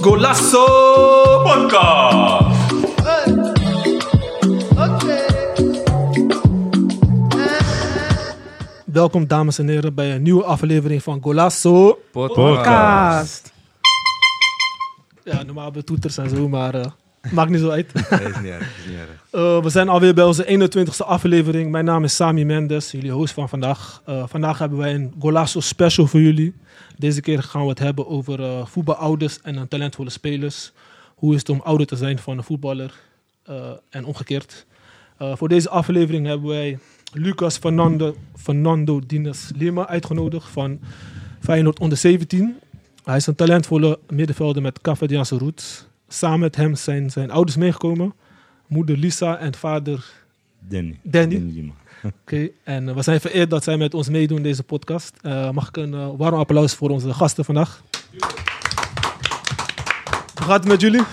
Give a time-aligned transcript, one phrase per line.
[0.00, 0.64] Golasso
[1.42, 2.58] Podcast.
[8.84, 13.52] Welkom dames en heren bij een nieuwe aflevering van Golasso Podcast.
[15.24, 16.90] Ja, normaal hebben we toeters en zo, maar eh,
[17.30, 17.92] maakt niet zo uit.
[18.10, 18.78] Nee, is niet erg.
[18.78, 19.20] Is niet erg.
[19.30, 21.70] Eh, we zijn alweer bij onze 21ste aflevering.
[21.70, 24.02] Mijn naam is Sami Mendes, jullie host van vandaag.
[24.04, 26.54] Eh, vandaag hebben wij een Golasso special voor jullie.
[26.96, 30.72] Deze keer gaan we het hebben over eh, voetbalouders en talentvolle spelers.
[31.14, 32.94] Hoe is het om ouder te zijn van een voetballer
[33.90, 34.66] en omgekeerd.
[35.18, 36.78] Voor deze aflevering hebben wij
[37.12, 40.80] Lucas Fernando, Fernando Dinas Lima uitgenodigd van
[41.40, 42.58] Feyenoord onder 17.
[43.04, 45.86] Hij is een talentvolle middenvelder met Cavadiaanse roots.
[46.12, 48.14] Samen met hem zijn zijn ouders meegekomen.
[48.66, 50.12] Moeder Lisa en vader
[50.58, 51.00] Danny.
[51.02, 51.34] Danny.
[51.34, 51.72] Lima.
[52.22, 55.16] Oké, en eh, we zijn vereerd dat zij met ons meedoen in deze podcast.
[55.22, 57.82] Eh, mag ik een eh, warm applaus voor onze gasten vandaag?
[60.34, 61.00] Hoe gaat het met jullie?
[61.00, 61.08] Oké,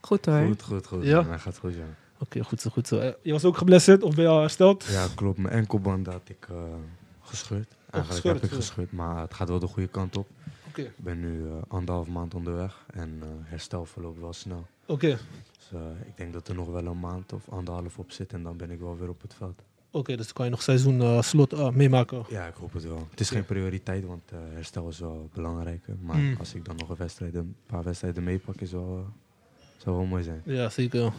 [0.00, 0.46] Goed hoor.
[0.46, 1.04] Goed, goed, goed.
[1.04, 1.22] Ja?
[1.22, 2.42] Mij gaat goed, ja.
[2.42, 3.12] goed zo, goed zo.
[3.22, 4.84] Je was ook geblesseerd of ben je al hersteld?
[4.84, 5.38] Ja, klopt.
[5.38, 6.56] Mijn enkelband had ik eh,
[7.20, 7.68] gescheurd.
[7.90, 8.56] Eigenlijk gescheurd, heb ik ja.
[8.56, 10.28] gescheurd, maar het gaat wel de goede kant op.
[10.78, 14.66] Ik ben nu eh, anderhalf maand onderweg en eh, herstel verloopt wel snel.
[14.86, 15.18] oké.
[15.56, 18.42] Dus eh, ik denk dat er nog wel een maand of anderhalf op zit en
[18.42, 19.62] dan ben ik wel weer op het veld.
[19.90, 22.24] Oké, dus kan je nog seizoen slot meemaken.
[22.28, 23.06] Ja, ik hoop het wel.
[23.10, 25.84] Het is geen prioriteit, want herstel is wel belangrijk.
[26.00, 26.36] Maar Mm.
[26.38, 29.06] als ik dan nog een, wedstrijd, een paar wedstrijden meepak, is wel,
[29.76, 30.42] zou wel mooi zijn.
[30.44, 31.12] Ja, zeker.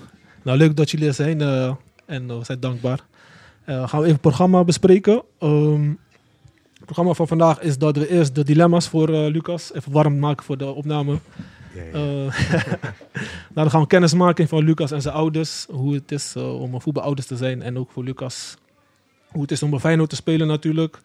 [0.43, 1.41] Nou, leuk dat jullie er zijn
[2.05, 3.05] en we zijn dankbaar.
[3.65, 5.23] Gaan we even het programma bespreken.
[5.39, 5.93] Ehm,
[6.83, 10.19] het programma van vandaag is dat we eerst de dilemma's voor eh, Lucas even warm
[10.19, 11.19] maken voor de opname.
[11.73, 11.91] Ja, ja.
[11.91, 12.01] Eh,
[13.53, 15.65] nou, dan gaan we kennismaking van Lucas en zijn ouders.
[15.69, 17.61] Hoe het is eh, om een voetbalouders te zijn.
[17.61, 18.57] En ook voor Lucas
[19.27, 20.99] hoe het is om bij Feyenoord te spelen natuurlijk.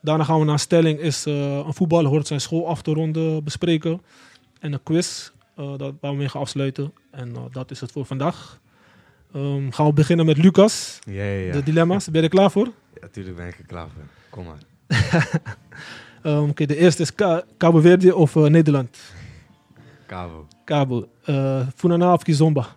[0.00, 4.02] Daarna gaan we naar stelling is een voetballer hoort zijn school af te ronden bespreken.
[4.60, 6.92] En een quiz dat, waar we mee gaan afsluiten.
[7.10, 8.60] En dat is het voor vandaag.
[9.34, 10.98] Ehm, gaan we beginnen met Lucas.
[11.04, 11.52] ja, ja, ja.
[11.52, 12.04] De dilemma's.
[12.04, 12.66] Ben je er klaar voor?
[12.66, 14.02] Ja, Natuurlijk ben ik er klaar voor.
[14.30, 14.58] Kom maar.
[16.22, 18.96] Ehm, Oké, de eerste is Ka- Cabo Verde of eh, Nederland?
[20.06, 20.46] Cabo.
[20.64, 21.08] Cabo.
[21.26, 22.74] Uh, Funana of Kizomba?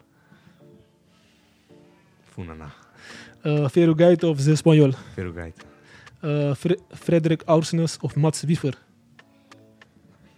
[2.34, 2.74] Funana.
[3.46, 3.64] Uh,
[4.30, 4.94] of Zé Espanhol?
[6.24, 8.78] Uh, Fre- Frederik Aursnes of Mats Wiever?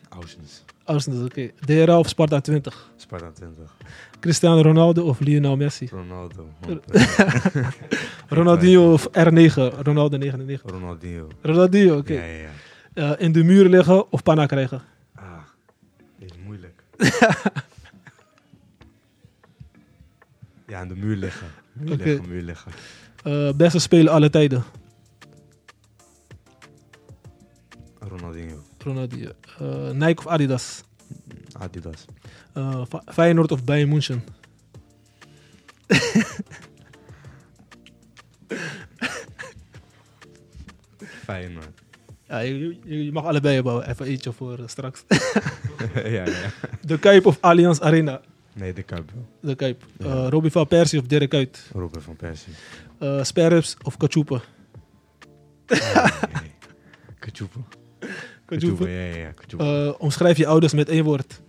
[0.10, 0.64] Ausens.
[0.86, 1.52] Aursnes, oké.
[1.66, 2.72] DRA of Sparta 20?
[2.96, 3.62] Sparta 20.
[4.20, 5.88] Cristiano Ronaldo of Lionel Messi?
[5.92, 6.50] Ronaldo.
[8.38, 9.82] Ronaldinho of R9?
[9.84, 10.62] Ronaldo 99.
[10.66, 11.28] Ronaldinho.
[11.42, 12.14] Ronaldinho, oké.
[12.14, 12.50] Ja, ja, ja.
[12.96, 14.82] Uh, in de muur liggen of panna krijgen?
[15.16, 15.44] Ah,
[16.20, 16.84] dit is moeilijk.
[20.68, 21.48] ja, aan de muur liggen.
[21.74, 22.72] Muur liggen, muur liggen.
[23.24, 24.64] Uh, beste speler alle tijden?
[28.00, 28.62] Ronaldinho.
[28.84, 29.32] Ronaldinho.
[29.62, 30.84] Uh, Nike of Adidas?
[31.54, 32.06] Adidas.
[32.56, 34.24] Uh, Feyenoord of Bayern München?
[41.26, 41.82] Feyenoord.
[42.28, 43.90] Ja, je, mag allebei hebben.
[43.90, 45.04] Even eentje voor eh, straks.
[46.18, 46.52] ja, ja.
[46.82, 48.22] De Kuip of Allianz Arena?
[48.54, 49.12] Nee, de Kuip.
[49.42, 49.86] De Kuip.
[49.98, 50.06] Ja.
[50.06, 51.70] Uh, Robbie van Persie of Dirk Kuyt?
[51.74, 52.54] Robin van Persie.
[53.00, 54.42] Uh, of Kachupa?
[57.20, 57.60] Kachupa.
[58.46, 58.88] Kachupa.
[58.88, 59.88] Ja, ja, ja.
[59.88, 61.42] Uh, omschrijf je ouders met één woord.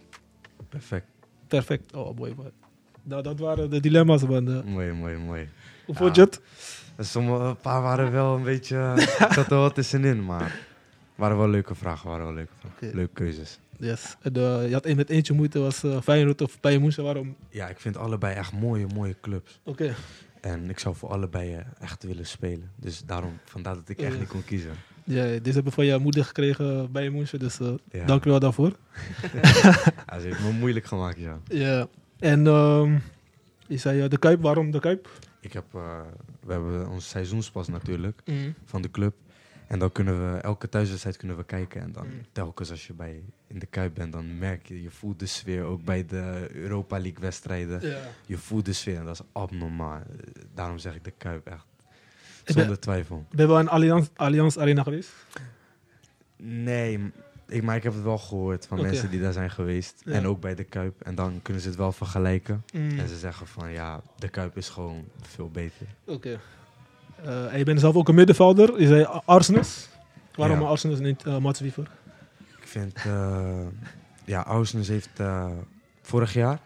[0.68, 1.06] Perfect.
[1.48, 1.94] Perfect.
[1.94, 2.50] Oh, mooi, mooi.
[3.02, 4.48] Nou, dat waren de dilemma's, man.
[4.48, 5.48] Uh, Mooi, mooi, mooi.
[5.86, 6.40] hoe vond je het?
[6.98, 8.92] Sommige een paar waren wel een beetje...
[9.34, 10.58] Zat er wat tussenin, maar...
[11.14, 12.96] waren wel leuke vragen, waren wel leuke vragen.
[12.96, 13.58] Leuke keuzes.
[13.78, 14.16] Yes.
[14.20, 17.02] En, uh, je had één met eentje moeite, was uh, Feyenoord of Bayern.
[17.02, 17.36] Waarom?
[17.50, 19.60] Ja, ik vind allebei echt mooie, mooie clubs.
[19.62, 19.94] Oké.
[20.40, 22.70] En ik zou voor allebei eh, echt willen spelen.
[22.76, 24.72] Dus daarom, vandaar dat ik echt niet kon kiezen.
[25.04, 28.04] Ja, deze hebben we van je moeder gekregen bij München, dus uh, Ja.
[28.04, 28.72] dank je wel daarvoor.
[30.06, 31.38] Ja, ze heeft me moeilijk gemaakt, ja.
[31.48, 31.86] Ja.
[32.18, 33.02] En um,
[33.66, 35.08] je zei uh, de Kuip, waarom de Kuip?
[35.40, 36.00] Ik heb, eh,
[36.46, 38.54] we hebben ons seizoenspas natuurlijk Mm.
[38.64, 39.14] van de club.
[39.66, 41.80] En dan kunnen we, elke thuiswedstrijd kunnen we kijken.
[41.82, 42.12] En dan Mm.
[42.32, 45.62] telkens als je bij, in de Kuip bent, dan merk je, je voelt de sfeer.
[45.64, 47.80] Ook bij de Europa League wedstrijden.
[48.26, 49.96] Je voelt de sfeer en dat is abnormaal.
[50.00, 51.66] Eh, Daarom zeg ik de Kuip echt.
[52.44, 53.24] Zonder twijfel.
[53.30, 55.10] Ben je wel in Allianz, Allianz Arena geweest?
[56.36, 57.12] Nee,
[57.48, 60.02] ik, maar ik heb het wel gehoord van mensen die daar zijn geweest.
[60.04, 60.12] Ja.
[60.12, 61.00] En ook bij de Kuip.
[61.02, 62.64] En dan kunnen ze het wel vergelijken.
[62.72, 62.98] Mm.
[62.98, 65.86] En ze zeggen van ja, de Kuip is gewoon veel beter.
[66.06, 66.40] Oké.
[67.24, 68.80] Eh, en je bent zelf ook een middenvelder.
[68.80, 69.88] Je zei Arsenis.
[70.34, 70.66] Waarom Ja.
[70.66, 71.90] Arsenis en niet uh, Mats Wiever?
[72.60, 73.66] Ik vind, eh
[74.24, 75.20] ja, Ausnes heeft
[76.02, 76.60] vorig jaar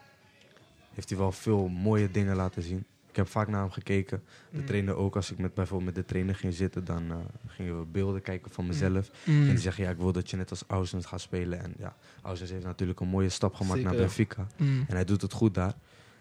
[0.99, 2.85] heeft hij wel veel mooie dingen laten zien.
[3.19, 4.23] Ik heb vaak naar hem gekeken.
[4.51, 4.65] De Mm.
[4.67, 5.17] trainer ook.
[5.17, 7.17] Als ik met, bijvoorbeeld met de trainer ging zitten, dan eh,
[7.47, 9.11] gingen we beelden kijken van mezelf.
[9.25, 9.43] Mm.
[9.43, 11.63] En die zeggen, ja, ik wil dat je net als Ausens gaat spelen.
[11.63, 13.89] En ja, Ausens heeft natuurlijk een mooie stap gemaakt Zeker.
[13.91, 14.47] naar Benfica.
[14.57, 14.85] Mm.
[14.89, 15.75] En hij doet het goed daar.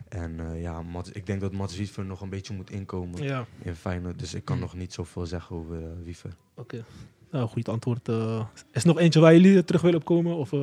[0.10, 3.46] En eh, ja, Mats, ik denk dat Mats Wiever nog een beetje moet inkomen Ja,
[3.62, 4.20] in Feyenoord.
[4.20, 4.62] Dus ik kan Mm.
[4.62, 6.32] nog niet zoveel zeggen over eh, Wiever.
[6.56, 6.84] oké.
[7.32, 8.08] Nou, goed antwoord.
[8.08, 10.36] is er nog eentje waar jullie terug willen op komen?
[10.36, 10.54] Of,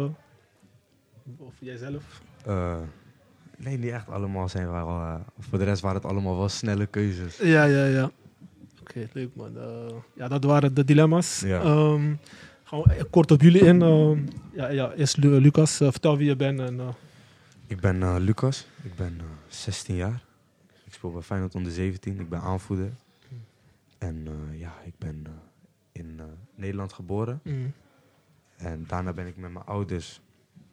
[1.39, 2.21] of jijzelf?
[3.65, 4.89] Eh, nee, niet echt allemaal zijn wel.
[4.89, 7.37] eh, voor de rest waren het allemaal wel snelle keuzes.
[7.37, 8.11] Ja, ja, ja.
[8.81, 9.59] Oké, leuk man.
[9.59, 11.41] Eh, ja, dat waren de dilemma's.
[11.41, 11.61] Ja.
[11.61, 12.15] Ehm,
[12.65, 13.83] gaan we kort op jullie in.
[13.83, 14.19] Ehm,
[14.53, 16.61] ja, ja, eerst Lu- Lucas, eh, vertel wie je bent.
[16.61, 16.89] En, eh,
[17.67, 20.23] Ik ben eh, Lucas, ik ben eh, 16 jaar.
[20.85, 22.91] Ik speel bij Feyenoord onder 17, ik ben aanvoerder.
[23.99, 25.33] En eh, ja, ik ben eh,
[26.03, 26.25] in eh,
[26.55, 27.41] Nederland geboren.
[27.43, 27.73] mm,
[28.57, 30.21] En daarna ben ik met mijn ouders,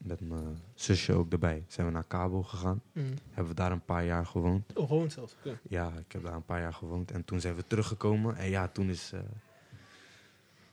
[0.04, 2.82] met mijn zusje ook erbij, zijn we naar Cabo gegaan.
[2.92, 3.04] mm.
[3.32, 4.74] Hebben we daar een paar jaar gewoond.
[4.78, 5.36] Oh, gewoon zelfs.
[5.70, 7.12] Ja, ik heb daar een paar jaar gewoond.
[7.12, 8.36] En toen zijn we teruggekomen.
[8.38, 9.20] En ja, toen is, eh,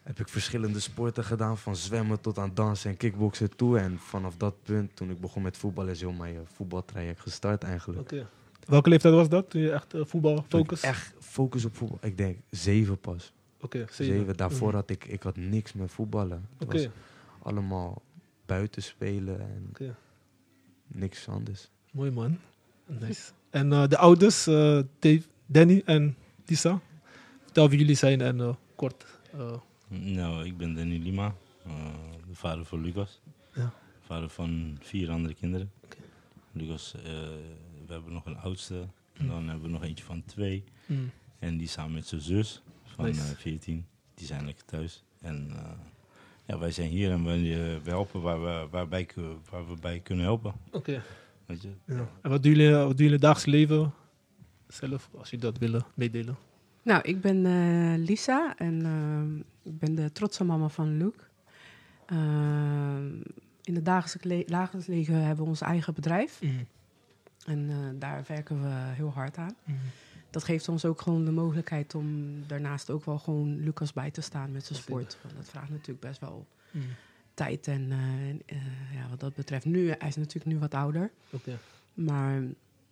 [0.02, 1.58] heb ik verschillende sporten gedaan.
[1.58, 3.78] Van zwemmen tot aan dansen en kickboksen toe.
[3.78, 7.62] En vanaf dat punt, toen ik begon met voetballen, is heel mijn eh, voetbaltraject gestart
[7.64, 8.00] eigenlijk.
[8.00, 8.26] Oké.
[8.66, 9.50] Welke leeftijd was dat?
[9.50, 10.80] Toen je echt eh, voetbal focus?
[10.82, 11.98] Echt focus op voetbal.
[12.02, 13.32] Ik denk zeven pas.
[13.60, 14.04] Oké, Zeven.
[14.04, 14.36] zeven.
[14.36, 14.76] Daarvoor Mhm.
[14.76, 16.48] had ik, ik had niks met voetballen.
[16.58, 16.88] Het Oké, was
[17.42, 18.02] allemaal
[18.48, 19.96] buiten spelen en oké.
[20.86, 21.70] niks anders.
[21.90, 22.38] Mooi man.
[22.86, 23.32] Nice.
[23.50, 26.16] En eh, de ouders, eh, Dave, Danny en
[26.46, 26.80] Lisa.
[27.42, 29.06] Vertel wie jullie zijn en eh, kort.
[29.32, 29.56] eh,
[29.88, 31.34] Nou, ik ben Danny Lima,
[31.64, 31.94] eh,
[32.28, 33.20] de vader van Lucas.
[33.54, 33.72] Ja.
[34.00, 35.70] Vader van vier andere kinderen.
[35.84, 35.96] Oké.
[36.52, 37.02] Lucas, eh,
[37.86, 38.86] we hebben nog een oudste.
[39.12, 39.28] En Mm.
[39.30, 40.64] dan hebben we nog eentje van twee.
[40.86, 43.20] mm, En die samen met zijn zus van Nice.
[43.20, 43.86] eh 14.
[44.14, 45.04] Die zijn lekker thuis.
[45.20, 45.70] En eh,
[46.48, 49.08] ja, wij zijn hier en wij, eh, helpen waar we, waarbij,
[49.50, 50.52] waar we bij kunnen helpen.
[50.72, 51.02] Oké.
[51.46, 51.70] Weet je?
[51.84, 52.08] Ja.
[52.22, 53.92] En wat doen jullie, wat doen jullie in het dagelijks leven
[54.68, 56.36] zelf, als jullie dat willen meedelen?
[56.82, 59.36] Nou, ik ben eh, Lisa en ehm,
[59.72, 61.24] ik ben de trotse mama van Luke.
[62.06, 63.06] Ehm,
[63.62, 66.40] in het dagelijks, le- dagelijks leven hebben we ons eigen bedrijf.
[67.46, 69.56] En eh, daar werken we heel hard aan.
[70.30, 74.20] Dat geeft ons ook gewoon de mogelijkheid om daarnaast ook wel gewoon Lucas bij te
[74.20, 75.18] staan met zijn sport.
[75.22, 76.46] Want dat vraagt natuurlijk best wel
[77.38, 77.66] tijd.
[77.66, 78.62] En eh, eh,
[78.94, 81.10] ja, wat dat betreft, nu, hij is natuurlijk nu wat ouder.
[81.30, 81.58] Oké.
[81.94, 82.42] Maar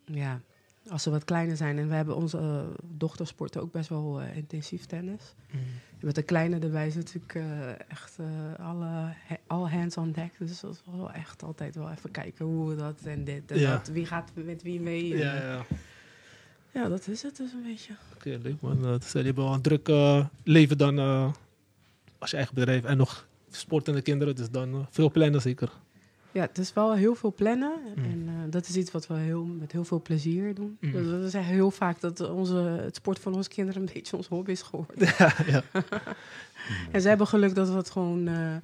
[0.05, 0.41] ja,
[0.89, 4.21] als ze wat kleiner zijn en we hebben onze eh, dochter sporten ook best wel
[4.21, 5.35] intensief tennis.
[6.01, 7.39] Met de kleine erbij is natuurlijk
[7.89, 8.19] echt
[8.59, 9.15] alle,
[9.47, 10.33] all hands on deck.
[10.39, 13.59] Dus dat is wel echt altijd wel even kijken hoe we dat en dit en
[13.59, 13.71] Ja.
[13.71, 13.89] dat.
[13.89, 15.17] Wie gaat met wie mee?
[15.17, 15.67] Ja, ja.
[16.77, 17.93] Ja, dat is het dus een beetje.
[18.15, 18.85] Oké, leuk man.
[18.85, 21.33] Uh, dus jullie hebben wel een druk eh, leven dan eh,
[22.19, 24.37] als je eigen bedrijf en nog sportende kinderen.
[24.37, 25.73] Dus dan eh, veel plannen zeker.
[26.37, 27.73] Ja, het is wel heel veel plannen.
[27.97, 28.05] Mm.
[28.05, 30.77] En eh, dat is iets wat we heel, met heel veel plezier doen.
[30.81, 30.93] Mm.
[30.93, 34.29] Dus we zeggen heel vaak dat onze, het sport van onze kinderen een beetje ons
[34.29, 35.15] hobby is geworden.
[35.19, 35.63] ja, ja.
[36.93, 38.57] En ze hebben geluk dat we het gewoon, eh,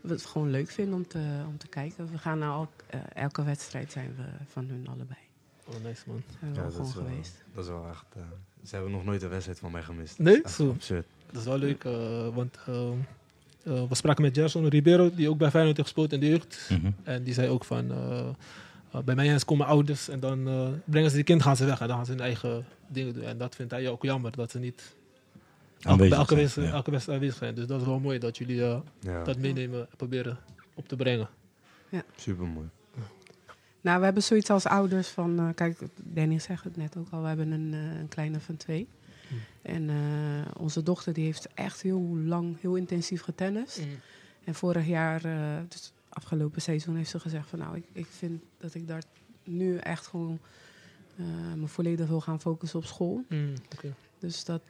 [0.00, 2.10] we het gewoon leuk vinden om te, om te kijken.
[2.12, 5.25] We gaan naar elk, eh, elke wedstrijd zijn we van hun allebei.
[5.68, 6.22] Oh, nice man.
[6.54, 7.44] Ja, dat is wel- geweest.
[7.54, 8.04] Dat is wel echt...
[8.16, 8.22] eh,
[8.64, 10.18] ze hebben nog nooit een wedstrijd van mij gemist.
[10.18, 10.40] Nee?
[10.48, 10.70] Zo.
[10.70, 11.06] absurd.
[11.26, 12.88] Dat is wel leuk, eh, want eh,
[13.62, 16.68] eh, we spraken met Gerson Ribeiro, die ook bij Feyenoord heeft gespeeld in de jeugd.
[16.70, 16.90] Mhm.
[17.02, 17.86] En die zei ook van,
[19.04, 21.80] bij mij eens komen ouders en dan eh, brengen ze die kind, gaan ze weg
[21.80, 23.22] en dan gaan ze hun eigen dingen doen.
[23.22, 24.94] En dat vindt hij ook jammer, dat ze niet
[25.76, 26.72] elke, Aanwezig bij elke, zijn, ja.
[26.72, 27.54] elke wedstrijd aanwezig zijn.
[27.54, 28.82] Dus dat is wel mooi dat jullie Ja,
[29.24, 30.38] dat meenemen en proberen
[30.74, 31.28] op te brengen.
[32.16, 32.66] super mooi.
[33.80, 35.38] Nou, we hebben zoiets als ouders van...
[35.38, 37.20] eh, kijk, Danny zegt het net ook al.
[37.20, 38.88] We hebben een, eh, een kleine van twee.
[39.28, 39.38] Mm.
[39.62, 39.96] En eh,
[40.56, 43.82] onze dochter die heeft echt heel lang, heel intensief getennist.
[44.44, 45.20] En vorig jaar,
[45.68, 47.58] dus afgelopen seizoen, heeft ze gezegd van...
[47.58, 49.02] Nou, ik, ik vind dat ik daar
[49.44, 50.38] nu echt gewoon...
[51.56, 53.24] me volledig wil gaan focussen op school.
[53.28, 53.52] Mm.
[54.18, 54.62] Dus dat...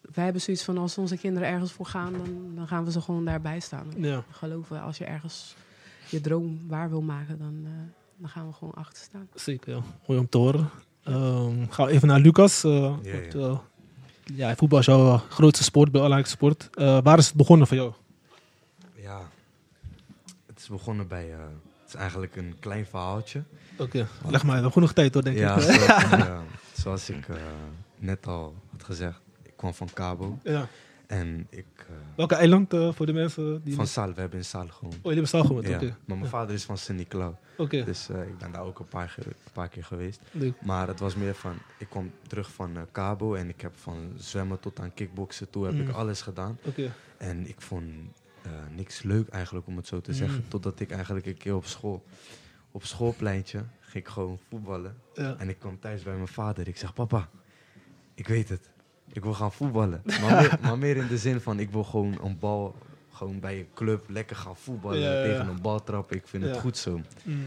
[0.00, 2.12] wij hebben zoiets van, als onze kinderen ergens voor gaan...
[2.12, 3.86] dan, dan gaan we ze gewoon daarbij staan.
[3.96, 5.56] Ja, Geloven, als je ergens
[6.10, 7.38] je droom waar wil maken...
[7.38, 7.70] dan, eh,
[8.16, 9.28] dan gaan we gewoon achter staan.
[9.34, 9.74] zeker.
[9.74, 9.82] Ja.
[10.06, 10.70] Mooi om te horen.
[11.04, 12.64] Ehm gaan we even naar Lucas.
[12.64, 13.38] eh, Ja, want, ja.
[13.38, 13.58] eh,
[14.34, 16.68] ja, voetbal is jouw grootste sport, belangrijkste sport.
[16.74, 17.92] Eh, waar is het begonnen voor jou?
[18.94, 19.20] Ja,
[20.46, 21.32] het is begonnen bij...
[21.32, 21.38] eh,
[21.80, 23.42] het is eigenlijk een klein verhaaltje.
[23.78, 24.46] Oké, leg maar.
[24.46, 25.60] We hebben genoeg tijd hoor, denk ja, ik.
[25.62, 25.76] zoals,
[26.10, 27.36] ja, zoals ik eh,
[27.98, 29.20] net al had gezegd.
[29.42, 30.38] Ik kwam van Cabo.
[30.42, 30.68] ja.
[31.10, 31.66] En ik...
[31.76, 33.74] eh, Welke eiland eh, voor de mensen die...
[33.74, 34.94] van Sal, we hebben in Sal gewoond.
[34.94, 35.84] Oh, jullie hebben stal gewoond, Ja, oké.
[35.86, 36.26] Maar mijn Ja.
[36.28, 37.34] vader is van Sint-Nicolau.
[37.56, 40.20] Oké, Dus eh, ik ben daar ook een paar, een paar keer geweest.
[40.32, 40.62] leuk.
[40.62, 44.60] Maar het was meer van, ik kwam terug van Cabo en ik heb van zwemmen
[44.60, 45.80] tot aan kickboksen toe heb Mm.
[45.80, 46.58] ik alles gedaan.
[46.64, 47.84] Oké, En ik vond
[48.76, 50.38] niks leuk eigenlijk om het zo te zeggen.
[50.42, 50.48] Mm.
[50.48, 52.04] Totdat ik eigenlijk een keer op school
[52.70, 54.96] op schoolpleintje ging ik gewoon voetballen.
[55.14, 55.34] Ja.
[55.38, 56.68] En ik kwam thuis bij mijn vader.
[56.68, 57.28] Ik zeg, papa,
[58.14, 58.70] ik weet het.
[59.12, 60.02] Ik wil gaan voetballen.
[60.04, 62.74] Maar meer, maar meer in de zin van, ik wil gewoon een bal,
[63.12, 64.98] gewoon bij een club lekker gaan voetballen.
[64.98, 65.24] Ja, ja, ja.
[65.24, 66.16] Tegen een bal trappen.
[66.16, 67.00] Ik vind het goed zo.
[67.24, 67.44] Mm.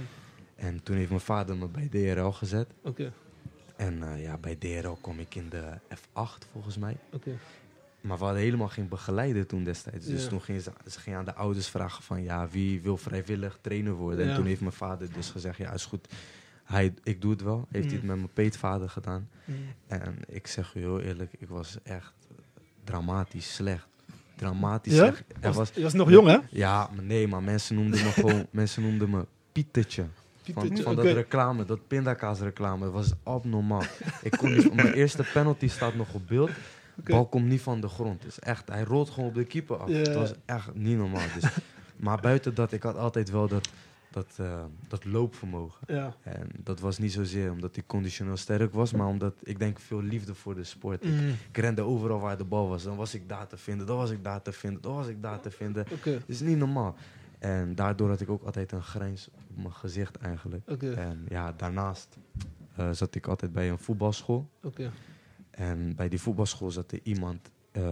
[0.56, 2.68] En toen heeft mijn vader me bij DRL gezet.
[2.84, 3.14] Oké,
[3.76, 5.64] En eh, ja, bij DRL kom ik in de
[5.96, 6.98] F8 volgens mij.
[7.12, 7.32] oké.
[8.02, 10.06] Maar we hadden helemaal geen begeleider toen destijds.
[10.06, 12.24] Dus toen gingen ze, ze gingen aan de ouders vragen van...
[12.24, 14.30] ja, wie wil vrijwillig trainer worden?
[14.30, 15.58] En toen heeft mijn vader dus gezegd...
[15.58, 16.08] ja, is goed,
[16.64, 17.68] hij, ik doe het wel.
[17.72, 18.08] Heeft hij het Mm.
[18.08, 19.30] met mijn peetvader gedaan.
[19.46, 19.56] Mm.
[19.88, 22.14] En ik zeg je heel eerlijk, ik was echt
[22.84, 23.88] dramatisch slecht.
[24.36, 25.00] Dramatisch Ja?
[25.06, 25.24] slecht.
[25.30, 26.38] Er Was, was, je was nog jong, hè?
[26.50, 28.46] ja, maar nee, maar mensen noemden me gewoon...
[28.52, 30.06] mensen noemden me Pietertje.
[30.54, 32.84] Van, dat reclame, dat pindakaasreclame.
[32.84, 33.84] Dat was abnormaal.
[34.22, 36.50] ik kon niet, mijn eerste penalty staat nog op beeld.
[36.96, 38.22] Bal komt niet van de grond.
[38.22, 39.90] Dus echt, hij rolt gewoon op de keeper af.
[39.90, 39.96] Ja.
[39.96, 41.26] Het was echt niet normaal.
[41.40, 41.50] Dus,
[41.96, 43.70] maar buiten dat, ik had altijd wel dat,
[44.14, 45.94] dat, eh, dat loopvermogen.
[45.96, 46.16] Ja.
[46.24, 50.02] En dat was niet zozeer omdat ik conditioneel sterk was, maar omdat ik denk veel
[50.02, 51.04] liefde voor de sport.
[51.04, 51.30] Ik, Mm.
[51.50, 52.84] ik rende overal waar de bal was.
[52.84, 55.22] Dan was ik daar te vinden, dan was ik daar te vinden, dan was ik
[55.22, 55.86] daar te vinden.
[55.92, 56.96] Oké, Het is niet normaal.
[57.40, 60.68] En daardoor had ik ook altijd een grijns op mijn gezicht eigenlijk.
[60.96, 62.18] En ja, daarnaast
[62.76, 64.50] eh, zat ik altijd bij een voetbalschool.
[64.64, 64.92] oké.
[65.52, 67.84] En bij die voetbalschool zat er iemand eh,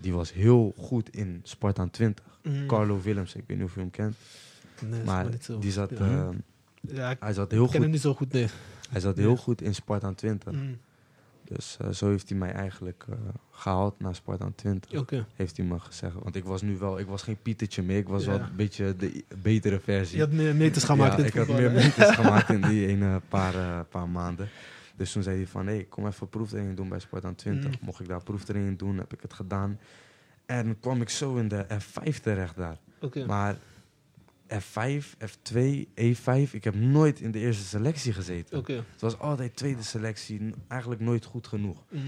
[0.00, 2.24] die was heel goed in Spartaan 20.
[2.42, 2.66] Mm.
[2.66, 4.16] Carlo Willems, ik weet niet of je hem kent.
[4.88, 5.58] Nee, Maar niet zo.
[5.58, 5.96] die zat, Ja.
[5.98, 6.28] eh,
[6.96, 8.46] Ja, ik hij zat heel ken hem goed, niet zo goed, nee.
[8.90, 10.52] hij zat heel goed in Spartaan 20.
[10.52, 10.78] Mm.
[11.44, 13.14] Dus eh, zo heeft hij mij eigenlijk eh,
[13.50, 14.98] gehaald naar Spartaan 20.
[15.00, 15.26] Oké.
[15.34, 16.14] Heeft hij me gezegd.
[16.22, 17.98] Want ik was nu wel, ik was geen Pietertje meer.
[17.98, 18.30] Ik was Ja.
[18.30, 20.16] wel een beetje de betere versie.
[20.16, 23.20] Je had meer meters gemaakt ja, in ik had meer meters gemaakt in die ene
[23.28, 24.48] paar, eh, paar maanden.
[24.96, 27.70] Dus toen zei hij van, hé, kom even proeftraining doen bij Spartaan 20.
[27.70, 27.76] Mm.
[27.86, 29.78] Mocht ik daar proeftraining doen, heb ik het gedaan.
[30.46, 32.78] En kwam ik zo in de F5 terecht daar.
[33.26, 33.56] Maar
[34.52, 35.58] F5, F2,
[35.94, 38.64] E5, ik heb nooit in de eerste selectie gezeten.
[38.66, 41.84] Het was altijd tweede selectie, eigenlijk nooit goed genoeg.
[41.90, 42.00] Mm.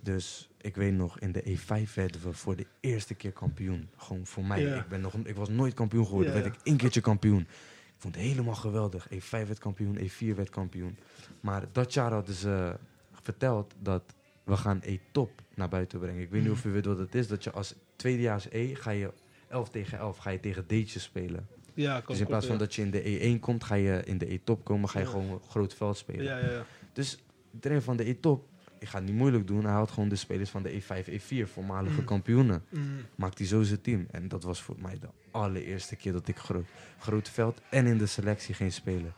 [0.00, 3.88] Dus ik weet nog, in de E5 werden we voor de eerste keer kampioen.
[3.96, 4.62] Gewoon voor mij.
[4.62, 6.34] Ik, ben nog, ik was nooit kampioen geworden.
[6.34, 7.40] Ja, werd ik één keertje kampioen.
[7.40, 9.08] Ik vond het helemaal geweldig.
[9.14, 10.96] E5 werd kampioen, E4 werd kampioen.
[11.40, 12.76] Maar dat jaar hadden ze
[13.22, 14.02] verteld dat
[14.44, 16.22] we gaan E-top naar buiten brengen.
[16.22, 16.58] Ik weet niet Mhm.
[16.58, 17.28] of u weet wat het is.
[17.28, 19.12] Dat je als tweedejaars E ga je
[19.48, 21.46] 11 tegen 11 ga je tegen D'tjes spelen.
[21.74, 24.18] Ja, kom, dus in plaats van dat je in de E1 komt, ga je in
[24.18, 24.88] de E-top komen.
[24.88, 26.24] Ga je gewoon groot veld spelen.
[26.24, 26.64] Ja, ja, ja.
[26.92, 27.18] Dus
[27.50, 28.46] de trainer van de E-top,
[28.78, 29.64] ik ga het niet moeilijk doen.
[29.64, 32.04] Hij had gewoon de spelers van de E5, E4, voormalige Mm.
[32.06, 32.64] kampioenen.
[32.68, 32.82] Mm.
[33.14, 34.06] Maakt hij zo zijn team.
[34.10, 36.66] En dat was voor mij de allereerste keer dat ik groot,
[36.98, 39.14] groot veld en in de selectie ging spelen.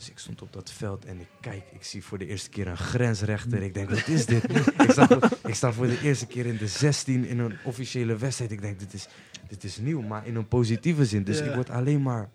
[0.00, 2.68] Dus ik stond op dat veld en ik kijk, ik zie voor de eerste keer
[2.68, 3.62] een grensrechter.
[3.62, 4.44] Ik denk, wat is dit?
[4.54, 8.16] ik, sta voor, ik sta voor de eerste keer in de 16 in een officiële
[8.16, 8.50] wedstrijd.
[8.50, 9.08] Ik denk, dit is,
[9.48, 11.24] dit is nieuw, maar in een positieve zin.
[11.24, 11.44] Dus Ja.
[11.44, 12.30] ik word alleen maar,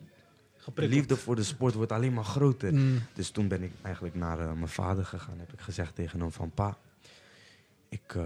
[0.73, 2.73] de liefde voor de sport wordt alleen maar groter.
[2.73, 2.99] Mm.
[3.13, 5.39] Dus toen ben ik eigenlijk naar eh, mijn vader gegaan.
[5.39, 6.77] Heb ik gezegd tegen hem van pa,
[7.89, 8.25] ik, eh,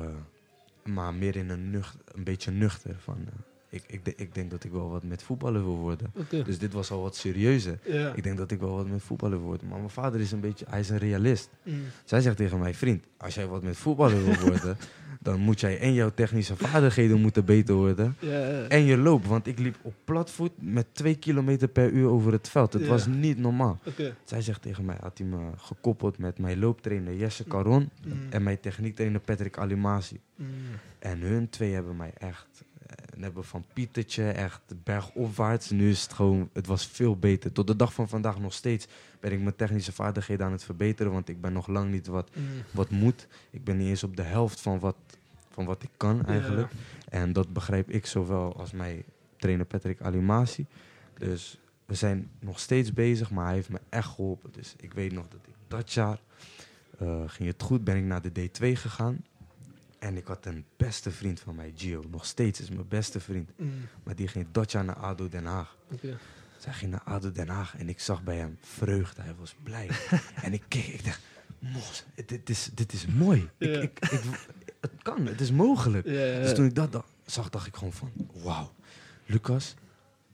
[0.84, 2.96] maar meer in een, nucht, een beetje nuchter.
[3.00, 3.34] Van, eh,
[3.69, 6.11] ik, ik, ik denk dat ik wel wat met voetballen wil worden.
[6.29, 7.79] Dus dit was al wat serieuzer.
[7.85, 8.13] Ja.
[8.13, 9.67] Ik denk dat ik wel wat met voetballen wil worden.
[9.67, 11.49] Maar mijn vader is een beetje, hij is een realist.
[11.63, 11.73] Mm.
[12.03, 14.77] Zij zegt tegen mij, vriend, als jij wat met voetballen wil worden,
[15.21, 18.15] dan moet jij en jouw technische vaardigheden moeten beter worden.
[18.19, 18.61] Ja.
[18.67, 22.49] En je loop, want ik liep op platvoet met twee kilometer per uur over het
[22.49, 22.73] veld.
[22.73, 22.88] Het Ja.
[22.88, 23.79] was niet normaal.
[24.25, 28.13] Zij zegt tegen mij, had hij me gekoppeld met mijn looptrainer Jesse Caron Mm.
[28.29, 30.19] en mijn techniektrainer Patrick Alimasi.
[30.35, 30.47] Mm.
[30.99, 32.47] En hun twee hebben mij echt,
[33.01, 35.70] eh, hebben van Pietertje echt bergopwaarts.
[35.70, 37.51] Nu is het gewoon, het was veel beter.
[37.51, 38.88] Tot de dag van vandaag nog steeds
[39.20, 42.29] ben ik mijn technische vaardigheden aan het verbeteren, want ik ben nog lang niet wat,
[42.36, 42.44] Mm.
[42.72, 43.27] wat moet.
[43.50, 44.96] Ik ben niet eens op de helft van wat,
[45.50, 46.72] van wat ik kan eigenlijk.
[47.10, 49.03] En dat begrijp ik zowel als mijn
[49.38, 50.65] trainer Patrick Alimasi.
[51.18, 54.51] Dus we zijn nog steeds bezig, maar hij heeft me echt geholpen.
[54.51, 56.20] Dus ik weet nog dat ik dat jaar
[57.00, 59.24] eh, ging het goed, ben ik naar de D2 gegaan.
[60.00, 62.03] En ik had een beste vriend van mij, Gio.
[62.12, 63.51] Nog steeds is mijn beste vriend.
[63.56, 63.72] Mm.
[64.03, 65.77] Maar die ging dat jaar naar ADO Den Haag.
[66.58, 69.22] Zij ging naar ADO Den Haag en ik zag bij hem vreugde.
[69.22, 69.89] Hij was blij.
[70.44, 71.22] en ik keek, ik dacht,
[71.60, 73.50] Mos, dit is, dit is mooi.
[73.58, 73.68] Ja.
[73.82, 74.22] Ik, ik, ik,
[74.82, 76.06] het kan, het is mogelijk.
[76.08, 78.12] Ja, ja, Dus toen ik dat da- zag, dacht ik gewoon van,
[78.44, 78.74] wauw.
[79.25, 79.74] Lucas,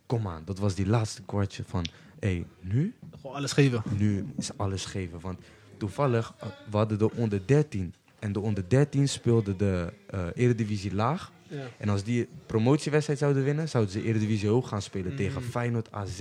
[0.06, 0.42] kom aan.
[0.46, 1.86] Dat was die laatste kwartje van,
[2.20, 3.84] hé, hey, nu, Gewoon alles geven.
[3.98, 5.20] nu is alles geven.
[5.20, 5.40] Want
[5.78, 7.94] toevallig, eh, we hadden de onder 13.
[8.20, 11.32] En de onder 13 speelde de eh, Eredivisie laag.
[11.48, 11.68] Ja.
[11.78, 15.18] En als die promotiewedstrijd zouden winnen, zouden ze Eredivisie hoog gaan spelen Mm.
[15.18, 16.20] tegen Feyenoord, AZ.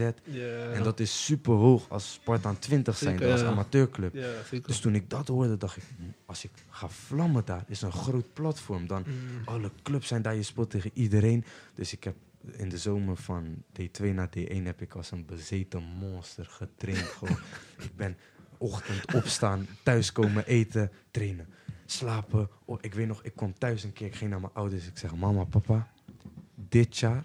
[0.72, 3.46] En dat is super hoog als Spartaan 20 zijn als ja.
[3.46, 4.14] amateurclub.
[4.14, 4.28] Ja.
[4.62, 7.92] Dus toen ik dat hoorde, dacht ik, "Hm, als ik ga vlammen daar, is een
[7.92, 8.86] groot platform.
[8.86, 9.14] Dan Mm.
[9.44, 11.44] alle clubs zijn daar, je speelt tegen iedereen.
[11.74, 12.14] Dus ik heb
[12.52, 17.06] in de zomer van D2 naar D1 heb ik als een bezeten monster getraind.
[17.18, 17.38] Gewoon.
[17.78, 18.16] Ik ben
[18.58, 21.46] ochtend opstaan, thuiskomen, eten, trainen,
[21.86, 22.48] slapen.
[22.64, 24.86] Oh, ik weet nog, ik kom thuis een keer, ik ging naar mijn ouders.
[24.86, 25.88] Ik zeg, mama, papa,
[26.54, 27.24] dit jaar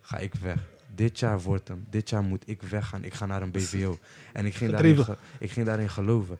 [0.00, 0.68] ga ik weg.
[0.94, 1.86] Dit jaar wordt hem.
[1.90, 3.04] Dit jaar moet ik weggaan.
[3.04, 3.98] Ik ga naar een BVO.
[4.32, 6.38] En ik ging, daarin, ge- ik ging daarin geloven.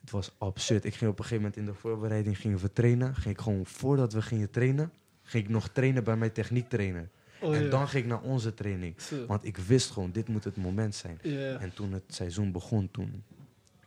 [0.00, 0.84] Het was absurd.
[0.84, 3.14] Ik ging op een gegeven moment in de voorbereiding gingen we trainen.
[3.14, 7.08] Ging ik gewoon voordat we gingen trainen, ging ik nog trainen bij mijn techniektrainer.
[7.40, 7.70] Oh, en ja.
[7.70, 8.94] dan ging ik naar onze training.
[9.26, 11.20] Want ik wist gewoon, dit moet het moment zijn.
[11.60, 13.22] En toen het seizoen begon, toen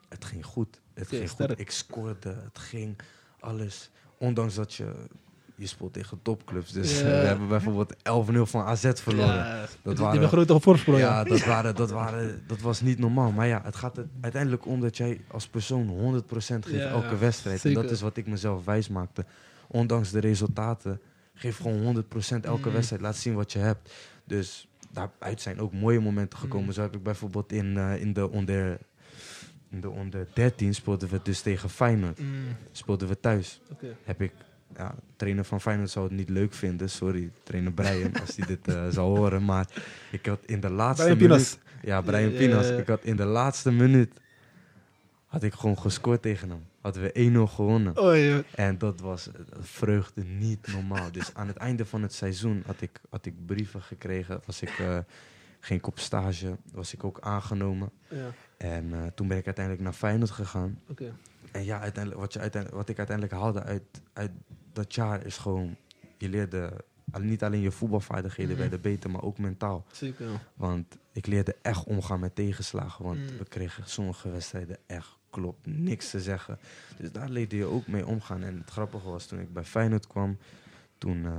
[0.10, 0.82] het ging goed.
[1.00, 1.50] Het ging sterk.
[1.50, 1.60] goed.
[1.60, 2.96] Ik scoorde, het ging,
[3.40, 3.90] alles.
[4.18, 4.92] Ondanks dat je,
[5.56, 6.72] je speelt tegen topclubs.
[6.72, 7.06] Dus Ja.
[7.06, 9.36] eh, we hebben bijvoorbeeld 11-0 van AZ verloren.
[9.36, 10.98] Ja, Dat die waren- hebben grote voorsprong.
[11.00, 11.24] Ja, Ja.
[11.24, 13.32] dat, waren, dat, waren, dat was niet normaal.
[13.32, 17.18] Maar ja, het gaat er uiteindelijk om dat jij als persoon 100% geeft Ja, elke
[17.18, 17.66] wedstrijd.
[17.66, 19.26] En dat is wat ik mezelf wijs maakte.
[19.68, 21.02] Ondanks de resultaten,
[21.34, 22.74] geef gewoon 100% elke Mm.
[22.74, 23.02] wedstrijd.
[23.02, 23.94] Laat zien wat je hebt.
[24.26, 26.66] Dus daaruit zijn ook mooie momenten gekomen.
[26.66, 26.72] Mm.
[26.72, 28.78] Zo heb ik bijvoorbeeld in, eh, in, de onder,
[29.70, 32.20] in de onder 13 speelden we dus tegen Feyenoord.
[32.20, 32.30] Mm,
[32.72, 33.62] Speelden we thuis.
[33.72, 33.96] Oké.
[34.04, 34.32] Heb ik,
[34.76, 36.90] ja, trainer van Feyenoord zou het niet leuk vinden.
[36.90, 39.46] Sorry, trainer Brian, als hij dit eh, zou horen.
[39.46, 39.68] Maar
[40.12, 41.38] ik had in de laatste Brian minuut...
[41.38, 41.58] Pinas.
[41.82, 42.68] Ja, Brian Ja, ja, Pinas.
[42.68, 42.76] ja.
[42.78, 44.14] Ik had in de laatste minuut
[45.26, 46.64] had ik gewoon gescoord tegen hem.
[46.82, 47.98] Hadden we 1-0 gewonnen.
[47.98, 48.42] Oh, ja.
[48.56, 51.12] En dat was eh, vreugde niet normaal.
[51.12, 54.42] Dus aan het einde van het seizoen had ik, had ik brieven gekregen.
[54.46, 54.98] Was ik, eh,
[55.60, 57.92] ging ik op stage, was ik ook aangenomen.
[58.60, 60.80] En eh, toen ben ik uiteindelijk naar Feyenoord gegaan.
[60.90, 61.14] Oké.
[61.52, 64.32] En ja, uiteindelijk, wat, je uiteindelijk, wat ik uiteindelijk haalde uit, uit
[64.74, 65.76] dat jaar is gewoon...
[66.18, 66.72] Je leerde
[67.12, 68.60] al- niet alleen je voetbalvaardigheden Mhm.
[68.60, 69.86] werden beter, maar ook mentaal.
[69.92, 70.28] Zeker.
[70.54, 73.06] Want ik leerde echt omgaan met tegenslagen.
[73.06, 73.38] Want Mm.
[73.38, 76.60] we kregen sommige wedstrijden echt klopt niks te zeggen.
[76.98, 78.44] Dus daar leerde je ook mee omgaan.
[78.44, 80.38] En het grappige was toen ik bij Feyenoord kwam,
[80.98, 81.32] toen eh,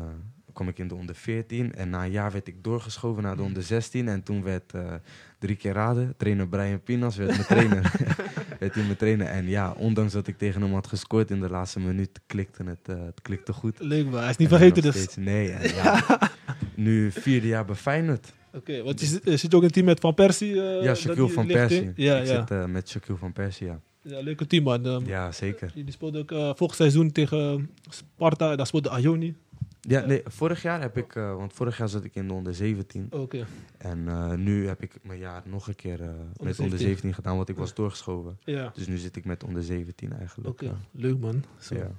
[0.53, 1.75] kwam ik in de onder 14.
[1.75, 4.09] En na een jaar werd ik doorgeschoven naar de onder 16.
[4.09, 4.93] En toen werd eh,
[5.39, 6.15] drie keer raden.
[6.17, 7.93] Trainer Brian Pinas werd mijn trainer.
[8.61, 9.27] werd hij mijn trainer.
[9.27, 12.89] En ja, ondanks dat ik tegen hem had gescoord in de laatste minuut, klikte het,
[12.99, 13.77] eh, het klikte goed.
[13.81, 14.95] Leuk, maar hij is niet En vergeten dus.
[14.95, 16.05] steeds- nee, en ja,
[16.75, 18.33] nu vierde jaar bij Feyenoord.
[18.55, 20.63] Oké, want je zit, je zit ook in het team met Van Persie.
[20.63, 21.47] eh, Ja, Shaquille die van.
[21.47, 21.93] Persie.
[21.97, 22.39] Ja, ik ja.
[22.41, 23.81] zit eh, met Shaquille van Persie, ja.
[24.03, 24.87] ja, leuke team, man.
[24.87, 25.71] Um, Ja, zeker.
[25.75, 28.57] Jullie speelden ook eh vorig seizoen tegen Sparta.
[28.57, 29.35] Daar speelde Ajoni.
[29.81, 32.55] Ja, nee, vorig jaar heb ik, eh, want vorig jaar zat ik in de onder
[32.55, 33.09] 17.
[33.11, 33.47] Oké.
[33.79, 36.79] En eh, nu heb ik mijn jaar nog een keer eh, met onder 17.
[36.79, 38.39] 17 gedaan, want ik was doorgeschoven.
[38.45, 38.71] Ja.
[38.75, 40.49] Dus nu zit ik met onder 17 eigenlijk.
[40.49, 41.45] Oké, leuk man.
[41.59, 41.75] Zo.
[41.75, 41.91] ja,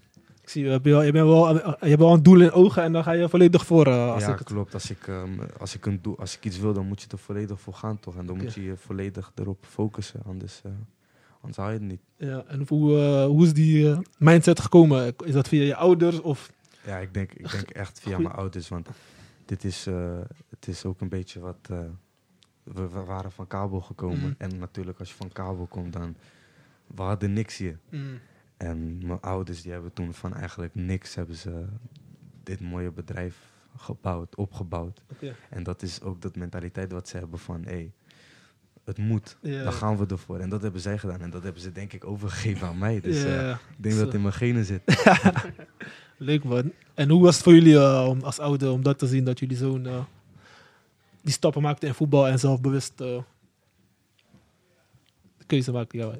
[0.41, 2.91] Ik zie, je, wel, je, bent wel, je hebt wel een doel in ogen en
[2.91, 3.89] dan ga je volledig voor.
[3.89, 4.73] als ja ik klopt.
[4.73, 7.17] Als ik, ehm, als, ik een doel, als ik iets wil, dan moet je er
[7.17, 8.17] volledig voor gaan, toch?
[8.17, 10.61] En dan moet je je volledig erop focussen, anders,
[11.39, 12.01] anders haal je het niet.
[12.17, 12.93] ja, en hoe,
[13.25, 15.15] hoe is die mindset gekomen?
[15.25, 16.51] Is dat via je ouders of...
[16.85, 18.89] Ja, ik denk, ik denk echt via Goeie- mijn ouders, want
[19.45, 21.57] dit is, eh, het is ook een beetje wat...
[21.69, 21.79] eh,
[22.63, 24.19] we, we waren van kabel gekomen.
[24.19, 24.31] Mhm.
[24.37, 26.15] En natuurlijk als je van kabel komt, dan...
[26.95, 27.79] We hadden niks hier.
[27.89, 28.19] Mm,
[28.57, 31.15] En mijn ouders die hebben toen van eigenlijk niks...
[31.15, 31.65] hebben ze
[32.43, 33.37] dit mooie bedrijf
[33.77, 35.01] gebouwd, opgebouwd.
[35.49, 37.63] En dat is ook dat mentaliteit wat ze hebben van...
[37.63, 37.91] Hey,
[38.83, 39.63] het moet, Ja.
[39.63, 40.39] dan gaan we ervoor.
[40.39, 41.21] En dat hebben zij gedaan.
[41.21, 42.99] En dat hebben ze denk ik overgegeven aan mij.
[42.99, 44.81] Dus eh, ik denk dat het in mijn genen zit.
[46.23, 46.71] Leuk man.
[46.93, 49.39] En hoe was het voor jullie eh, om als ouder om dat te zien dat
[49.39, 50.03] jullie zo'n eh,
[51.21, 53.17] die stappen maakten in voetbal en zelfbewust eh,
[55.37, 55.99] de keuze maakten?
[55.99, 56.19] Ja,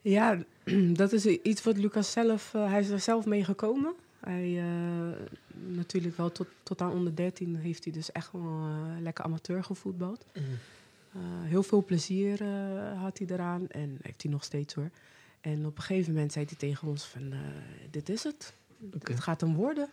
[0.00, 0.38] Ja,
[1.02, 3.94] dat is iets wat Lucas zelf, hij is er zelf mee gekomen.
[4.20, 4.62] Hij,
[5.54, 8.68] natuurlijk wel tot, tot aan onder 13 heeft hij dus echt wel
[9.00, 10.24] lekker amateur gevoetbald.
[10.34, 10.42] Mm.
[11.12, 12.44] Eh, heel veel plezier
[12.96, 14.90] had hij eraan en heeft hij nog steeds hoor.
[15.52, 17.38] En op een gegeven moment zei hij tegen ons van, eh,
[17.90, 18.52] dit is het.
[19.02, 19.88] Het gaat hem worden.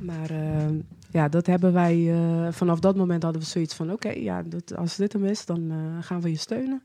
[0.00, 0.68] Maar eh,
[1.10, 4.76] ja, dat hebben wij, eh, vanaf dat moment hadden we zoiets van, oké, ja, dat,
[4.76, 6.82] als dit hem is, dan gaan we je steunen.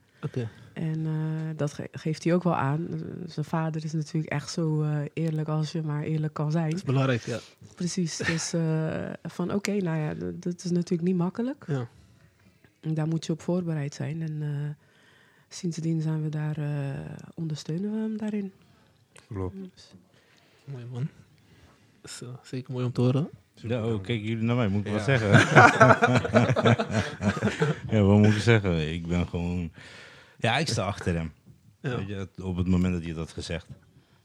[0.73, 1.05] En
[1.55, 2.87] dat ge- geeft hij ook wel aan.
[3.25, 6.69] Zijn vader is natuurlijk echt zo eerlijk als je maar eerlijk kan zijn.
[6.69, 7.39] Dat is belangrijk, ja.
[7.75, 8.17] Precies.
[8.17, 8.53] Dus
[9.23, 11.65] van oké, nou ja, dat is natuurlijk niet makkelijk.
[11.67, 11.87] ja.
[12.79, 14.21] En daar moet je op voorbereid zijn.
[14.21, 14.41] En
[15.53, 16.99] sindsdien zijn we daar, eh,
[17.33, 18.51] ondersteunen we hem daarin.
[19.27, 19.55] Klopt.
[19.55, 19.93] Dus,
[20.65, 21.07] Mooi man.
[22.03, 23.29] Is eh, zeker mooi om te horen.
[23.55, 25.29] Ja, oh, kijk jullie naar mij, moet ik wat zeggen?
[27.95, 28.93] ja, wat moet ik zeggen?
[28.93, 29.71] Ik ben gewoon...
[30.37, 31.31] Ja, ik sta achter hem.
[31.81, 31.97] Ja.
[31.97, 33.67] Weet je, op het moment dat hij dat gezegd.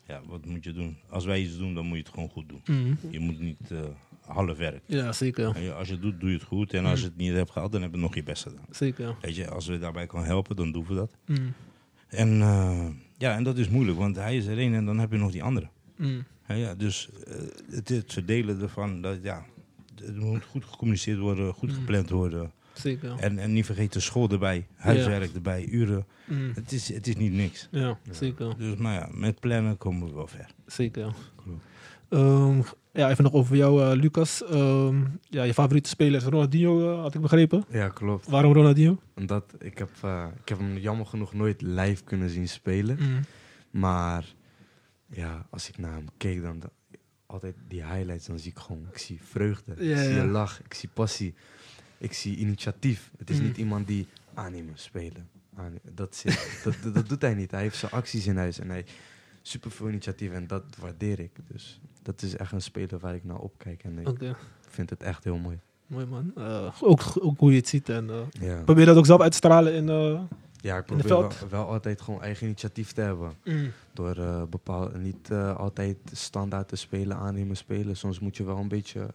[0.06, 0.96] ja, wat moet je doen?
[1.08, 2.62] Als wij iets doen, dan moet je het gewoon goed doen.
[2.64, 2.98] Mm.
[3.10, 3.78] Je moet niet eh
[4.26, 4.82] half werk.
[4.86, 5.46] Ja, zeker.
[5.74, 6.72] Als je het doet, doe je het goed.
[6.74, 8.66] En als je het niet hebt gehad, dan heb je nog je best gedaan.
[8.70, 9.16] Zeker.
[9.20, 11.16] Weet je, als we daarbij kan helpen, dan doen we dat.
[11.26, 11.52] Mm.
[12.08, 12.86] En eh,
[13.18, 15.32] ja, en dat is moeilijk, want hij is er één en dan heb je nog
[15.32, 15.68] die andere.
[15.96, 16.24] Mm.
[16.48, 17.34] Ja, ja, dus eh,
[17.70, 19.44] het, het verdelen ervan, dat, ja,
[20.04, 21.74] het moet goed gecommuniceerd worden, goed Mm.
[21.74, 22.52] gepland worden.
[22.72, 23.14] Zeker.
[23.18, 26.06] En, en niet vergeten school erbij, huiswerk erbij, uren.
[26.24, 26.52] Mm.
[26.54, 27.68] Het is, het is niet niks.
[27.70, 28.56] Ja, zeker.
[28.58, 30.50] Dus maar ja, met plannen komen we wel ver.
[30.66, 31.14] Zeker.
[31.36, 31.64] Klopt.
[32.96, 34.44] Ja, even nog over jou, eh, Lucas.
[34.44, 37.64] Ehm, ja, je favoriete speler is Ronaldinho, eh, had ik begrepen.
[37.70, 38.26] Ja, klopt.
[38.28, 38.98] Waarom Ronaldinho?
[39.14, 42.96] Omdat ik heb, eh, ik heb hem jammer genoeg nooit live kunnen zien spelen.
[43.00, 43.20] Mm.
[43.70, 44.24] Maar
[45.06, 46.62] ja, als ik naar hem keek, dan,
[47.26, 50.88] altijd die highlights, dan zie ik gewoon, ik zie vreugde, ik zie lach, ik zie
[50.92, 51.34] passie,
[51.98, 53.10] ik zie initiatief.
[53.18, 53.44] Het is Mm.
[53.44, 55.28] niet iemand die aannemen, spelen.
[55.54, 55.80] aannemen.
[55.94, 57.50] Dat, zit, dat, dat, dat doet hij niet.
[57.50, 58.84] Hij heeft zijn acties in huis en hij
[59.42, 61.30] super veel initiatief en dat waardeer ik.
[61.48, 64.36] Dus dat is echt een speler waar ik naar opkijk en ik Oké,
[64.68, 65.58] vind het echt heel mooi.
[65.86, 66.32] mooi man.
[66.36, 67.88] Eh, ook, ook hoe je het ziet.
[67.88, 68.16] En, eh,
[68.48, 69.88] Ja, probeer dat ook zelf uit te stralen in...
[69.88, 70.20] eh,
[70.60, 71.50] ja ik probeer wel, veld.
[71.50, 73.32] wel altijd gewoon eigen initiatief te hebben.
[73.44, 73.70] mm.
[73.92, 77.96] Door eh bepaal, niet eh, altijd standaard te spelen, aannemen, spelen.
[77.96, 79.08] Soms moet je wel een beetje,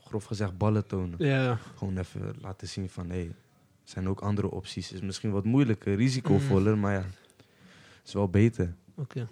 [0.00, 1.14] grof gezegd, ballen tonen.
[1.26, 3.34] Ja, Gewoon even laten zien van, hé, er
[3.84, 4.92] zijn ook andere opties.
[4.92, 7.04] Is misschien wat moeilijker, risicovoller, maar ja,
[8.04, 8.74] is wel beter.
[8.94, 9.28] oké.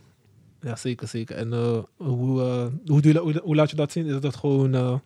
[0.60, 1.36] Ja, zeker, zeker.
[1.36, 4.06] En eh, hoe, eh, hoe, doe je, hoe, hoe laat je dat zien?
[4.06, 4.98] Is dat gewoon eh,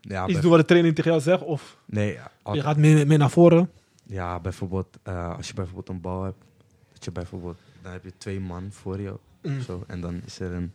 [0.00, 1.42] Ja, iets doen wat de training tegen jou zegt?
[1.42, 3.70] Of nee, al- je gaat meer, meer naar voren?
[4.06, 4.98] ja, bijvoorbeeld,
[5.36, 6.44] als je bijvoorbeeld een bal hebt,
[6.92, 9.60] dat je bijvoorbeeld, dan heb je twee man voor je, Mm.
[9.60, 10.72] zo, en dan is er een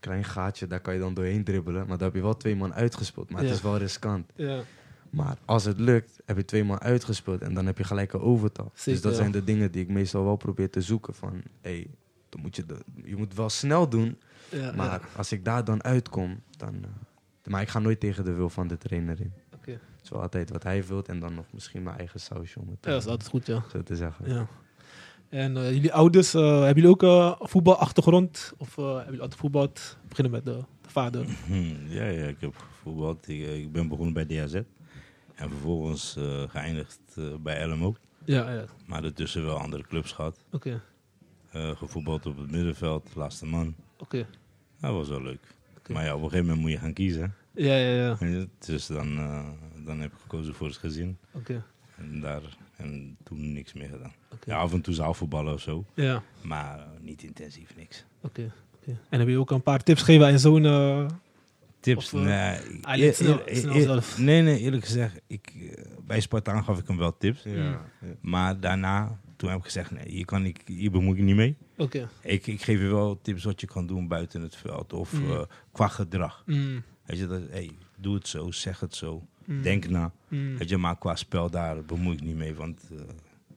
[0.00, 2.74] klein gaatje, daar kan je dan doorheen dribbelen, maar daar heb je wel twee man
[2.74, 3.46] uitgespeeld, maar Ja.
[3.48, 4.30] het is wel riskant.
[4.36, 4.60] Ja,
[5.10, 8.20] Maar als het lukt, heb je twee man uitgespeeld en dan heb je gelijk een
[8.20, 8.70] overtal.
[8.74, 9.18] Zeker, dus dat ja.
[9.18, 11.14] zijn de dingen die ik meestal wel probeer te zoeken.
[11.14, 11.86] Van, hey,
[12.34, 14.18] dan moet je, de, je moet wel snel doen,
[14.50, 15.00] ja, maar ja.
[15.16, 16.74] als ik daar dan uitkom, dan...
[16.74, 19.32] eh, maar ik ga nooit tegen de wil van de trainer in.
[19.54, 19.70] Oké.
[19.70, 22.68] Het is wel altijd wat hij wilt en dan nog misschien mijn eigen sausje om
[22.68, 23.62] het Ja, dat is altijd goed, ja.
[23.72, 24.28] zo te zeggen.
[24.34, 24.46] ja.
[25.28, 28.52] En eh, jullie ouders, eh, hebben jullie ook eh voetbalachtergrond?
[28.56, 29.96] Of eh, hebben jullie altijd voetbald?
[30.02, 31.26] We beginnen met de, de vader.
[31.46, 33.28] Hmm, ja, ja, ik heb gevoetbald.
[33.28, 34.54] Ik, ik ben begonnen bij DHZ.
[35.34, 37.94] En vervolgens eh, geëindigd eh, bij LMO.
[38.24, 38.64] Ja, ja.
[38.86, 40.44] Maar daartussen wel andere clubs gehad.
[40.52, 40.80] Oké,
[41.54, 43.74] gevoetbald op het middenveld, laatste man.
[43.98, 44.26] oké.
[44.80, 45.40] Dat was wel leuk.
[45.88, 47.34] Maar ja, op een gegeven moment moet je gaan kiezen.
[47.52, 48.44] Ja, ja, ja.
[48.66, 49.48] Dus dan, eh,
[49.84, 51.16] dan heb ik gekozen voor het gezin.
[51.32, 51.64] Oké,
[51.96, 52.42] En, daar,
[52.76, 54.12] en toen niks meer gedaan.
[54.44, 55.84] Ja, af en toe zaalvoetballen of zo.
[55.94, 58.04] Ja, Maar eh, niet intensief, niks.
[58.20, 58.52] oké.
[58.82, 58.98] oké.
[59.08, 61.06] En heb je ook een paar tips gegeven aan eh,
[61.80, 62.12] Tips?
[62.12, 62.26] Of, eh,
[62.96, 65.20] nee, snel- eer- eer- nee, nee, eerlijk gezegd.
[65.26, 67.42] Ik, eh, bij Spartaan gaf ik hem wel tips.
[67.42, 67.80] Ja, ja.
[68.20, 71.56] Maar daarna, toen heb ik gezegd, nee, hier, kan ik, hier bemoei ik niet mee.
[71.76, 72.08] Oké.
[72.22, 74.92] Ik, ik geef je wel tips wat je kan doen buiten het veld.
[74.92, 75.30] Of Mm.
[75.30, 76.42] eh, qua gedrag.
[76.46, 79.22] Mm, Weet je, dat, hey, doe het zo, zeg het zo.
[79.44, 80.12] mm, Denk na.
[80.28, 80.56] mm.
[80.58, 82.98] Weet je, maar qua spel daar bemoei ik niet mee, want eh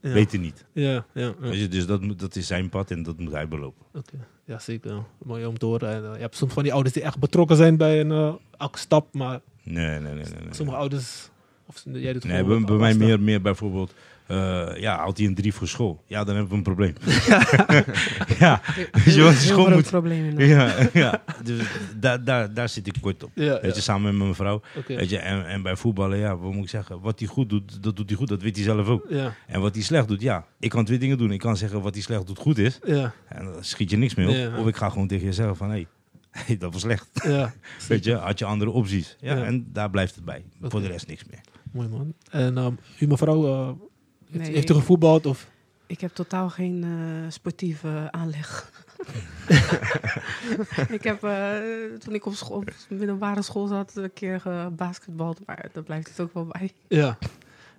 [0.01, 0.13] Ja.
[0.13, 0.65] weet het niet.
[0.71, 1.05] Ja, ja.
[1.13, 1.33] ja.
[1.39, 3.85] Weet je, dus dat, moet- dat is zijn pad en dat moet hij belopen.
[3.93, 5.03] Oké, ja zeker.
[5.23, 5.89] Mooi om te horen.
[5.89, 8.37] En, eh, je hebt soms van die ouders die echt betrokken zijn bij een
[8.71, 10.13] stap, maar Nee, nee, nee.
[10.13, 10.53] nee, nee.
[10.53, 11.29] sommige ouders,
[11.65, 13.93] of jij doet Nee, bij, bij mij meer, meer bijvoorbeeld,
[14.27, 16.03] eh, ja, haalt hij een drie voor school?
[16.05, 16.93] Ja, dan hebben we een probleem.
[18.39, 18.61] ja,
[18.91, 19.89] weet je wat, Heel school moet...
[19.89, 20.47] probleem in.
[20.47, 21.61] Ja, ja, dus
[21.95, 23.31] daar, daar, daar zit ik kort op.
[23.33, 24.61] Ja, Weet je, samen met mijn vrouw.
[24.87, 27.01] Weet je, en, en bij voetballen, ja, wat moet ik zeggen?
[27.01, 28.27] Wat hij goed doet, dat doet hij goed.
[28.27, 29.05] Dat weet hij zelf ook.
[29.09, 30.45] Ja, En wat hij slecht doet, ja.
[30.59, 31.31] Ik kan twee dingen doen.
[31.31, 32.79] Ik kan zeggen wat hij slecht doet goed is.
[32.85, 34.33] ja, En dan schiet je niks meer op.
[34.35, 34.59] Ja.
[34.59, 35.85] Of ik ga gewoon tegen je zeggen van, hé,
[36.31, 37.07] hey, dat was slecht.
[37.23, 37.53] ja.
[37.87, 39.15] Weet je, had je andere opties.
[39.19, 39.43] Ja, Ja.
[39.43, 40.43] En daar blijft het bij.
[40.61, 41.39] Voor de rest niks meer.
[41.71, 42.13] Mooi man.
[42.31, 43.69] En um, u mevrouw, eh,
[44.27, 45.25] Nee, heeft u gevoetbald?
[45.25, 45.47] Of?
[45.85, 48.71] Ik heb totaal geen eh, sportieve aanleg.
[50.97, 51.57] ik heb, eh,
[51.99, 56.19] toen ik op, school, op middelbare school zat, een keer gebasketbald, maar daar blijft het
[56.19, 56.71] ook wel bij.
[56.87, 57.17] Ja.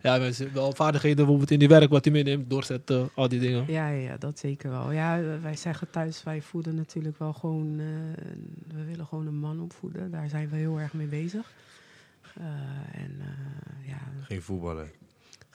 [0.02, 3.64] Ja, mensen wel vaardigheden bijvoorbeeld in die werk wat u meeneemt, doorzetten, al die dingen.
[3.66, 4.92] Ja, ja, dat zeker wel.
[4.92, 7.86] Ja, wij zeggen thuis, wij voeden natuurlijk wel gewoon, eh,
[8.74, 10.10] we willen gewoon een man opvoeden.
[10.10, 11.52] Daar zijn we heel erg mee bezig.
[12.34, 12.44] Eh,
[13.02, 14.90] en eh, ja, Geen voetballer.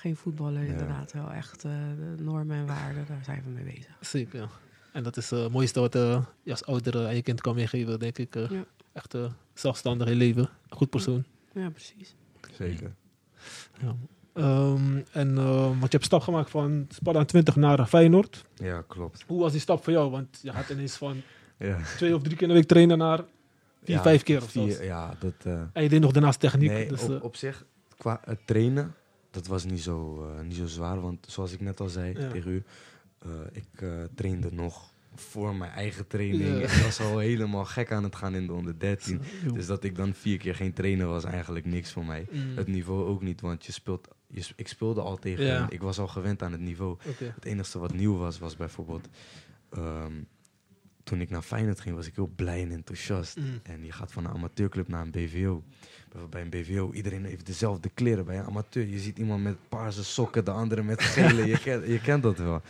[0.03, 0.71] Geen voetballer Ja.
[0.71, 1.71] inderdaad, wel echt eh,
[2.17, 3.97] de normen en waarden, daar zijn we mee bezig.
[4.01, 4.39] Zeker.
[4.39, 4.47] ja.
[4.91, 7.55] En dat is eh, het mooiste wat eh, je als ouder aan je kind kan
[7.55, 8.35] meegeven, denk ik.
[8.35, 8.49] eh.
[8.49, 8.63] Ja.
[8.93, 10.49] Echt eh, zelfstandig in leven.
[10.69, 11.23] Een goed persoon.
[11.53, 12.15] Ja, precies.
[12.51, 12.93] Zeker.
[13.81, 13.95] Ja.
[14.33, 15.35] Ehm, en
[15.67, 18.45] want je hebt stap gemaakt van Sparta 20 naar Feyenoord.
[18.55, 19.23] Ja, klopt.
[19.27, 20.11] Hoe was die stap voor jou?
[20.11, 21.21] Want je gaat ineens van
[21.57, 21.77] Ja.
[21.97, 23.17] twee of drie keer in de week trainen naar
[23.83, 24.65] vier, Ja, vijf keer of zo.
[24.67, 25.33] Ja, dat...
[25.43, 26.69] eh, En je deed nog daarnaast techniek.
[26.69, 27.65] nee, dus, op, op zich,
[27.97, 28.95] qua het trainen,
[29.33, 31.01] dat was niet zo, eh, niet zo zwaar.
[31.01, 32.29] Want zoals ik net al zei Ja.
[32.29, 32.63] tegen u,
[33.19, 36.43] eh, ik eh, trainde nog voor mijn eigen training.
[36.61, 36.67] Ja.
[36.67, 39.21] Ik was al helemaal gek aan het gaan in de onder 13.
[39.43, 39.53] Joh.
[39.53, 42.27] Dus dat ik dan vier keer geen trainer was eigenlijk niks voor mij.
[42.31, 42.57] Mm.
[42.57, 45.69] Het niveau ook niet, want je speelt, je, ik speelde al tegen hen.
[45.69, 46.97] Ik was al gewend aan het niveau.
[47.17, 49.07] Het enige wat nieuw was, was bijvoorbeeld...
[49.69, 50.13] ehm,
[51.03, 53.37] toen ik naar Feyenoord ging, was ik heel blij en enthousiast.
[53.37, 53.59] Mm.
[53.63, 55.63] En je gaat van een amateurclub naar een BVO.
[56.29, 58.25] Bij een BVO, iedereen heeft dezelfde kleren.
[58.25, 61.45] Bij een amateur, je ziet iemand met paarse sokken, de andere met gele.
[61.47, 62.61] je, kent, je kent dat wel.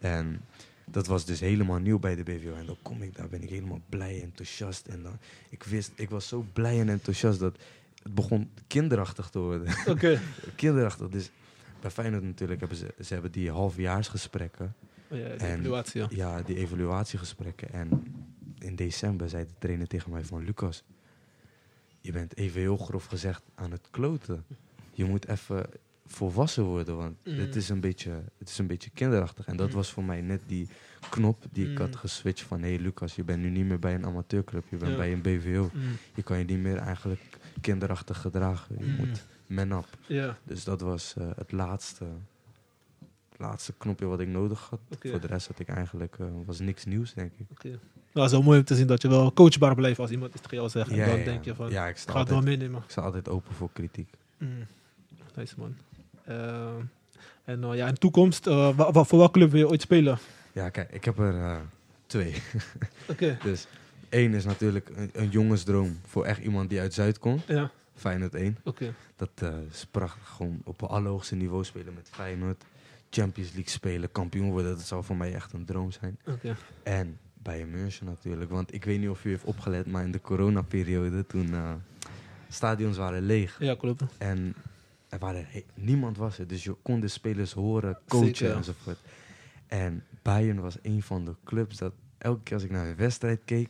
[0.00, 0.40] En
[0.84, 2.54] dat was dus helemaal nieuw bij de BVO.
[2.54, 4.86] En dan kom ik daar, ben ik helemaal blij en enthousiast.
[4.86, 7.56] En dan, ik wist, ik was zo blij en enthousiast dat
[8.02, 9.74] het begon kinderachtig te worden.
[9.86, 10.20] Oké.
[10.56, 11.08] kinderachtig.
[11.08, 11.30] Dus
[11.80, 14.74] bij Feyenoord natuurlijk hebben ze, ze hebben die halfjaarsgesprekken.
[15.10, 16.06] Ja, de En- evaluatie, ja.
[16.10, 17.72] Ja, die evaluatiegesprekken.
[17.72, 18.14] En
[18.58, 20.44] in december zei de trainer tegen mij van...
[20.44, 20.82] Lucas,
[22.00, 24.44] je bent even heel grof gezegd aan het kloten.
[24.92, 25.66] Je moet even
[26.06, 27.38] volwassen worden, want Mm.
[27.38, 29.46] het, is een beetje, het is een beetje kinderachtig.
[29.46, 29.74] En dat Mm.
[29.74, 30.68] was voor mij net die
[31.10, 31.76] knop die ik Mm.
[31.84, 32.62] had geswitcht van...
[32.62, 34.96] Hé hey Lucas, je bent nu niet meer bij een amateurclub, je bent Ja.
[34.96, 35.70] bij een BVO.
[36.14, 37.20] Je kan je niet meer eigenlijk
[37.60, 38.76] kinderachtig gedragen.
[38.78, 39.86] Je moet man up.
[40.06, 42.06] Ja, Dus dat was eh, het laatste,
[43.40, 44.80] laatste knopje wat ik nodig had.
[45.00, 47.46] Voor de rest had ik eigenlijk eh, was niks nieuws, denk ik.
[47.50, 47.68] oké.
[47.68, 47.78] Nou,
[48.12, 50.42] het is wel mooi om te zien dat je wel coachbaar blijft als iemand iets
[50.42, 50.90] tegen jou zegt.
[50.90, 52.82] En Ja, dan ja, denk je van, ja, ik sta, ga het wel altijd, meenemen.
[52.82, 54.08] ik sta altijd open voor kritiek.
[54.38, 54.66] Mm.
[55.36, 55.76] Nice man.
[56.24, 56.68] Eh,
[57.44, 60.18] en eh, ja, in de toekomst, voor welke club wil je ooit spelen?
[60.52, 61.60] Ja, kijk, ik heb er
[62.06, 62.34] twee.
[63.10, 63.38] Oké.
[63.42, 63.66] Dus
[64.08, 67.42] één is natuurlijk een, een jongensdroom voor echt iemand die uit Zuid komt.
[67.46, 68.56] Ja, Feyenoord 1.
[68.64, 68.94] oké.
[69.16, 70.28] Dat eh, is prachtig.
[70.28, 72.64] Gewoon op een allerhoogste niveau spelen met Feyenoord.
[73.10, 74.76] Champions League spelen, kampioen worden.
[74.76, 76.18] Dat zou voor mij echt een droom zijn.
[76.82, 78.50] En bij München natuurlijk.
[78.50, 81.72] Want ik weet niet of u heeft opgelet, maar in de coronaperiode toen eh,
[82.48, 83.56] stadions waren leeg.
[83.58, 84.02] Ja, klopt.
[84.18, 84.54] En
[85.08, 86.46] er waren niemand was er.
[86.46, 88.56] Dus je kon de spelers horen, coachen Zeker, ja.
[88.56, 88.98] enzovoort.
[89.66, 93.40] En Bayern was een van de clubs dat elke keer als ik naar een wedstrijd
[93.44, 93.68] keek,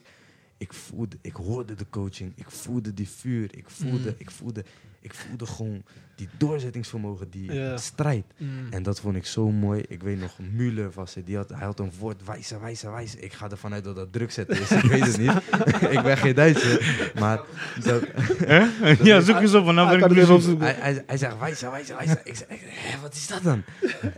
[0.56, 4.14] ik voelde, ik hoorde de coaching, ik voelde die vuur, ik voelde, Mm.
[4.18, 4.64] ik voelde,
[5.00, 5.82] ik voelde gewoon
[6.14, 7.76] die doorzettingsvermogen, die Ja.
[7.76, 8.24] strijd.
[8.36, 8.66] Mm.
[8.70, 9.82] En dat vond ik zo mooi.
[9.88, 11.24] Ik weet nog, Müller was er.
[11.24, 13.24] Die had, hij had een woord, wijzen, wijzen, wijzen.
[13.24, 14.70] Ik ga ervan uit dat dat druk zetten is.
[14.70, 15.32] ik weet het niet.
[15.96, 17.12] ik ben geen Duitser.
[17.18, 17.40] Maar
[17.84, 18.02] dat,
[19.02, 20.64] ja, zoek eens op en dan Ah, ben ik het even opzoeken.
[20.66, 22.18] hij, hij, hij zegt wijzen, wijzen, wijzen.
[22.24, 23.62] Ik zeg, hè, wat is dat dan?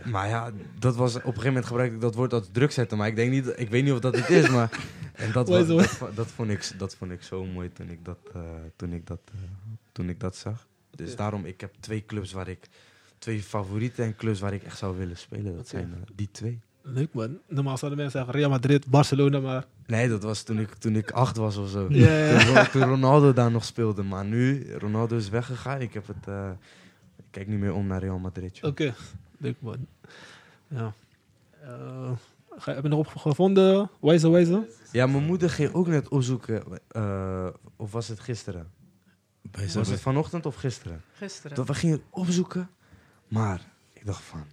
[0.05, 2.97] maar ja, dat was, op een gegeven moment gebruikte ik dat woord als druk zetten.
[2.97, 4.49] Maar ik denk niet, ik weet niet of dat het is.
[4.49, 4.69] Maar,
[5.13, 5.67] en dat, was,
[6.15, 8.41] dat, vond ik, dat vond ik zo mooi toen ik dat, eh,
[8.75, 9.39] toen ik dat, eh,
[9.91, 10.67] toen ik dat zag.
[10.95, 12.69] Dus daarom, ik heb twee clubs waar ik,
[13.17, 15.55] twee favorieten en clubs waar ik echt zou willen spelen.
[15.55, 16.59] Dat zijn eh, die twee.
[16.81, 17.37] Leuk man.
[17.47, 19.65] Normaal zouden mensen zeggen Real Madrid, Barcelona, maar...
[19.87, 21.87] Nee, dat was toen ik, toen ik acht was of zo.
[21.87, 24.03] Toen, toen Ronaldo daar nog speelde.
[24.03, 25.81] Maar nu, Ronaldo is weggegaan.
[25.81, 26.27] Ik heb het...
[26.27, 26.49] eh,
[27.17, 28.59] ik kijk niet meer om naar Real Madrid.
[28.63, 28.93] Oké,
[29.37, 29.87] leuk man.
[30.67, 30.93] Ja.
[31.63, 32.11] Eh,
[32.57, 33.89] ga- heb je nog gevonden?
[34.01, 34.67] Wijze, wijze?
[34.91, 36.63] Ja, mijn moeder ging ook net opzoeken.
[37.75, 38.67] of was het gisteren?
[39.73, 41.01] Was het vanochtend of gisteren?
[41.13, 41.55] Gisteren.
[41.57, 42.69] Dat we gingen opzoeken.
[43.27, 43.61] Maar
[43.93, 44.43] ik dacht van...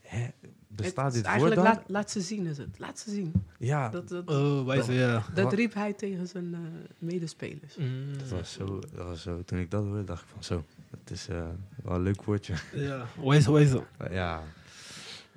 [0.00, 0.26] Hè,
[0.68, 1.64] bestaat Het dit woord Eigenlijk dan?
[1.64, 2.78] laat, laat ze zien is het.
[2.78, 3.32] Laat ze zien.
[3.58, 5.24] Ja, Dat, dat, Oh, wijze, ja.
[5.34, 6.60] dat riep hij tegen zijn eh,
[6.98, 7.76] medespelers.
[7.76, 9.42] Mm, dat was, zo, dat was zo.
[9.44, 10.64] Toen ik dat hoorde, dacht ik van zo.
[10.90, 11.46] Het is eh,
[11.82, 12.54] wel een leuk woordje.
[12.74, 13.82] Ja, wijze, wijze.
[14.10, 14.42] Ja,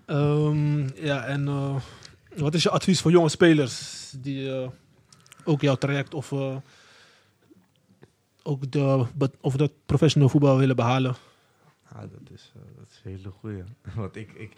[0.05, 1.75] Ehm, ja, en eh,
[2.37, 4.67] wat is je advies voor jonge spelers die eh,
[5.43, 6.55] ook jouw traject of eh,
[8.43, 9.05] ook de,
[9.41, 11.15] of dat professional voetbal willen behalen?
[11.91, 13.63] Dat is, eh, dat is een hele goeie.
[13.95, 14.53] Want ik, ik,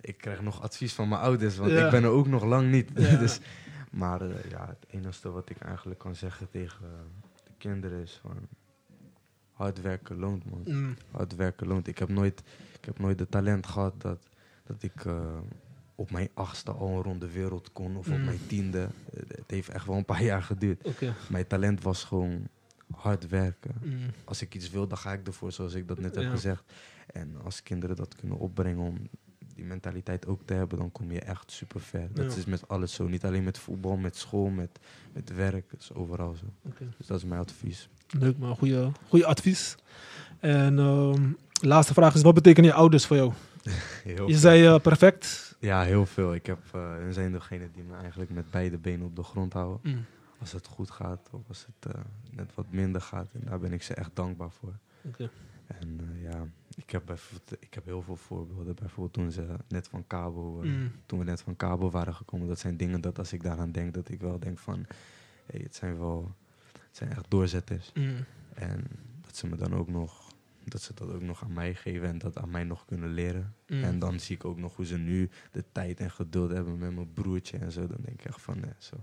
[0.00, 1.84] ik krijg nog advies van mijn ouders, want Ja.
[1.84, 2.90] ik ben er ook nog lang niet.
[2.94, 3.16] Ja.
[3.24, 3.40] dus,
[3.90, 8.18] maar eh, ja, het enige wat ik eigenlijk kan zeggen tegen eh, de kinderen is
[8.22, 8.36] van...
[9.52, 10.62] Hard werken loont, man.
[10.64, 11.86] Mm, Hard werken loont.
[11.86, 12.42] Ik heb nooit,
[12.78, 14.18] ik heb nooit het talent gehad dat,
[14.64, 15.04] dat ik
[15.94, 17.96] op mijn achtste al een ronde wereld kon.
[17.96, 18.24] Of op Mm.
[18.24, 18.88] mijn tiende.
[19.14, 20.88] Het heeft echt wel een paar jaar geduurd.
[21.28, 22.48] Mijn talent was gewoon
[22.96, 26.14] hard werken Mm, als ik iets wil, dan ga ik ervoor, zoals ik dat net
[26.14, 26.30] heb Ja.
[26.30, 26.62] gezegd.
[27.12, 29.08] En als kinderen dat kunnen opbrengen om
[29.54, 32.08] die mentaliteit ook te hebben, dan kom je echt super ver.
[32.12, 33.06] Dat is met alles zo.
[33.08, 34.78] Niet alleen met voetbal, met school, met,
[35.12, 35.70] met werk.
[35.70, 36.44] Dat is overal zo.
[36.98, 37.88] Dus dat is mijn advies.
[38.08, 39.74] Leuk man, goede, goede advies.
[40.38, 41.22] En ehm,
[41.60, 43.32] laatste vraag is, wat betekenen je ouders voor jou?
[44.04, 45.56] Heel Je zei eh, perfect.
[45.58, 46.34] Ja, heel veel.
[46.34, 49.52] Ik heb, eh hun zijn degene die me eigenlijk met beide benen op de grond
[49.52, 49.80] houden.
[49.82, 50.04] Mm,
[50.40, 52.00] Als het goed gaat of als het eh,
[52.30, 53.32] net wat minder gaat.
[53.32, 54.78] En daar ben ik ze echt dankbaar voor.
[55.66, 58.74] En eh, ja, ik heb, bijvoorbeeld, ik heb heel veel voorbeelden.
[58.74, 62.48] Bijvoorbeeld toen ze net van Cabo, eh, Mm, toen we net van Cabo waren gekomen.
[62.48, 64.86] Dat zijn dingen dat als ik daaraan denk, dat ik wel denk van...
[65.46, 66.34] Hey, het zijn wel,
[66.72, 67.92] het zijn echt doorzetters.
[67.94, 68.24] mm,
[68.54, 68.84] En
[69.20, 70.28] dat ze me dan ook nog
[70.64, 73.54] dat ze dat ook nog aan mij geven en dat aan mij nog kunnen leren.
[73.66, 73.82] Mm.
[73.82, 76.94] En dan zie ik ook nog hoe ze nu de tijd en geduld hebben met
[76.94, 77.86] mijn broertje en zo.
[77.86, 78.96] Dan denk ik echt van, nee, zo.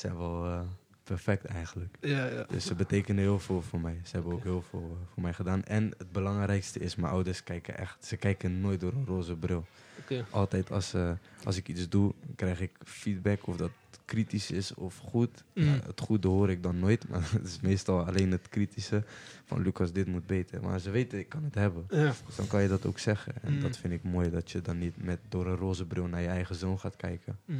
[0.00, 0.60] Zijn wel eh,
[1.04, 1.96] perfect eigenlijk.
[2.00, 2.44] Ja, ja.
[2.48, 4.00] Dus ze betekenen heel veel voor mij.
[4.04, 5.64] Ze hebben ook heel veel eh, voor mij gedaan.
[5.64, 9.66] En het belangrijkste is, mijn ouders kijken echt, ze kijken nooit door een roze bril.
[9.98, 10.24] Oké.
[10.30, 11.10] Altijd als, eh,
[11.44, 13.70] als ik iets doe, krijg ik feedback of dat
[14.04, 15.44] kritisch is of goed.
[15.54, 15.64] Mm.
[15.64, 19.04] Ja, het goede hoor ik dan nooit, maar het is meestal alleen het kritische
[19.44, 20.62] van Lucas, dit moet beter.
[20.62, 21.84] Maar ze weten, ik kan het hebben.
[21.88, 23.34] Dus dan kan je dat ook zeggen.
[23.42, 23.60] En Mm.
[23.60, 26.28] dat vind ik mooi, dat je dan niet met, door een roze bril naar je
[26.28, 27.38] eigen zoon gaat kijken.
[27.44, 27.58] Mhm.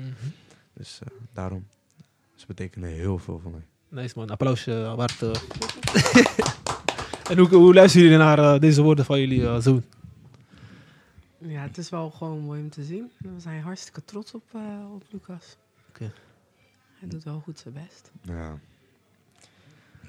[0.73, 1.01] Dus
[1.33, 1.67] daarom,
[2.41, 3.67] ze betekenen heel veel voor mij.
[3.89, 5.23] Nice man, applausje uh, waard.
[7.31, 9.83] en hoe, hoe luisteren jullie naar eh, deze woorden van jullie zoon?
[11.39, 13.11] Ja, het is wel gewoon mooi om te zien.
[13.19, 14.61] We zijn hartstikke trots op, eh,
[14.95, 15.57] op Lucas.
[15.89, 16.13] Oké.
[16.99, 18.11] Hij doet wel goed zijn best.
[18.23, 18.59] Ja.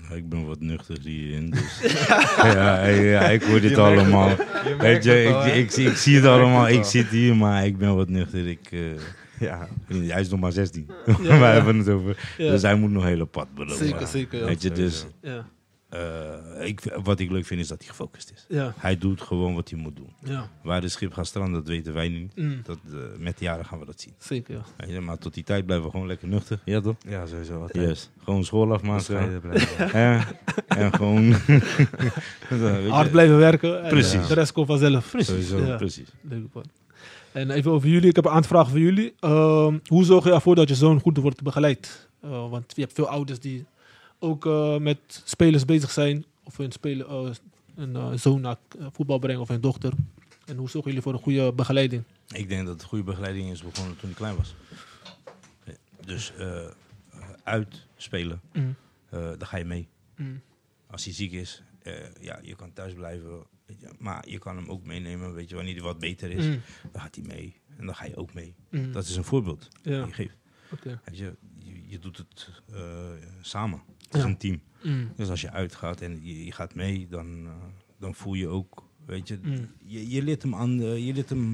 [0.02, 1.80] Nou, ik ben wat nuchter hierin, dus...
[2.56, 4.36] ja, ja, ik hoor dit allemaal.
[4.78, 7.96] Weet je, ik, ik, zie- ik zie het allemaal, ik zit hier, maar ik ben
[7.96, 8.48] wat nuchter.
[8.48, 8.80] Ik, eh,
[9.48, 9.68] ja.
[9.88, 10.88] hij is nog maar 16.
[11.06, 11.52] Ja, Wij ja.
[11.54, 12.34] hebben het over.
[12.38, 12.52] Ja.
[12.52, 13.76] Dus hij moet nog hele pad belopen.
[13.88, 14.40] Zeker, zeker.
[14.40, 14.46] Ja.
[14.46, 15.18] Weet je, dus Sowieso.
[15.22, 15.46] Ja.
[16.60, 18.46] eh, ik, wat ik leuk vind is dat hij gefocust is.
[18.50, 18.74] Ja.
[18.78, 20.14] Hij doet gewoon wat hij moet doen.
[20.24, 20.50] ja.
[20.64, 22.36] Waar de schip gaat stranden, dat weten wij niet.
[22.36, 22.62] Mm.
[22.64, 24.14] Dat, eh, met de jaren gaan we dat zien.
[24.18, 25.02] Zeker, ja.
[25.02, 26.60] Maar tot die tijd blijven we gewoon lekker nuchter.
[26.66, 26.96] Ja toch?
[27.08, 27.68] Ja, sowieso.
[27.72, 28.10] Yes.
[28.24, 29.42] Gewoon school afmaken.
[29.94, 30.26] Ja.
[30.68, 31.36] En gewoon...
[32.90, 33.84] Hard blijven werken.
[33.84, 34.14] En Precies.
[34.14, 35.14] eh, de rest komt vanzelf.
[35.18, 35.58] Sowieso.
[35.66, 35.76] Ja.
[35.76, 36.08] Precies.
[36.22, 36.64] Leuk man.
[37.34, 38.10] En even over jullie.
[38.10, 39.13] Ik heb een aantal vragen voor jullie.
[39.20, 42.10] Ehm, hoe zorg je ervoor dat je zoon goed wordt begeleid?
[42.22, 43.65] Eh, want je hebt veel ouders die
[44.22, 46.26] ook eh, met spelers bezig zijn.
[46.44, 47.30] Of hun speler, eh,
[47.76, 48.58] een eh, zoon naar
[48.91, 49.94] voetbal brengen of een dochter.
[50.46, 52.04] En hoe zorgen jullie voor een goede begeleiding?
[52.28, 54.56] Ik denk dat het goede begeleiding is begonnen toen ik klein was.
[56.06, 56.34] Dus
[57.44, 58.76] uitspelen, Mm.
[59.10, 59.88] daar ga je mee.
[60.17, 60.41] Mm.
[60.88, 61.63] Als hij ziek is,
[62.20, 63.44] ja, je kan thuis blijven.
[63.80, 65.34] Weet je, maar je kan hem ook meenemen.
[65.34, 66.62] Weet je, wanneer hij wat beter is, Mm.
[66.92, 67.56] dan gaat hij mee.
[67.78, 68.56] En dan ga je ook mee.
[68.70, 68.92] Mm.
[68.92, 70.38] Dat is een voorbeeld Ja, die je geeft.
[70.84, 72.82] Weet je, je, je doet het eh,
[73.42, 73.82] samen.
[73.98, 74.18] Het Ja.
[74.20, 74.62] is een team.
[74.84, 75.12] Mm.
[75.16, 77.52] Dus als je uitgaat en je, je gaat mee, dan, eh,
[78.00, 79.68] dan voel je ook, weet je, Mm.
[79.86, 81.54] je, je leert hem aan, eh, je leert hem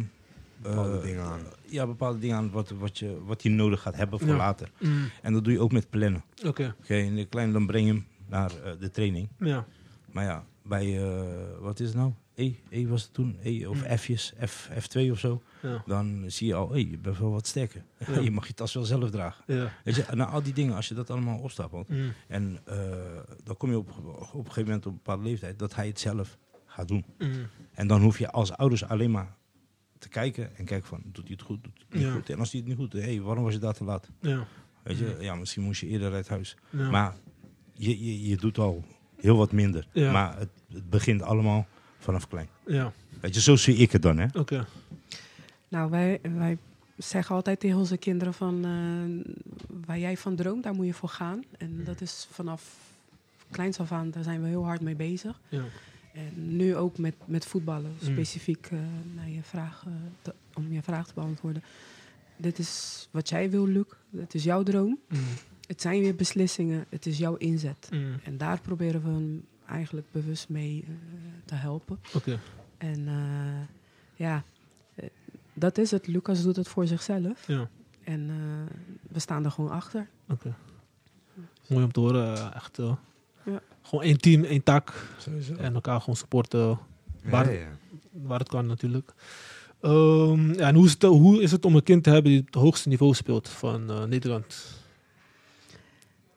[0.62, 1.42] eh, Bepaalde dingen aan.
[1.66, 4.36] Ja, bepaalde dingen aan wat, wat, je, wat hij nodig gaat hebben voor Ja.
[4.36, 4.72] later.
[4.80, 5.10] Mm.
[5.22, 6.24] En dat doe je ook met plannen.
[6.46, 9.30] Oké, in de klein dan breng je hem naar de training.
[9.40, 9.66] ja.
[10.12, 12.14] Maar ja, bij, eh, wat is het nou?
[12.36, 13.38] E, e was het toen?
[13.42, 13.98] E of Mm.
[13.98, 15.42] F'jes, F, F2 of zo.
[15.62, 15.84] Ja.
[15.86, 17.84] Dan zie je al, hey, je bent wel wat sterker.
[18.08, 18.20] Ja.
[18.28, 19.44] je mag je tas wel zelf dragen.
[19.56, 19.74] Ja.
[19.84, 21.90] Weet je, nou, al die dingen, als je dat allemaal opstapelt.
[21.90, 22.14] Mm.
[22.28, 22.78] En eh,
[23.44, 23.90] dan kom je op,
[24.34, 27.06] op een gegeven moment op een bepaalde leeftijd dat hij het zelf gaat doen.
[27.18, 27.48] Mm.
[27.74, 29.36] En dan hoef je als ouders alleen maar
[30.00, 32.30] te kijken en kijken van, doet hij het goed, doet hij het niet goed.
[32.30, 34.10] En als hij het niet goed doet, hey, waarom was je daar te laat?
[34.22, 34.48] Ja.
[34.84, 36.58] Weet je, ja, misschien moest je eerder uit huis.
[36.70, 37.16] Maar
[37.74, 38.86] je, je, je doet al
[39.22, 39.88] heel wat minder.
[39.92, 40.12] Ja.
[40.12, 41.68] Maar het, het begint allemaal
[42.00, 42.48] vanaf klein.
[42.66, 44.26] Ja, Weet je, zo zie ik het dan, hè?
[44.40, 44.66] oké.
[45.68, 46.58] Nou, wij, wij
[46.98, 48.66] zeggen altijd tegen onze kinderen van...
[48.66, 49.34] eh,
[49.86, 51.44] waar jij van droomt, daar moet je voor gaan.
[51.58, 52.76] En dat is vanaf
[53.52, 55.40] kleins af aan, daar zijn we heel hard mee bezig.
[55.50, 55.64] Ja.
[56.14, 58.12] En nu ook met, met voetballen, Mm.
[58.14, 58.80] specifiek eh,
[59.16, 59.86] naar je vraag,
[60.22, 61.64] te- om je vraag te beantwoorden.
[62.38, 63.86] Dit is wat jij wil, Luc.
[64.18, 65.00] Het is jouw droom.
[65.10, 65.20] Mm.
[65.68, 66.86] Het zijn weer beslissingen.
[66.90, 67.90] Het is jouw inzet.
[67.92, 68.14] Mm.
[68.24, 70.94] En daar proberen we hem eigenlijk bewust mee eh,
[71.46, 72.00] te helpen.
[72.14, 72.40] Oké.
[72.78, 73.76] En eh,
[74.16, 74.44] ja,
[74.96, 75.10] eh,
[75.54, 76.08] dat is het.
[76.08, 77.48] Lucas doet het voor zichzelf.
[77.48, 77.70] Ja.
[78.04, 78.76] En eh,
[79.12, 80.08] we staan er gewoon achter.
[80.30, 80.56] Oké.
[81.70, 82.54] Mooi om te horen.
[82.54, 82.78] Echt.
[83.46, 83.62] Ja.
[83.82, 85.08] Gewoon één team, één tak.
[85.18, 85.56] Sowieso.
[85.56, 86.78] En elkaar gewoon supporten Ja,
[87.30, 87.68] waar- ja.
[88.12, 89.14] waar het kan natuurlijk.
[89.82, 92.42] Ehm, ja, en hoe is, het, hoe is het om een kind te hebben die
[92.46, 94.76] het hoogste niveau speelt van Nederland?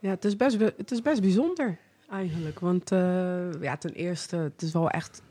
[0.01, 1.79] Ja, het is best, be- het is best bijzonder
[2.11, 2.59] eigenlijk.
[2.61, 5.23] Want eh, ja, ten eerste, het is wel echt,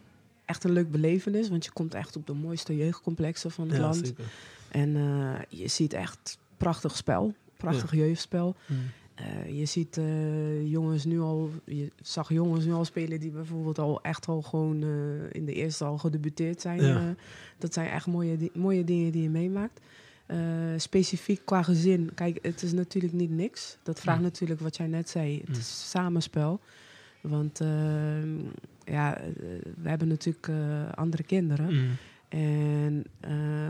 [0.45, 1.49] echt een leuk belevenis.
[1.49, 3.95] Want je komt echt op de mooiste jeugdcomplexen van het Ja, land.
[4.07, 4.23] zeker.
[4.71, 7.33] En eh, je ziet echt prachtig spel.
[7.57, 8.55] Prachtig jeugdspel.
[8.65, 8.77] Mm.
[9.15, 9.99] Eh, je ziet
[10.63, 14.83] jongens nu al, je zag jongens nu al spelen die bijvoorbeeld al echt al gewoon
[15.31, 16.81] in de eerste al gedebuteerd zijn.
[16.83, 17.15] Ja.
[17.57, 19.79] Dat zijn echt mooie, mooie dingen die je meemaakt.
[20.29, 20.37] Eh,
[20.77, 23.77] specifiek qua gezin, kijk, het is natuurlijk niet niks.
[23.83, 24.23] Dat vraagt Mm.
[24.23, 25.37] natuurlijk wat jij net zei.
[25.39, 25.55] Het Mm.
[25.55, 26.59] is samenspel.
[27.21, 28.37] Want ehm,
[28.83, 29.31] ja, eh,
[29.81, 31.73] we hebben natuurlijk eh, andere kinderen.
[31.73, 31.87] Mm.
[32.29, 33.05] En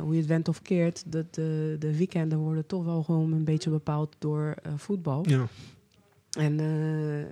[0.02, 3.43] hoe je het went of keert, dat de, de weekenden worden toch wel gewoon een
[3.43, 5.26] beetje bepaald door voetbal.
[6.38, 7.28] En eh, eh,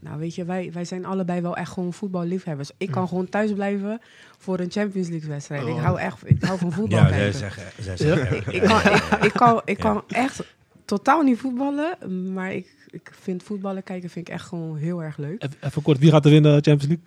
[0.00, 2.70] nou weet je, wij, wij zijn allebei wel echt gewoon voetballiefhebbers.
[2.76, 3.08] Ik kan Mm.
[3.08, 4.00] gewoon thuis blijven
[4.38, 5.62] voor een Champions League wedstrijd.
[5.66, 5.82] Ik Oh.
[5.84, 7.38] hou echt, ik hou van voetbal Ja, zij kijken.
[7.38, 8.16] zeggen, zij Ja.
[8.16, 9.82] zeggen Ik kan, ik, ik kan, ik Ja.
[9.82, 10.42] kan echt
[10.84, 11.96] totaal niet voetballen,
[12.32, 15.42] maar ik, ik vind voetballen kijken vind ik echt gewoon heel erg leuk.
[15.42, 17.04] Even, even kort, wie gaat er winnen Champions League?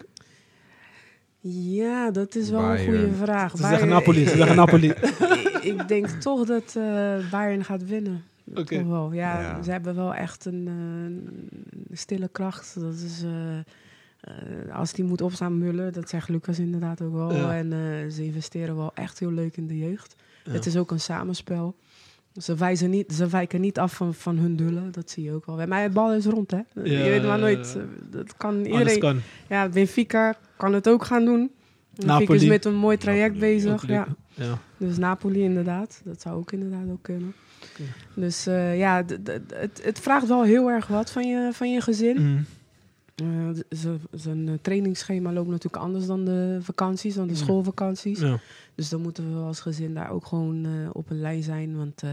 [1.76, 3.52] Ja, dat is wel een goede vraag.
[3.52, 4.94] Ze zeggen Bayern- Napoli, ze zeggen Napoli.
[5.62, 8.24] ik denk toch dat eh Bayern gaat winnen.
[8.56, 8.88] Oké.
[8.88, 9.12] Wel.
[9.14, 9.62] Ja, Ja.
[9.62, 12.80] ze hebben wel echt een eh, stille kracht.
[12.80, 17.34] Dat is, eh, eh, als die moet opstaan mullen, dat zegt Lucas inderdaad ook wel.
[17.36, 17.56] Ja.
[17.56, 20.16] En eh, ze investeren wel echt heel leuk in de jeugd.
[20.44, 20.52] Ja.
[20.52, 21.76] Het is ook een samenspel.
[22.38, 25.46] Ze, wijzen niet, ze wijken niet af van, van hun dullen, dat zie je ook
[25.46, 25.68] wel.
[25.68, 26.58] Maar het bal is rond, hè?
[26.58, 27.78] Ja, je weet maar nooit.
[28.10, 29.00] Dat kan iedereen.
[29.00, 29.20] kan.
[29.50, 31.52] Ja, Benfica kan het ook gaan doen.
[31.96, 32.40] Benfica Napoli.
[32.40, 33.88] is met een mooi traject Napoli bezig.
[33.88, 34.08] Ja.
[34.34, 34.60] Ja.
[34.78, 37.34] Dus Napoli inderdaad, dat zou ook inderdaad ook kunnen.
[38.16, 39.04] Dus eh, ja,
[39.54, 42.18] het, het vraagt wel heel erg wat van je, van je gezin.
[42.22, 42.46] Mm.
[43.16, 48.20] Eh, Zijn eh, trainingsschema loopt natuurlijk anders dan de vakanties, dan de schoolvakanties.
[48.20, 48.40] Ja.
[48.76, 51.78] Dus dan moeten we als gezin daar ook gewoon op een lijn zijn.
[51.78, 52.04] Want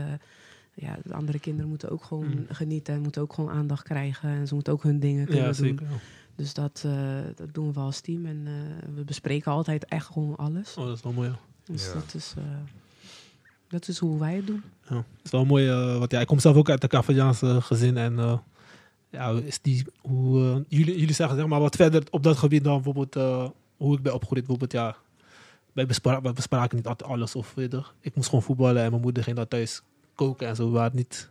[0.75, 2.47] ja, de andere kinderen moeten ook gewoon Mm.
[2.49, 4.29] genieten en moeten ook gewoon aandacht krijgen.
[4.29, 5.67] En ze moeten ook hun dingen kunnen ja, doen.
[5.67, 5.87] zeker.
[5.91, 5.97] ja.
[6.39, 6.93] Dus dat, eh,
[7.35, 8.27] dat doen we als team.
[8.27, 10.75] En eh, we bespreken altijd echt gewoon alles.
[10.77, 11.29] Oh, dat is wel mooi.
[11.29, 11.39] ja.
[11.65, 11.93] Dus Ja.
[11.95, 12.45] dat, is, eh,
[13.69, 14.63] dat is hoe wij het doen.
[14.89, 15.69] Ja, het is wel mooi.
[15.69, 17.97] eh, want ja, ik kom zelf ook uit een Cavadiaanse gezin.
[17.97, 18.39] En eh,
[19.11, 22.75] ja, is die, hoe, jullie, jullie zeggen zeg maar wat verder op dat gebied dan
[22.75, 24.47] bijvoorbeeld eh, hoe ik ben opgegroeid.
[24.47, 24.97] Bijvoorbeeld, ja,
[25.73, 27.35] wij, bespra wij bespraken niet altijd alles.
[27.35, 29.83] Of, weet je, ik moest gewoon voetballen en mijn moeder ging dan thuis
[30.15, 30.71] koken en zo.
[30.71, 31.31] Waar het niet,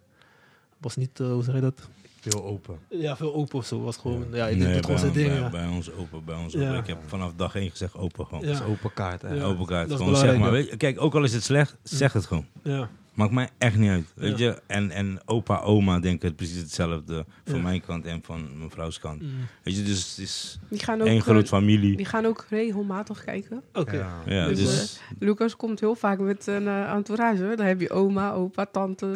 [0.77, 1.87] was niet, hoe zeg je dat?
[2.31, 2.77] Veel open.
[2.89, 3.81] Ja, veel open of zo.
[3.81, 5.51] Was gewoon, ja, ik Nee, deed gewoon zijn bij, dingen.
[5.51, 5.67] bij, ja.
[5.67, 6.67] bij ons open, bij ons Ja.
[6.67, 6.77] open.
[6.79, 8.41] Ik heb vanaf dag één gezegd open gewoon.
[8.41, 8.47] Ja.
[8.47, 9.21] Dat is open kaart.
[9.21, 9.33] Hè?
[9.33, 9.43] Ja.
[9.43, 9.89] Open kaart.
[9.89, 10.45] dat is Gewoon zeg maar.
[10.47, 10.51] ja.
[10.51, 12.45] Weet je, kijk, ook al is het slecht, zeg het gewoon.
[12.63, 14.11] Ja, Maakt mij echt niet uit.
[14.15, 14.45] Weet Ja.
[14.45, 14.61] je?
[14.67, 17.25] En, en opa, oma denken precies hetzelfde.
[17.45, 17.61] Van Ja.
[17.61, 19.21] mijn kant en van mijn vrouws kant.
[19.21, 19.29] Mm.
[19.63, 21.95] Weet je, dus het is Die gaan ook, één eh, groot familie.
[21.97, 23.63] die gaan ook regelmatig kijken.
[23.73, 23.95] Oké.
[23.95, 24.21] Ja.
[24.25, 27.43] Ja, Dus, dus, Lucas komt heel vaak met een eh, entourage.
[27.43, 27.55] hoor.
[27.55, 29.11] Dan heb je oma, opa, tante,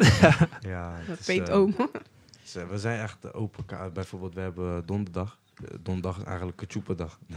[0.60, 1.24] Ja, het
[2.56, 3.64] is, eh, We zijn echt open.
[3.92, 5.38] Bijvoorbeeld, we hebben donderdag.
[5.54, 6.62] eh, Donderdag is eigenlijk.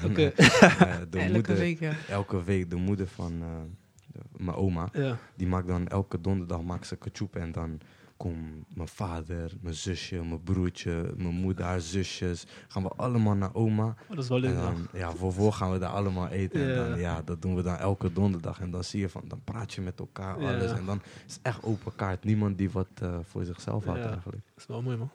[0.06, 0.32] Oké.
[1.10, 1.94] de Elke week, ja.
[2.10, 4.90] elke week de moeder van eh, mijn oma.
[4.94, 5.18] Ja.
[5.36, 7.36] Die maakt dan elke donderdag maakt ze kachoep.
[7.36, 7.80] En dan
[8.18, 12.46] komt mijn vader, mijn zusje, mijn broertje, mijn moeder, haar zusjes.
[12.68, 13.86] Gaan we allemaal naar oma.
[13.86, 14.50] Oh, dat is wel leuk.
[14.50, 14.62] En ja.
[14.62, 16.60] dan, ja, vervolgens gaan we daar allemaal eten.
[16.60, 16.84] Ja.
[16.84, 18.60] En dan, ja, dat doen we dan elke donderdag.
[18.60, 20.72] En dan zie je van, dan praat je met elkaar, alles.
[20.72, 22.24] En dan is het echt open kaart.
[22.24, 24.42] Niemand die wat eh, voor zichzelf houdt eigenlijk.
[24.46, 25.12] Dat is wel mooi, man.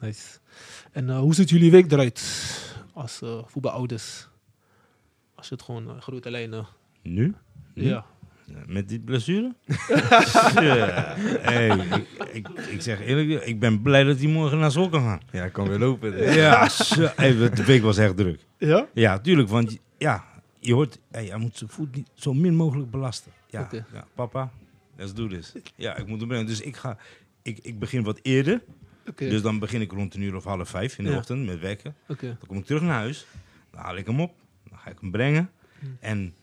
[0.00, 0.38] Nice.
[0.92, 2.22] En eh, hoe ziet jullie week eruit
[2.92, 4.28] als eh voetbalouders?
[5.34, 6.66] Als je het gewoon grote lijnen...
[7.02, 7.34] nu?
[7.74, 7.84] Nu?
[7.88, 8.06] Ja.
[8.66, 9.54] Met die blessure?
[10.54, 11.14] Ja.
[11.40, 15.02] hey, ik, ik, ik zeg eerlijk, ik ben blij dat hij morgen naar school kan
[15.02, 15.20] gaan.
[15.32, 16.34] Ja, ik kan weer lopen.
[16.34, 17.08] Ja, zo.
[17.16, 18.40] Hey, de week was echt druk.
[18.58, 18.86] Ja?
[18.94, 20.24] Ja, tuurlijk, want ja,
[20.58, 23.32] je hoort, hey, hij moet zijn voet niet zo min mogelijk belasten.
[23.50, 24.50] Ja, ja papa,
[24.96, 25.52] let's do this.
[25.76, 26.46] Ja, ik moet hem brengen.
[26.46, 26.96] Dus ik ga,
[27.42, 28.62] ik, ik begin wat eerder.
[29.08, 29.28] Oké.
[29.28, 31.16] Dus dan begin ik rond een uur of half vijf in de Ja.
[31.16, 31.94] ochtend met wekken.
[32.08, 32.26] Oké.
[32.26, 33.26] Dan kom ik terug naar huis.
[33.70, 34.34] Dan haal ik hem op.
[34.68, 35.50] Dan ga ik hem brengen.
[35.78, 35.96] Hmm.
[36.00, 36.34] En,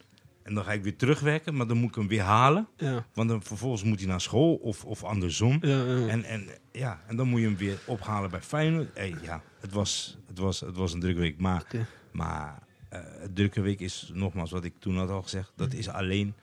[0.52, 1.56] en dan ga ik weer terugwerken.
[1.56, 2.68] Maar dan moet ik hem weer halen.
[2.78, 3.06] Ja.
[3.14, 5.58] Want dan vervolgens moet hij naar school of, of andersom.
[5.62, 6.08] Ja, ja.
[6.08, 8.89] En, en, ja, en dan moet je hem weer ophalen bij Feyenoord.
[8.93, 11.39] Hey, ja, het was, het, was, het was een drukke week.
[11.39, 11.66] Maar,
[12.12, 15.52] maar een drukke week is, nogmaals wat ik toen had al gezegd...
[15.56, 16.34] dat is alleen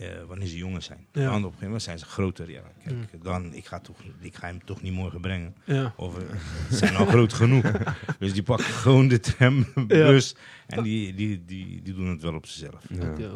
[0.00, 1.06] eh, wanneer ze jonger zijn.
[1.12, 1.20] Ja.
[1.22, 2.50] Want op een gegeven moment zijn ze groter.
[2.50, 3.22] Ja, kijk, Mm.
[3.22, 5.54] dan, ik, ga toch, ik ga hem toch niet morgen brengen.
[5.64, 5.94] Ja.
[5.96, 6.22] Of eh,
[6.70, 7.64] ze zijn al groot genoeg.
[8.18, 10.34] Dus die pakken gewoon de tram, bus.
[10.66, 12.84] En die, die, die, die doen het wel op zichzelf.
[12.88, 13.28] Ja.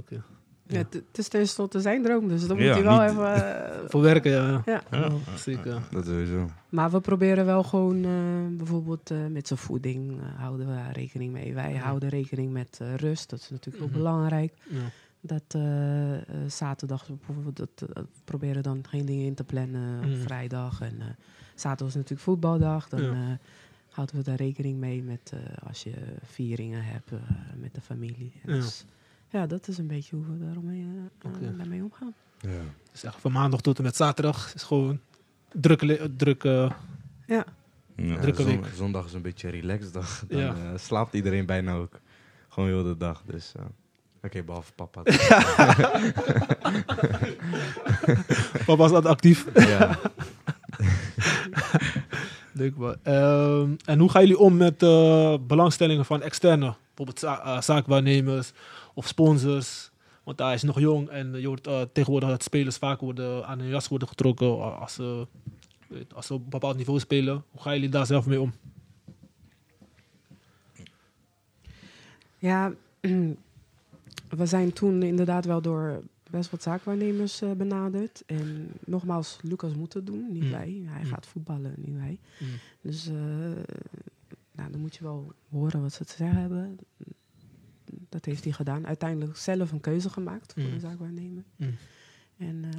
[0.67, 3.35] Ja, het het is tenslotte zijn droom, dus dan moet Ja, hij wel even...
[3.35, 4.63] eh, Voor werken, ja.
[4.67, 4.83] ja.
[4.91, 5.09] Ja.
[5.37, 5.81] Zeker.
[5.91, 6.51] Dat sowieso.
[6.69, 8.11] Maar we proberen wel gewoon uh,
[8.57, 11.55] bijvoorbeeld uh, met zijn voeding uh, houden we rekening mee.
[11.55, 13.99] Wij houden rekening met uh, rust, dat is natuurlijk ook Mhm.
[13.99, 14.53] belangrijk.
[14.69, 14.79] Ja.
[15.27, 15.57] Dat
[16.47, 17.85] zaterdag bijvoorbeeld, dat,
[18.25, 20.21] proberen dan geen dingen in te plannen op Mhm.
[20.21, 20.81] vrijdag.
[20.81, 20.99] En
[21.55, 23.39] zaterdag is natuurlijk voetbaldag, dan Ja.
[23.91, 25.33] houden we daar rekening mee met
[25.67, 27.11] als je vieringen hebt
[27.57, 28.33] met de familie.
[28.45, 28.53] Ja.
[28.53, 28.85] Dus,
[29.29, 30.87] ja, dat is een beetje hoe we daarmee,
[31.23, 31.57] Oké.
[31.57, 32.15] daarmee omgaan.
[32.41, 32.61] Ja.
[32.93, 35.01] Dus echt van maandag tot en met zaterdag is gewoon
[35.53, 36.71] druk, druk eh,
[37.27, 37.45] Ja,
[37.97, 38.21] Ja.
[38.21, 38.73] Drukke zon- week.
[38.75, 40.25] zondag is een beetje een relaxed dag.
[40.29, 40.55] Dan Ja.
[40.55, 42.01] eh, slaapt iedereen bijna ook.
[42.49, 43.23] Gewoon heel de dag.
[43.27, 43.53] Dus,
[44.25, 45.03] Oké, behalve papa.
[48.67, 49.47] Papa was altijd actief.
[49.55, 49.99] ja.
[52.53, 52.97] Leuk man.
[53.03, 56.75] Ehm, en hoe gaan jullie om met eh, belangstellingen van externe?
[56.87, 58.53] Bijvoorbeeld za- eh, zaakwaarnemers
[58.95, 59.91] of sponsors.
[60.25, 63.59] Want hij is nog jong en je hoort eh, tegenwoordig dat spelers vaak worden, aan
[63.59, 65.27] hun jas worden getrokken als ze,
[65.89, 67.45] weet, als ze op een bepaald niveau spelen.
[67.51, 68.53] Hoe gaan jullie daar zelf mee om?
[72.39, 72.73] Ja,
[74.37, 78.23] we zijn toen inderdaad wel door best wat zaakwaarnemers uh, benaderd.
[78.27, 80.51] En nogmaals, Lucas moet het doen, niet Mm.
[80.51, 80.83] wij.
[80.87, 81.09] Hij Mm.
[81.09, 82.19] gaat voetballen, niet wij.
[82.39, 82.49] Mm.
[82.81, 83.15] Dus uh,
[84.53, 86.79] nou, dan moet je wel horen wat ze te zeggen hebben.
[88.09, 88.87] dat heeft hij gedaan.
[88.87, 91.45] Uiteindelijk zelf een keuze gemaakt voor een zaakwaarnemer.
[92.37, 92.71] En eh,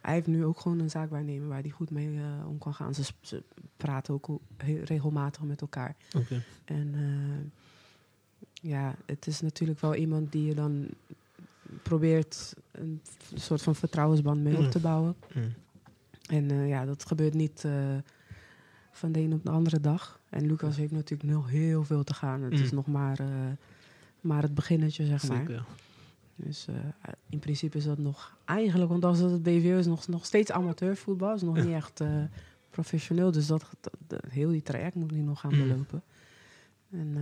[0.00, 2.94] hij heeft nu ook gewoon een zaakwaarnemer waar hij goed mee eh, om kan gaan.
[2.94, 3.42] Ze,
[3.76, 4.40] praten ook
[4.84, 5.96] regelmatig met elkaar.
[6.64, 7.50] En eh,
[8.60, 10.88] ja, het is natuurlijk wel iemand die je dan
[11.82, 13.00] probeert een
[13.34, 14.64] soort van vertrouwensband mee Mm.
[14.64, 15.14] op te bouwen.
[15.34, 15.52] Mm.
[16.28, 17.96] En eh, ja, dat gebeurt niet eh,
[18.90, 20.20] van de een op de andere dag.
[20.28, 22.42] En Lucas heeft natuurlijk nog heel veel te gaan.
[22.42, 22.62] Het Mm.
[22.62, 23.26] is nog maar, eh,
[24.20, 25.36] maar het beginnetje, zeg maar.
[25.36, 25.64] Zeker.
[26.36, 26.74] Dus eh,
[27.28, 30.50] in principe is dat nog eigenlijk, want als het het BVO is, nog, nog steeds
[30.50, 31.34] amateurvoetbal.
[31.34, 32.02] is nog niet echt
[32.70, 33.30] professioneel.
[33.30, 33.64] Dus dat,
[34.28, 35.68] heel die traject moet nu nog gaan Mm.
[35.68, 36.02] belopen.
[36.90, 37.16] En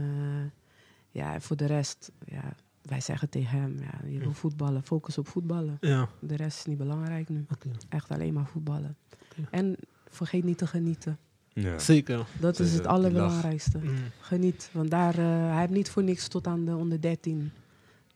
[1.19, 4.35] ja, en voor de rest, ja, wij zeggen tegen hem, ja, je wil Mm.
[4.35, 5.77] voetballen, focus op voetballen.
[5.81, 6.09] Ja.
[6.21, 7.45] De rest is niet belangrijk nu.
[7.53, 7.69] Oké.
[7.89, 8.97] Echt alleen maar voetballen.
[9.13, 9.49] Oké.
[9.51, 9.77] En
[10.09, 11.19] vergeet niet te genieten.
[11.53, 11.79] Ja.
[11.79, 12.27] Zeker.
[12.41, 13.79] Dat Zeker, is het allerbelangrijkste.
[13.79, 13.95] Mm.
[14.21, 14.71] Geniet.
[14.73, 17.51] Want daar, eh, hij heeft niet voor niks tot aan de onder 13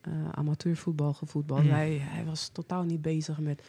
[0.01, 1.63] eh, amateurvoetbal gevoetbald.
[1.63, 1.71] Mm.
[1.71, 3.63] Hij, hij was totaal niet bezig met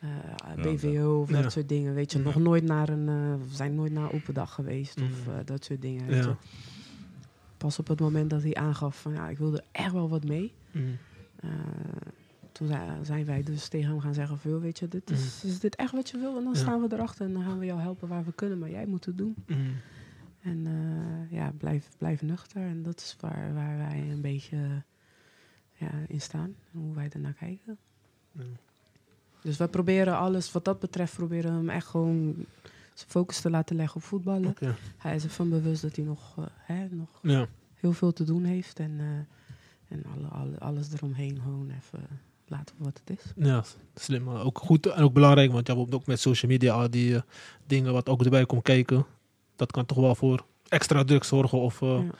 [0.00, 0.08] eh,
[0.56, 1.42] Ja, BVO of Ja.
[1.42, 1.94] dat soort dingen.
[1.94, 2.24] Weet je, Ja.
[2.24, 5.44] nog nooit naar een, eh, we zijn nooit naar een open dag geweest of Mm.
[5.44, 6.06] dat soort dingen.
[6.06, 6.30] Weet Ja.
[6.30, 6.36] je.
[7.62, 10.52] Pas op het moment dat hij aangaf van ja, ik wilde echt wel wat mee.
[10.72, 10.96] Mm.
[11.40, 11.50] eh,
[12.52, 12.68] toen
[13.02, 15.92] zijn wij dus tegen hem gaan zeggen joh, weet je, dit is, is dit echt
[15.92, 16.28] wat je wil?
[16.28, 16.52] En dan Mm.
[16.54, 16.58] Ja.
[16.60, 18.58] staan we erachter en dan gaan we jou helpen waar we kunnen.
[18.58, 19.34] Maar jij moet het doen.
[19.46, 19.74] Mm.
[20.40, 22.62] En eh, ja, blijf, blijf nuchter.
[22.62, 24.82] En dat is waar, waar wij een beetje
[25.72, 26.54] ja, in staan.
[26.70, 27.78] Hoe wij ernaar kijken.
[28.32, 28.42] Ja.
[29.42, 32.34] Dus wij proberen alles, wat dat betreft, proberen we hem echt gewoon
[33.02, 34.54] zijn focus te laten leggen op voetballen.
[34.96, 37.46] Hij is ervan bewust dat hij nog, eh, hè, nog Ja.
[37.74, 38.78] heel veel te doen heeft.
[38.78, 42.06] En, eh, en alle, alle, alles eromheen gewoon even
[42.46, 43.32] laten voor wat het is.
[43.46, 44.22] Ja, slim.
[44.22, 47.14] maar Ook goed en ook belangrijk, want je hebt ook met social media al die
[47.16, 47.22] eh,
[47.66, 49.06] dingen wat ook erbij komt kijken.
[49.56, 52.10] Dat kan toch wel voor extra druk zorgen of, eh, Ja.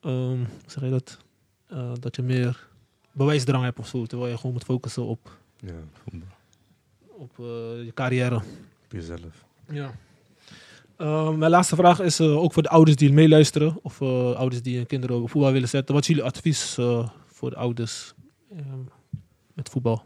[0.00, 1.18] ehm, hoe zeg je dat?
[1.66, 2.68] Eh, dat je meer
[3.12, 5.72] bewijsdrang hebt of zo, terwijl je gewoon moet focussen op, Ja,
[7.08, 7.44] op eh,
[7.84, 8.36] je carrière.
[8.36, 8.42] op
[8.92, 9.44] jezelf.
[9.70, 9.94] Ja.
[10.96, 14.62] Ehm, mijn laatste vraag is eh, ook voor de ouders die meeluisteren, of eh, ouders
[14.62, 15.94] die hun kinderen op voetbal willen zetten.
[15.94, 18.12] Wat is jullie advies eh, voor de ouders
[18.56, 18.78] ehm,
[19.54, 20.04] met voetbal?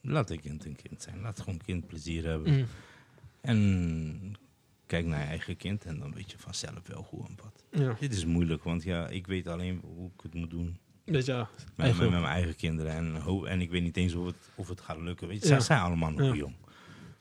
[0.00, 1.20] Laat een kind een kind zijn.
[1.20, 2.52] Laat gewoon kind plezier hebben.
[2.52, 2.66] Mm.
[3.40, 4.34] En
[4.86, 7.64] kijk naar je eigen kind en dan weet je vanzelf wel hoe en wat.
[7.80, 10.78] Ja, Dit is moeilijk, want ja, ik weet alleen hoe ik het moet doen.
[11.04, 12.92] weet je, ja, Met, eigen- met, met mijn eigen kinderen.
[12.92, 15.28] En, en ik weet niet eens of het, of het gaat lukken.
[15.28, 15.54] Weet je, Ja.
[15.54, 16.34] Zij zijn allemaal nog Ja.
[16.34, 16.54] jong.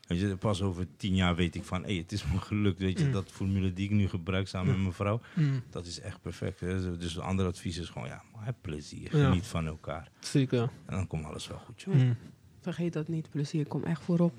[0.08, 2.80] Weet je, pas over tien jaar weet ik van, hé, het is me gelukt.
[2.80, 3.12] Weet je, Mm.
[3.12, 6.60] dat formule die ik nu gebruik samen met mijn vrouw, Mm, dat is echt perfect.
[6.60, 6.97] Hè.
[6.97, 9.18] Dus een ander advies is gewoon, ja, heb plezier.
[9.18, 9.30] Ja.
[9.30, 10.10] Geniet van elkaar.
[10.20, 10.62] zeker.
[10.62, 11.82] En dan komt alles wel goed.
[11.82, 11.95] joh.
[11.95, 12.16] Mm.
[12.62, 14.34] Vergeet dat niet, plezier komt echt voorop.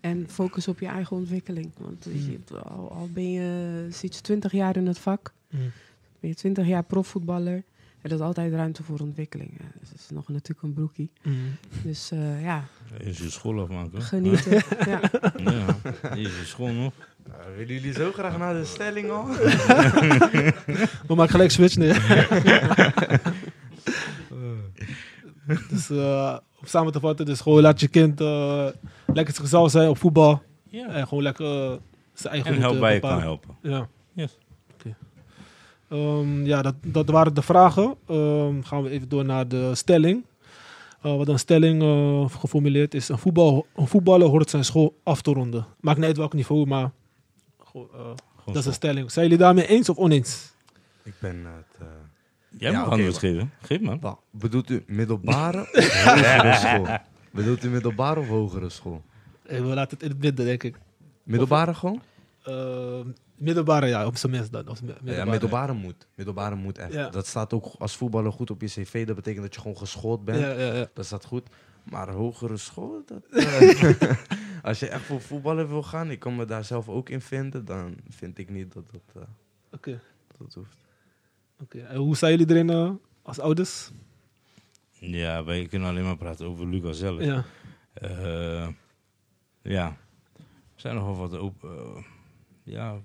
[0.00, 1.70] En focus op je eigen ontwikkeling.
[1.78, 5.32] Want je, al, al ben je sinds 20 jaar in het vak,
[6.20, 7.62] ben je 20 jaar profvoetballer,
[8.04, 9.50] er is altijd ruimte voor ontwikkeling.
[9.58, 11.10] Ja, dus dat is nog natuurlijk een broekie.
[11.22, 11.56] Mm.
[11.82, 12.64] Dus eh, ja,
[12.98, 14.02] Is je school afmaken?
[14.02, 14.52] genieten.
[14.92, 15.00] ja.
[15.36, 15.76] Ja,
[16.14, 16.92] is je school nog?
[17.56, 19.26] willen jullie zo graag naar de stelling al?
[21.08, 21.92] We maken gelijk switch, nee.
[25.70, 28.66] dus eh, om samen te vatten, dus gewoon laat je kind eh,
[29.06, 30.42] lekker zichzelf zijn op voetbal.
[30.68, 30.88] Ja.
[30.88, 31.78] En gewoon lekker
[32.12, 33.56] zijn eigen En help bij je kan helpen.
[33.62, 33.88] Ja.
[35.88, 37.94] Ehm, ja, dat, dat waren de vragen.
[38.08, 40.24] Ehm, gaan we even door naar de stelling.
[41.02, 45.22] Eh, wat een stelling eh, geformuleerd is: een, voetbal, een voetballer hoort zijn school af
[45.22, 45.66] te ronden.
[45.80, 46.90] Maakt niet uit welk niveau, maar
[47.74, 47.80] eh,
[48.46, 49.10] dat is een stelling.
[49.12, 50.52] Zijn jullie daarmee eens of oneens?
[51.02, 51.80] Ik ben het...
[51.80, 51.86] eh,
[52.58, 53.50] Jij Ja, mag maar- geven.
[53.60, 54.00] Geef man.
[54.00, 56.86] Wacht, bedoelt u middelbare of hogere school?
[57.30, 59.02] Bedoelt u middelbare of hogere school?
[59.42, 60.78] We laten het in het midden, denk ik.
[61.22, 62.00] Middelbare gewoon?
[63.36, 64.68] Middelbare, ja, op zijn minst dan.
[64.68, 66.06] Op zijn mi- Ja, middelbare moet.
[66.14, 66.92] Middelbare moet echt.
[66.92, 67.08] Ja.
[67.08, 69.06] Dat staat ook als voetballer goed op je cv.
[69.06, 70.38] Dat betekent dat je gewoon geschoold bent.
[70.40, 70.88] Ja, ja, ja.
[70.92, 71.48] Dat staat goed.
[71.90, 74.12] Maar hogere school, dat, eh,
[74.62, 77.64] als je echt voor voetballen wil gaan, ik kan me daar zelf ook in vinden,
[77.64, 79.28] dan vind ik niet dat dat, eh,
[79.72, 79.90] Oké.
[80.28, 80.76] dat, dat hoeft.
[81.62, 81.78] oké.
[81.78, 82.90] En hoe zijn jullie erin eh,
[83.22, 83.90] als ouders?
[84.98, 87.20] Ja, wij kunnen alleen maar praten over Lucas zelf.
[87.22, 87.44] Ja.
[87.92, 88.68] Eh,
[89.62, 89.86] ja.
[90.74, 91.70] Er zijn nogal wat open.
[91.76, 92.02] eh,
[92.62, 92.96] ja.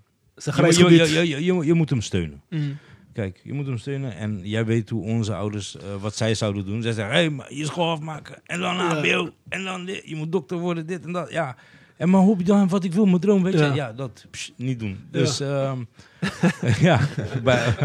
[0.41, 2.41] Zijn Je, grijs je, je, je, je, je moet hem steunen.
[2.49, 2.77] Mm.
[3.13, 4.15] Kijk, je moet hem steunen.
[4.15, 6.81] En jij weet hoe onze ouders, eh, wat zij zouden doen.
[6.81, 8.41] Zij zeggen, hé, hey, maar je school afmaken.
[8.45, 8.95] En dan Ja.
[8.95, 9.29] HBO.
[9.49, 10.01] En dan dit.
[10.05, 11.31] Je moet dokter worden, dit en dat.
[11.31, 11.55] Ja.
[11.97, 13.59] En maar hobby dan, wat ik wil, mijn droom, weet je.
[13.59, 13.73] Ja.
[13.73, 14.99] Ja, dat niet doen.
[15.11, 15.83] Dus ehm,
[16.87, 16.99] ja,
[17.43, 17.75] bij,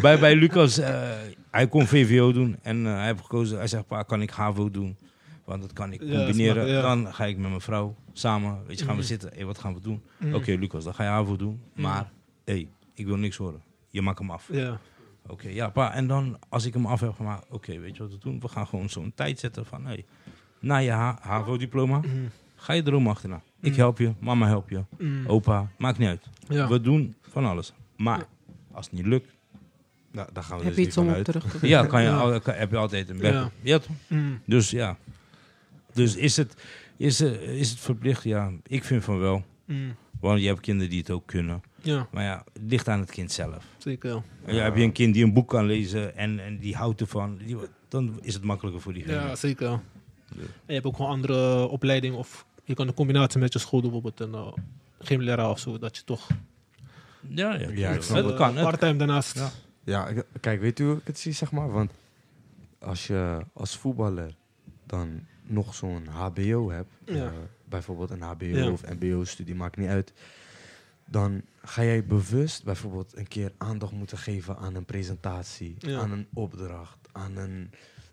[0.00, 1.10] bij, bij Lucas, eh,
[1.50, 2.56] hij kon VVO doen.
[2.62, 4.96] En eh, hij heeft gekozen, hij zegt, pa, kan ik HAVO doen?
[5.50, 6.82] Want dat kan ik combineren.
[6.82, 9.08] Dan ga ik met mijn vrouw samen, weet je, gaan we Mhm.
[9.10, 9.30] zitten.
[9.34, 10.02] Hé, wat gaan we doen?
[10.18, 10.34] Mm.
[10.34, 11.60] Oké, Lucas, dan ga je HAVO doen.
[11.72, 11.82] Mhm.
[11.82, 12.10] Maar,
[12.44, 13.62] hé, ik wil niks horen.
[13.88, 14.48] Je maakt hem af.
[14.52, 14.78] Ja.
[15.26, 15.92] Oké, ja, pa.
[15.94, 18.40] En dan als ik hem af heb gemaakt, oké, weet je wat we doen?
[18.40, 20.04] We gaan gewoon zo'n tijd zetten van, hey,
[20.60, 22.30] na je ha- HAVO-diploma, Mm.
[22.56, 23.42] ga je droom achterna.
[23.60, 25.26] Ik help je, mama help je, Mm.
[25.26, 26.26] opa, maakt niet uit.
[26.48, 26.68] Ja.
[26.68, 27.72] We doen van alles.
[27.96, 28.26] Maar
[28.72, 29.38] als het niet lukt,
[30.12, 32.08] Nou, daar gaan we Heb dus je niet iets om terug te ja, kan je,
[32.08, 32.18] Ja.
[32.18, 33.32] al- kan- heb je altijd een backup.
[33.32, 33.50] Ja.
[33.60, 33.78] Ja.
[33.78, 33.96] toch?
[34.06, 34.40] Mm.
[34.46, 34.96] Dus ja.
[35.92, 36.54] Dus is het,
[36.96, 38.22] is, het, is het verplicht?
[38.22, 39.44] Ja, ik vind van wel.
[39.64, 39.94] Mm.
[40.20, 41.62] Want je hebt kinderen die het ook kunnen.
[41.82, 43.64] Ja, Maar ja, het ligt aan het kind zelf.
[43.78, 44.10] zeker.
[44.10, 44.22] Ja.
[44.44, 47.00] En ja, heb je een kind die een boek kan lezen en, en die houdt
[47.00, 47.56] ervan, die,
[47.88, 49.14] dan is het makkelijker voor diegene.
[49.14, 49.68] Ja, zeker.
[49.68, 49.80] Ja.
[50.36, 53.80] En je hebt ook gewoon andere opleidingen of je kan een combinatie met je school
[53.80, 54.52] doen, bijvoorbeeld een uh,
[54.98, 56.26] gymleraar of zo, dat je toch
[57.28, 58.54] Ja, ja, Ja, ik het, snap het eh, kan.
[58.54, 59.36] Part-time daarnaast.
[59.38, 59.50] Ja.
[59.84, 61.70] Ja, kijk, weet u hoe ik het zie, zeg maar?
[61.70, 61.90] Want
[62.78, 64.34] als je als voetballer
[64.86, 67.14] dan nog zo'n HBO hebt, Ja.
[67.26, 67.32] eh,
[67.64, 68.70] bijvoorbeeld een HBO Ja.
[68.70, 70.12] of MBO-studie, maakt niet uit,
[71.06, 75.98] dan ga jij bewust bijvoorbeeld een keer aandacht moeten geven aan een presentatie, Ja.
[75.98, 77.70] aan een opdracht, aan een,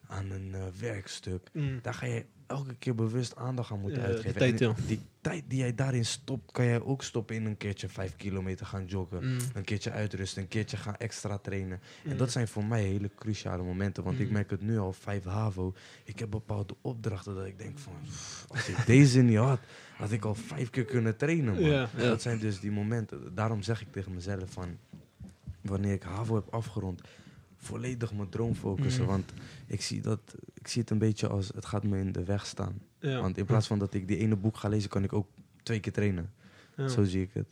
[0.08, 1.50] aan een eh, werkstuk.
[1.54, 1.80] Mm.
[1.82, 4.40] Daar ga je elke keer bewust aandacht aan moeten Ja, uitgeven.
[4.40, 4.74] die tijd, ja.
[4.88, 8.66] die tijd die jij daarin stopt, kan jij ook stoppen in een keertje vijf kilometer
[8.66, 9.24] gaan joggen.
[9.32, 9.38] Mm.
[9.54, 11.80] Een keertje uitrusten, een keertje gaan extra trainen.
[12.04, 12.18] En Mm.
[12.18, 14.04] dat zijn voor mij hele cruciale momenten.
[14.04, 14.34] Want ik Mm.
[14.34, 15.74] merk het nu al, 5 HAVO.
[16.04, 17.94] Ik heb bepaalde opdrachten dat ik denk van...
[18.06, 19.60] pff, Als ik deze niet had,
[19.98, 21.64] had ik al vijf keer kunnen trainen, man.
[21.70, 21.90] Ja.
[21.98, 23.36] Dat zijn dus die momenten.
[23.36, 24.78] Daarom zeg ik tegen mezelf van...
[25.62, 27.02] Wanneer ik HAVO heb afgerond,
[27.68, 29.02] volledig mijn droom focussen.
[29.04, 29.08] Mm.
[29.10, 29.34] Want
[29.68, 30.20] ik zie, dat,
[30.54, 31.48] ik zie het een beetje als...
[31.56, 32.80] Het gaat me in de weg staan.
[33.00, 33.22] Ja.
[33.22, 35.28] Want in plaats van dat ik die ene boek ga lezen, kan ik ook
[35.64, 36.32] twee keer trainen.
[36.78, 36.88] Ja.
[36.88, 37.48] Zo zie ik het.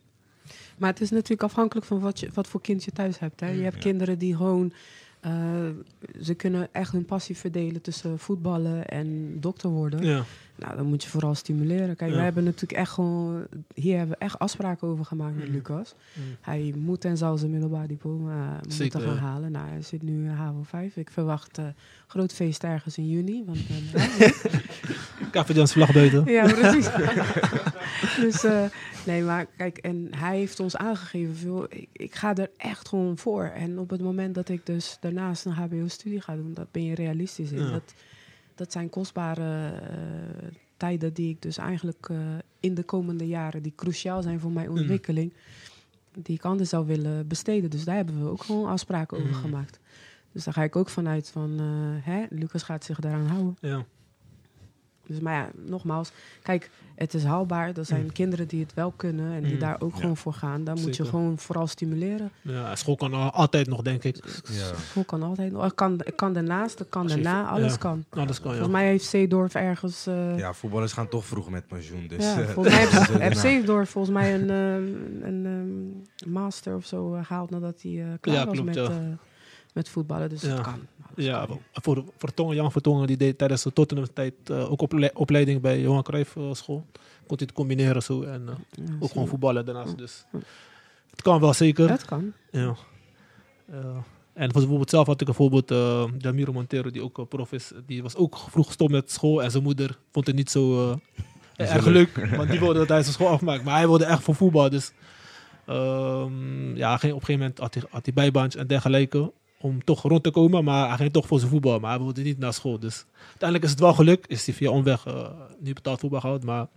[0.77, 3.39] Maar het is natuurlijk afhankelijk van wat, je, wat voor kind je thuis hebt.
[3.39, 3.49] Hè.
[3.49, 3.81] Je hebt Ja.
[3.81, 4.73] kinderen die gewoon...
[5.25, 5.31] eh,
[6.21, 10.03] ze kunnen echt hun passie verdelen tussen voetballen en dokter worden.
[10.05, 10.23] Ja.
[10.55, 11.95] Nou, dan moet je vooral stimuleren.
[11.95, 12.15] Kijk, Ja.
[12.15, 13.45] wij hebben natuurlijk echt gewoon...
[13.73, 15.53] Hier hebben we echt afspraken over gemaakt met Mm.
[15.53, 15.95] Lucas.
[16.13, 16.23] Mm.
[16.41, 19.19] Hij moet en zal zijn middelbaar diploma eh, moeten gaan ja.
[19.19, 19.51] halen.
[19.51, 20.95] Nou, hij zit nu HAVO 5.
[20.97, 21.65] Ik verwacht eh
[22.07, 23.43] groot feest ergens in juni.
[23.45, 23.59] Want,
[23.93, 24.29] eh,
[25.31, 26.25] Kavajans vlag buiten.
[26.31, 26.87] ja, precies.
[28.21, 28.65] dus eh,
[29.05, 33.43] nee, maar kijk, en hij heeft ons aangegeven, ik, ik ga er echt gewoon voor.
[33.43, 36.95] En op het moment dat ik dus daarnaast een HBO-studie ga doen, dat ben je
[36.95, 37.63] realistisch in.
[37.63, 37.71] Ja.
[37.71, 37.93] Dat,
[38.55, 42.17] dat zijn kostbare eh, tijden die ik dus eigenlijk eh,
[42.59, 44.77] in de komende jaren, die cruciaal zijn voor mijn Mm.
[44.77, 45.33] ontwikkeling,
[46.13, 47.69] die ik anders zou willen besteden.
[47.69, 49.35] Dus daar hebben we ook gewoon afspraken over Mm.
[49.41, 49.79] gemaakt.
[50.31, 51.59] Dus daar ga ik ook vanuit van,
[52.03, 53.57] hè, Lucas gaat zich daaraan houden.
[53.59, 53.85] Ja.
[55.07, 57.77] Dus maar ja, nogmaals, kijk, het is haalbaar.
[57.77, 58.11] Er zijn Mm.
[58.11, 59.59] kinderen die het wel kunnen en die Mm.
[59.59, 59.99] daar ook Ja.
[59.99, 60.63] gewoon voor gaan.
[60.63, 62.31] Daar moet je gewoon vooral stimuleren.
[62.41, 64.15] ja, school kan al- altijd nog, denk ik.
[64.51, 64.73] Ja.
[64.89, 65.63] School kan altijd nog.
[65.63, 67.77] Het kan, kan daarnaast, het kan daarna, alles ja.
[67.77, 68.05] kan.
[68.09, 68.57] Dat kan ja.
[68.57, 70.07] Volgens mij heeft Zeedorf ergens...
[70.07, 72.07] eh, Ja, voetballers gaan toch vroeg met pensioen.
[72.07, 75.23] Dus, ja, eh, volgens mij heeft, dus, eh, heeft nou, Zeedorf volgens mij een, ehm,
[75.33, 78.75] een ehm, master of zo eh, gehaald nadat hij eh, klaar Ja, was klopt, met,
[78.75, 78.83] ja.
[78.83, 78.97] eh,
[79.75, 80.29] met voetballen.
[80.29, 80.47] Dus Ja.
[80.49, 80.79] het kan.
[81.15, 85.61] Ja, voor, voor Tongen, Jan Vertongen, die deed tijdens de Tottenham-tijd eh, ook ople- opleiding
[85.61, 86.85] bij Johan Cruijff eh, school.
[87.27, 88.55] Kon hij het combineren zo en eh,
[88.85, 89.97] Ja, ook gewoon voetballen daarnaast.
[89.97, 90.25] Dus
[91.09, 91.89] het kan wel zeker.
[91.89, 92.33] Het kan.
[92.51, 92.75] Ja.
[93.71, 93.77] Eh,
[94.33, 97.71] en voor bijvoorbeeld zelf had ik bijvoorbeeld uh, Jamiro Montero, die ook prof is.
[97.85, 100.91] Die was ook vroeg gestopt met school en zijn moeder vond het niet zo
[101.55, 102.27] erg leuk.
[102.35, 103.63] Want die wilde dat hij zijn school afmaakt.
[103.63, 104.69] Maar hij wilde echt voor voetbal.
[104.69, 104.91] Dus
[105.65, 109.31] ehm, ja, op een gegeven moment had hij, had hij bijbaantjes en dergelijke.
[109.59, 111.79] Om toch rond te komen, maar hij ging toch voor zijn voetbal.
[111.79, 112.79] Maar hij wilde niet naar school.
[112.79, 114.29] Dus uiteindelijk is het wel gelukt.
[114.29, 115.27] Is hij via omweg uh,
[115.59, 116.43] nu betaald voetbal gehad.
[116.43, 116.67] Maar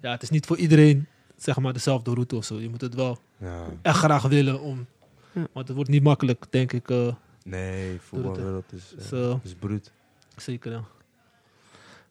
[0.00, 1.06] ja, het is niet voor iedereen
[1.36, 2.60] zeg maar dezelfde route of zo.
[2.60, 3.64] Je moet het wel ja.
[3.82, 4.86] echt graag willen om.
[5.32, 5.46] Ja.
[5.52, 6.90] Want het wordt niet makkelijk, denk ik.
[6.90, 7.12] uh,
[7.44, 9.40] Nee, voetbalwereld is, uh, Zo.
[9.44, 9.92] is bruut.
[10.36, 10.84] zeker, ja.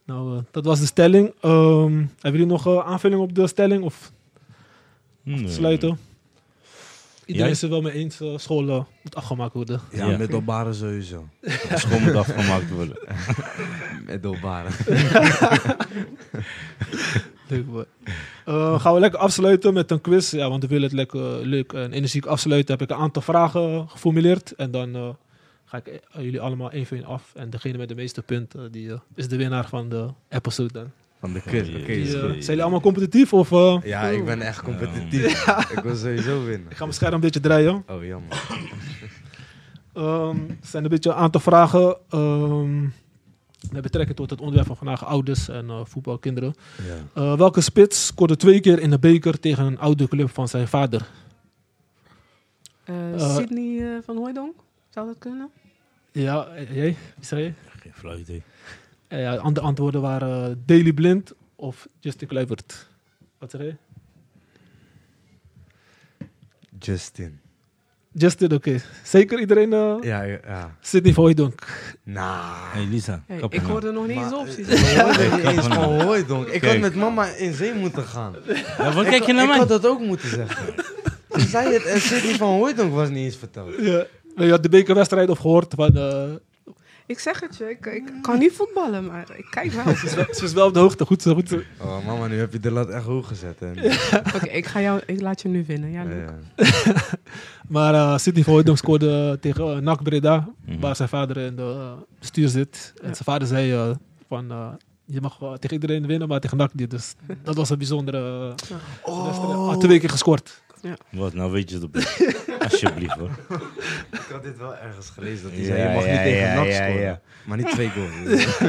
[0.06, 1.28] Nou, uh, dat was de stelling.
[1.44, 3.84] Um, hebben jullie nog uh, aanvulling op de stelling?
[3.84, 4.12] Of
[5.24, 5.48] Nee.
[5.50, 5.98] sluiten?
[7.26, 7.50] Iedereen Jij?
[7.52, 9.80] is er wel mee eens, uh, school uh, moet afgemaakt worden.
[9.92, 10.18] Ja, Ja.
[10.18, 11.28] middelbare sowieso.
[11.76, 12.98] School moet afgemaakt worden.
[14.08, 14.70] middelbare.
[17.48, 17.86] Leuk hoor.
[18.48, 20.32] Uh, gaan we lekker afsluiten met een quiz.
[20.32, 22.78] Ja, want we willen het lekker leuk en energiek afsluiten.
[22.78, 24.56] Heb ik een aantal vragen geformuleerd.
[24.56, 25.10] En dan uh,
[25.66, 27.32] ga ik jullie allemaal één voor één af.
[27.36, 30.92] En degene met de meeste punten, die uh, is de winnaar van de episode dan.
[31.22, 32.20] Van de Oké, is goed.
[32.20, 33.34] zijn jullie allemaal competitief?
[33.34, 35.48] Of, uh, Ja, ik ben echt competitief.
[35.76, 36.70] Ik wil sowieso winnen.
[36.70, 37.84] ik ga mijn scherm een beetje draaien.
[37.88, 38.44] Oh, jammer.
[39.98, 41.98] Um, er zijn een beetje een aantal vragen.
[42.14, 42.94] Um,
[43.72, 46.54] met betrekking tot het onderwerp van vandaag, ouders en uh, voetbalkinderen.
[47.16, 47.22] Ja.
[47.22, 50.68] Uh, welke spits scoorde twee keer in de beker tegen een oude club van zijn
[50.68, 51.08] vader?
[52.86, 54.56] Uh, Uh, Sydney uh, van Hooijdonk,
[54.90, 55.50] zou dat kunnen?
[56.12, 56.96] Ja, eh, jij?
[57.16, 57.54] Wie zei je?
[57.82, 58.44] Geen flauw idee.
[59.14, 62.88] Uh, ja, de antwoorden waren uh, Daley Blind of Justin Kluivert.
[63.40, 63.76] Wat zeg je?
[66.80, 67.40] Justin.
[68.14, 68.78] Justin, oké.
[69.04, 69.74] Zeker iedereen?
[69.74, 70.40] eh Ja, ja.
[70.46, 70.76] ja.
[70.80, 71.62] Sydney van Hooijdonk.
[72.04, 72.56] Nou.
[72.72, 74.68] Hey Lisa, Hey, kap ik hoorde nog niet eens opties.
[74.68, 76.52] Ik hoorde eens van.
[76.52, 78.36] Ik had met mama in zee moeten gaan.
[78.78, 79.58] Ja, wat Ik kijk je naar Ik mij?
[79.58, 80.74] had dat ook moeten zeggen.
[81.28, 83.74] Toen zei het en Sydney van Hooydonk was niet eens verteld.
[83.80, 84.06] Ja.
[84.36, 85.96] Je had de bekerwedstrijd of gehoord van...
[87.12, 89.96] eh, Ik zeg het je, ik, ik kan niet voetballen, maar ik kijk wel.
[90.36, 91.06] ze is wel op de hoogte.
[91.06, 91.60] Goed zo, goed zo.
[91.82, 93.62] Oh mama, nu heb je de lat echt hoog gezet.
[94.36, 95.92] Oké, ik ga jou, ik laat je nu winnen.
[95.92, 96.30] Ja, Ja, Luc.
[96.56, 96.94] ja.
[97.68, 100.80] Maar eh Sydney van Hooydonk scoorde tegen uh, NAC Breda, Mhm.
[100.80, 102.94] waar zijn vader in de uh, bestuur zit.
[103.02, 103.14] En Ja.
[103.14, 103.90] zijn vader zei eh,
[104.28, 104.68] van, eh,
[105.06, 106.90] je mag tegen iedereen winnen, maar tegen NAC niet.
[106.92, 108.82] Dus dat was een bijzondere uh, wedstrijd.
[109.04, 110.62] Ah, twee keer gescoord.
[111.10, 111.96] Wat, nou weet je het op.
[112.72, 113.30] Alsjeblieft hoor.
[114.12, 116.48] Ik had dit wel ergens gelezen dat hij Ja, zei, je mag ja, niet tegen
[116.48, 117.02] ja, NAC ja, scoren.
[117.02, 117.22] ja.
[117.46, 118.46] Maar niet twee goals.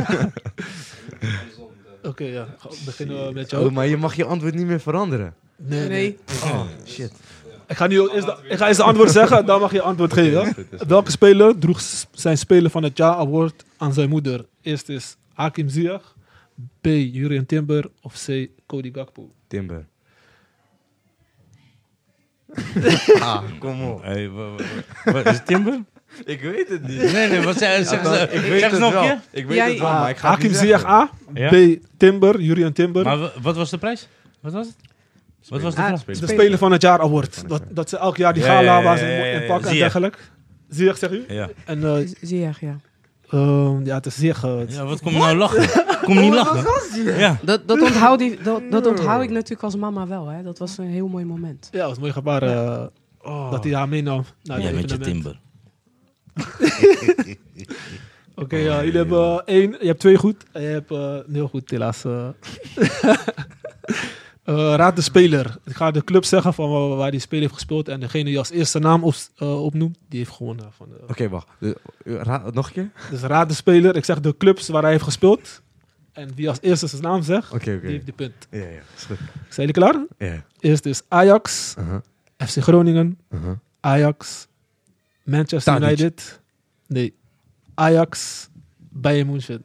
[2.02, 2.46] Oké, ja.
[2.84, 3.64] Beginnen we met jou.
[3.66, 5.34] oh, maar je mag je antwoord niet meer veranderen.
[5.56, 5.88] Nee, nee.
[5.88, 6.18] Nee,
[6.52, 7.12] Oh, shit.
[7.68, 10.12] Ik ga, nu eerst de, ik ga eerst de antwoord zeggen, dan mag je antwoord
[10.12, 10.66] geven.
[10.88, 11.80] Welke speler droeg
[12.12, 14.46] zijn Speler van het Jaar award aan zijn moeder?
[14.62, 16.14] Eerst is Hakim Ziyech,
[16.80, 16.86] B.
[16.86, 18.48] Jurien Timber of C.
[18.66, 19.32] Cody Gakpo.
[19.48, 19.86] Timber.
[23.20, 24.02] Ah, kom op.
[24.02, 24.30] Hey,
[25.04, 25.80] wat is het Timber?
[26.24, 27.12] Ik weet het niet.
[27.12, 27.86] Nee, nee, wat ik weet
[28.60, 29.02] zeg het nog wel.
[29.02, 29.18] een keer?
[29.30, 31.10] Ik weet Jij- het wel, maar ik ga het Hakim niet Ziyech zeggen.
[31.38, 31.76] A?
[31.76, 31.78] B.
[31.96, 33.04] Timber, Jurien Timber.
[33.04, 34.08] Maar wa- wat was de prijs?
[34.40, 34.76] Wat was het?
[35.48, 36.58] Wat was de Ah, de Speler.
[36.58, 37.34] Van het Jaar award.
[37.36, 39.24] Het Dat, dat ze elk jaar die Ja, gala ja, ja, waar ze ja, ja,
[39.24, 39.46] in ja.
[39.46, 39.78] pakken en Ziyech.
[39.92, 40.18] dergelijke.
[40.68, 41.24] Ziyech, zeg u?
[41.28, 41.48] Ja.
[41.64, 42.76] En eh, zie je, ja.
[43.32, 45.68] Ehm, ja, het is het- ja, wat kom je nou lachen?
[46.02, 46.64] Kom niet lachen.
[47.18, 47.38] Ja.
[47.42, 50.26] Dat, dat, onthoud die, dat, dat onthoud ik natuurlijk als mama wel.
[50.26, 50.42] Hè.
[50.42, 51.68] Dat was een heel mooi moment.
[51.72, 52.86] Ja, dat was een mooi gebaar eh,
[53.50, 54.98] dat hij haar meenam naar Ja, met je.
[54.98, 55.40] Timber.
[58.34, 61.48] Oké, ja, jullie hebben eh, één, je hebt twee goed en je hebt eh, nul
[61.48, 62.02] goed, helaas.
[64.44, 64.54] eh.
[64.54, 65.56] Eh, raad de speler.
[65.64, 68.38] Ik ga de club zeggen van waar, waar die speler heeft gespeeld en degene die
[68.38, 70.72] als eerste naam op, eh, opnoemt, die heeft gewonnen.
[70.72, 71.46] Van de, Oké, wacht.
[71.58, 72.90] De- ra- nog een keer?
[73.10, 73.96] Dus raad de speler.
[73.96, 75.62] Ik zeg de clubs waar hij heeft gespeeld.
[76.12, 77.80] En wie als eerste zijn naam zegt, Oké, oké.
[77.80, 78.34] die heeft de punt.
[78.50, 78.66] Ja, ja,
[78.96, 79.16] is goed.
[79.48, 80.04] Zijn jullie klaar?
[80.18, 80.44] Ja.
[80.60, 82.00] Eerst is Ajax, Uh-huh,
[82.36, 83.52] FC Groningen, uh-huh.
[83.80, 84.46] Ajax,
[85.24, 85.88] Manchester Tadic.
[85.98, 86.40] United.
[86.86, 87.14] Nee,
[87.74, 89.64] Ajax, Bayern München.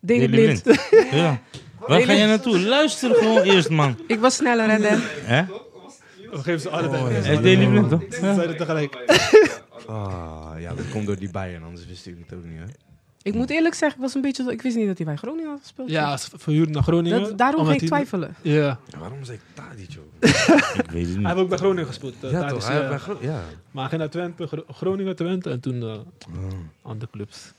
[0.00, 0.28] Daily.
[0.28, 0.62] Blind.
[1.10, 1.40] Ja.
[1.86, 2.60] Waar ga je naartoe?
[2.60, 3.98] Luister gewoon eerst, man.
[4.06, 4.98] Ik was sneller, hè, Dan.
[5.02, 5.44] Hè?
[6.30, 7.04] We geven ze alle Oh, tijd.
[7.04, 7.20] ja.
[7.22, 8.02] Hij is Daily Blind, toch?
[8.10, 8.96] Ze zeiden tegelijk.
[9.86, 12.64] Ah, ja, dat komt door die bijen, anders wist ik het ook niet, hè?
[13.22, 14.52] Ik moet eerlijk zeggen, ik was een beetje...
[14.52, 15.90] Ik wist niet dat hij bij Groningen had gespeeld.
[15.90, 17.20] Ja, verhuurd naar Groningen.
[17.22, 18.34] dat, daarom ging ik hij- twijfelen.
[18.42, 18.52] Ja,
[18.88, 20.04] Ja, waarom zei ik Tadic, joh?
[20.20, 20.36] Ik weet
[20.84, 21.26] het hij niet.
[21.26, 22.14] heeft ook bij Groningen gespeeld.
[22.20, 22.66] eh, Ja, Tadic, toch?
[22.66, 22.96] Hij heeft ja.
[22.96, 23.40] bij Gro- Ja.
[23.70, 26.02] Maar hij ging naar Twente, Gro- Groningen, Twente en toen eh, Oh.
[26.82, 27.52] andere clubs.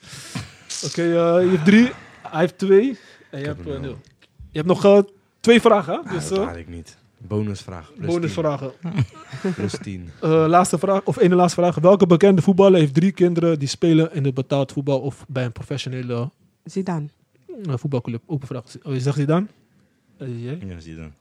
[0.85, 2.97] Oké, eh, je hebt drie, hij heeft twee
[3.29, 3.97] en je heb hebt nul.
[4.55, 4.99] Je hebt nog eh,
[5.39, 6.11] twee vragen, hè?
[6.11, 6.97] Dus dat had ik niet.
[7.17, 7.91] Bonusvraag.
[7.93, 8.71] Plus bonusvragen.
[9.41, 9.53] 10.
[9.55, 10.09] Plus 10.
[10.21, 11.75] Eh, laatste vraag, of ene laatste vraag.
[11.75, 15.51] Welke bekende voetballer heeft drie kinderen die spelen in het betaald voetbal of bij een
[15.51, 16.29] professionele
[16.63, 17.07] Zidane.
[17.63, 18.21] voetbalclub?
[18.25, 18.63] Open vraag.
[18.83, 19.17] Oh, je zegt?
[19.17, 19.25] Eh,
[20.43, 20.59] jij?
[20.65, 21.11] Ja, dan.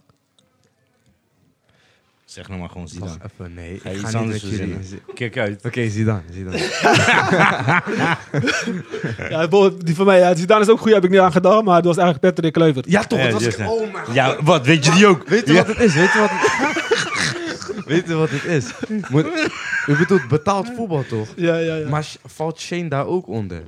[2.35, 3.11] Zeg nou maar gewoon Zidane.
[3.11, 3.79] Wacht even, nee.
[3.81, 4.77] Ga ik iets ga niet anders met jullie.
[5.15, 5.65] Kijk uit.
[5.65, 6.59] Oké, Zidane, Zidane.
[9.29, 11.65] Ja, bijvoorbeeld die van mij, ja, Zidane is ook goed, heb ik niet aan gedaan,
[11.65, 12.91] maar het was eigenlijk Patrick Kluivert.
[12.91, 13.19] Ja, toch?
[13.19, 13.65] Ja, dat was just ik.
[13.65, 13.75] dat.
[13.75, 14.15] Oh mijn god.
[14.15, 14.67] Ja, wat?
[14.67, 15.29] Weet je die ook?
[15.29, 15.59] Weet je Ja.
[15.59, 15.95] wat het is?
[15.95, 18.71] Weet je wat het Weet je wat het is?
[19.11, 19.27] Moet,
[19.87, 21.29] u bedoelt betaald voetbal, toch?
[21.37, 21.89] Ja, ja, ja.
[21.89, 23.63] Maar valt Shane daar ook onder?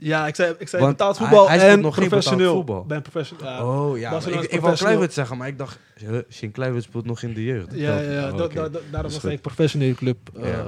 [0.00, 2.54] Ja, ik zei, ik zei Want betaald hij- voetbal hij speelt en nog professioneel.
[2.54, 2.84] voetbal.
[2.84, 3.46] Bij een professioneel.
[3.46, 4.76] Ja, Oh ja, ik, ik wou.
[4.76, 7.68] Kluivert zeggen, maar ik dacht, huh, Shane Kluivert speelt nog in de jeugd.
[7.74, 8.30] ja, ja, ja.
[8.30, 8.54] Oh, da- oké.
[8.54, 10.18] da- da- daarom was ik professionele club.
[10.36, 10.64] eh, Ja.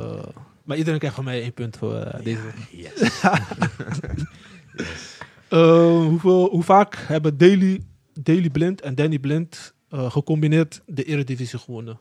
[0.64, 2.41] Maar iedereen krijgt van mij één punt voor eh, deze.
[2.70, 3.11] Yes.
[5.49, 7.80] Eh, hoeveel, hoe vaak hebben Daily,
[8.14, 11.99] Daily Blind en Danny Blind gecombineerd de Eredivisie gewonnen?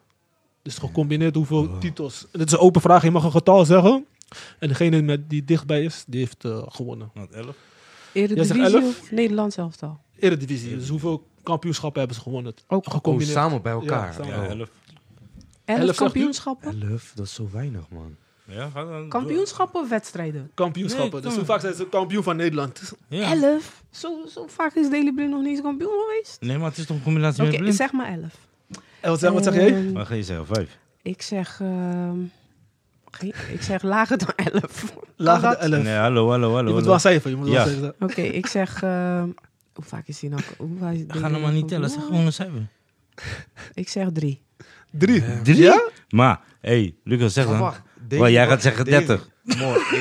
[0.61, 1.79] Dus gecombineerd hoeveel Oh.
[1.79, 2.27] titels?
[2.31, 4.05] Dit is een open vraag, je mag een getal zeggen.
[4.59, 7.11] En degene met die dichtbij is, die heeft eh, gewonnen.
[7.13, 7.55] Wat, elf?
[8.11, 8.83] Eredivisie elf?
[8.99, 9.99] of Nederlands elftal?
[10.19, 12.53] Eredivisie, dus hoeveel kampioenschappen hebben ze gewonnen?
[12.67, 13.31] Ook Oh, Gecombineerd.
[13.37, 14.05] samen bij elkaar.
[14.07, 14.27] Ja, samen.
[14.27, 14.59] Ja, Oh.
[14.59, 14.69] elf.
[15.65, 15.93] Elf u?
[15.93, 16.81] kampioenschappen?
[16.89, 18.15] Elf, dat is zo weinig, man.
[18.45, 19.09] Ja, ga dan.
[19.09, 20.51] Kampioenschappen of wedstrijden?
[20.53, 21.11] Kampioenschappen.
[21.11, 22.93] Nee, dus hoe vaak zijn ze kampioen van Nederland?
[23.07, 23.31] Ja.
[23.35, 23.83] Elf?
[23.89, 26.37] Zo, zo vaak is Daily Blind nog niet eens kampioen geweest?
[26.41, 27.75] Nee, maar het is toch een combinatie met blind?
[27.75, 28.37] zeg maar elf.
[28.99, 29.67] En wat zeg, wat zeg jij?
[29.73, 30.45] Ehm, Wat ga je zeggen?
[30.45, 30.77] Vijf?
[31.01, 31.59] ik zeg...
[31.61, 32.17] ehm,
[33.51, 34.93] ik zeg lager dan elf.
[34.93, 35.59] Kan Lager dat?
[35.59, 35.83] de 11.
[35.83, 36.67] Nee, hallo, hallo, hallo.
[36.69, 37.29] Je moet wel cijfer.
[37.29, 37.93] Je moet wel Ja.
[37.99, 38.83] Oké, ik zeg...
[38.83, 39.27] ehm,
[39.73, 40.41] hoe vaak is hij nou?
[40.57, 42.67] Hoe vaak is Ga nou maar niet tellen, zeg gewoon een cijfer.
[43.73, 44.41] Ik zeg drie.
[44.91, 45.23] Drie.
[45.43, 45.57] Drie?
[45.61, 45.89] Ja?
[46.09, 47.61] Maar, hé, hey, Lucas, zeg Maar dan.
[48.17, 49.29] wacht, jij gaat zeggen deze- 30.
[49.57, 49.91] Mooi, ik,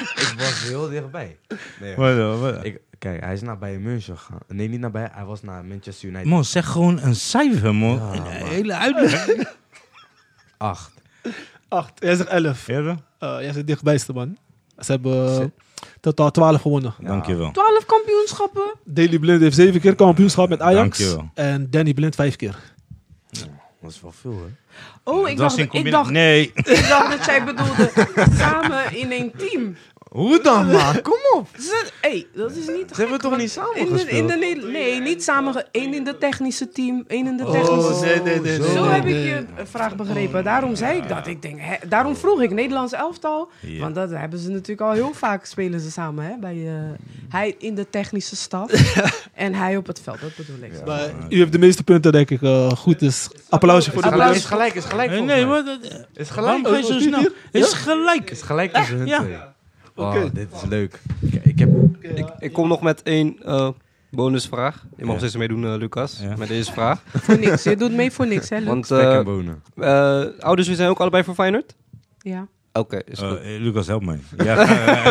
[0.00, 1.38] ik was heel dichtbij.
[1.80, 4.38] Nee, Wat, wat, ik, kijk, hij is naar Bayern München gegaan.
[4.48, 6.26] Nee, niet naar Bayern, hij was naar Manchester United.
[6.26, 7.94] Man, zeg gewoon een cijfer, man.
[7.96, 9.26] Ja, een hele uitleg.
[10.56, 10.92] Acht.
[11.70, 11.92] Acht.
[11.98, 12.68] Jij zegt elf.
[12.68, 12.96] Eerder?
[13.18, 14.36] Eh, jij zit dichtbijste, man.
[14.78, 15.46] Ze hebben eh,
[16.00, 16.94] totaal 12 gewonnen.
[17.00, 17.50] Dankjewel.
[17.50, 18.72] 12 kampioenschappen.
[18.84, 20.98] Daily Blind heeft zeven keer kampioenschap met Ajax.
[20.98, 21.30] Dankjewel.
[21.34, 22.56] En Danny Blind vijf keer.
[23.82, 24.58] Dat is wel veel, hè?
[25.04, 26.50] Oh, ik dacht, ik, dacht, Nee.
[26.54, 27.90] ik dacht dat jij bedoelde
[28.36, 29.76] samen in een team.
[30.10, 31.02] Hoe dan, man?
[31.10, 31.48] Kom op.
[31.58, 34.28] Ze, hey, dat is niet Ze hebben toch niet samen in de, in gespeeld?
[34.28, 35.64] de, Neder- Nee, niet samen.
[35.72, 38.92] Eén in de technische team, één in de Oh, technische nee, nee, nee, Zo nee,
[38.92, 39.14] heb nee.
[39.22, 40.44] ik je vraag begrepen.
[40.44, 41.26] Daarom zei ik dat.
[41.26, 43.50] Ik denk, hè, daarom vroeg ik Nederlands elftal.
[43.60, 43.80] Ja.
[43.80, 46.24] Want dat hebben ze natuurlijk al heel vaak spelen ze samen.
[46.24, 46.36] Hè?
[46.40, 46.74] Bij, eh,
[47.28, 48.70] hij in de technische staf
[49.34, 50.20] en hij op het veld.
[50.20, 50.86] Dat bedoel ik.
[50.86, 52.98] Maar u heeft de meeste punten, denk ik, eh, goed.
[52.98, 54.36] Dus applausje voor de Applaus.
[54.36, 55.10] Is gelijk, is gelijk.
[55.10, 55.78] Nee, dat-
[56.14, 56.66] Is gelijk.
[56.66, 57.32] Oh, vier?
[57.52, 58.30] Is gelijk.
[58.30, 59.08] Is gelijk tussen hun
[60.10, 60.20] Twee.
[60.22, 60.32] Oh, Oké.
[60.34, 61.00] dit is leuk.
[61.20, 61.70] Ik, ik heb...
[62.00, 63.68] Ik, ik kom nog met één eh,
[64.10, 64.86] bonusvraag.
[64.96, 65.18] Je mag Ja.
[65.18, 66.36] steeds meedoen, eh, Lucas, Ja.
[66.36, 67.02] met deze vraag.
[67.24, 67.62] Voor niks.
[67.62, 68.66] Je doet mee voor niks, hè, Luc?
[68.66, 69.62] Want eh en bonen.
[69.76, 71.74] eh, ouders, we zijn ook allebei voor Feyenoord?
[72.18, 72.46] Ja.
[72.72, 73.38] Oké, is goed.
[73.38, 74.18] Eh, eh, Lucas, help mij.
[74.36, 74.66] Ja,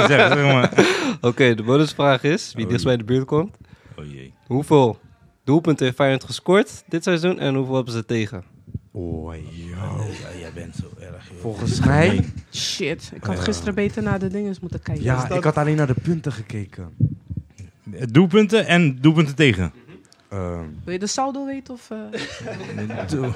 [0.08, 0.72] zeg, zeg maar.
[1.30, 3.58] Oké, de bonusvraag is, wie Oh, dichtst bij de buurt komt.
[4.00, 4.34] Oh jee.
[4.48, 5.00] Hoeveel
[5.44, 8.44] doelpunten heeft Feyenoord gescoord dit seizoen en hoeveel hebben ze tegen?
[9.00, 9.36] Oh.
[10.22, 11.30] Ja, jij bent zo erg.
[11.30, 11.40] joh.
[11.40, 12.26] Volgens mij...
[12.54, 13.12] Shit.
[13.16, 15.04] Ik had gisteren beter naar de dingen moeten kijken.
[15.04, 16.90] Ja, ik had alleen naar de punten gekeken.
[17.92, 19.74] Eh, Doelpunten en doelpunten tegen.
[20.30, 21.74] Ehm, Wil je de saldo weten?
[21.74, 23.08] Of, eh?
[23.10, 23.34] Doe-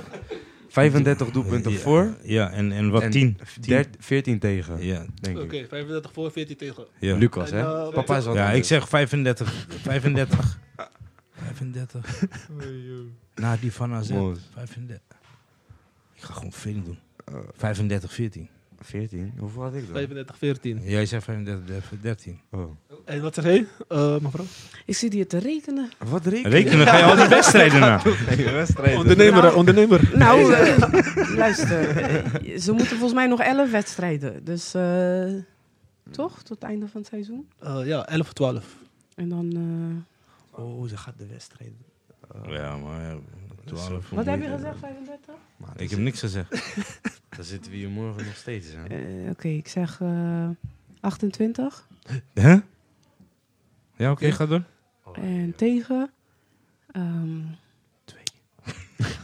[0.70, 2.18] 35 doelpunten Ja, voor.
[2.24, 3.02] Ja, en, en wat?
[3.02, 3.38] en 10?
[3.62, 5.68] 13 14 tegen, Ja, denk Oké, ik.
[5.70, 6.86] 35 voor, 14 tegen.
[7.00, 7.16] ja.
[7.16, 7.64] Lucas, En, hè?
[7.88, 9.66] eh, Papa is wat Ja, ik zeg 35.
[9.82, 10.60] 35.
[11.32, 12.24] 35.
[13.36, 14.10] Na die van AZ.
[14.10, 14.38] Mooi.
[14.54, 15.02] 35.
[16.24, 16.98] Ik ga gewoon veel doen.
[17.56, 18.50] 35, 14.
[18.80, 19.34] 14?
[19.38, 19.94] Hoeveel had ik dan?
[19.96, 20.82] 35, 14.
[20.84, 22.40] Jij zegt 35, 13.
[22.52, 22.72] Oh.
[23.06, 24.46] En wat zeg jij, eh, mevrouw?
[24.86, 25.90] Ik zit hier te rekenen.
[26.08, 26.52] Wat rekenen?
[26.52, 28.02] Rekenen ga je al die wedstrijden na.
[28.52, 28.98] wedstrijden.
[29.00, 30.12] Ondernemer, Nou, ondernemer.
[30.18, 31.90] Nou, eh, luister.
[31.98, 34.44] eh, ze moeten volgens mij nog 11 wedstrijden.
[34.44, 35.34] Dus eh,
[36.12, 36.38] toch?
[36.44, 37.48] Tot het einde van het seizoen.
[37.60, 38.78] Eh, ja, 11 of 12.
[39.16, 39.52] En dan.
[39.56, 41.78] eh, Oh, ze gaat de wedstrijden.
[42.48, 43.16] Ja, maar ja,
[43.66, 44.10] 12.
[44.10, 45.34] wat heb je gezegd, 35?
[45.58, 46.52] Maar Ik heb niks gezegd.
[47.36, 48.84] Dan zitten we hier morgen nog steeds, hè?
[48.86, 50.50] Eh, Oké, ik zeg eh,
[51.00, 51.88] 28.
[52.34, 52.58] Huh?
[53.96, 54.64] Ja, oké, ga door.
[55.14, 56.12] En tegen.
[56.92, 57.42] ehm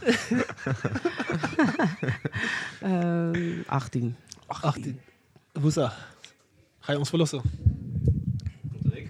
[2.80, 4.16] Ehm, 18.
[4.46, 5.00] 18.
[5.52, 5.94] Woesa.
[6.78, 7.42] Ga je ons verlossen?
[8.92, 9.06] Ik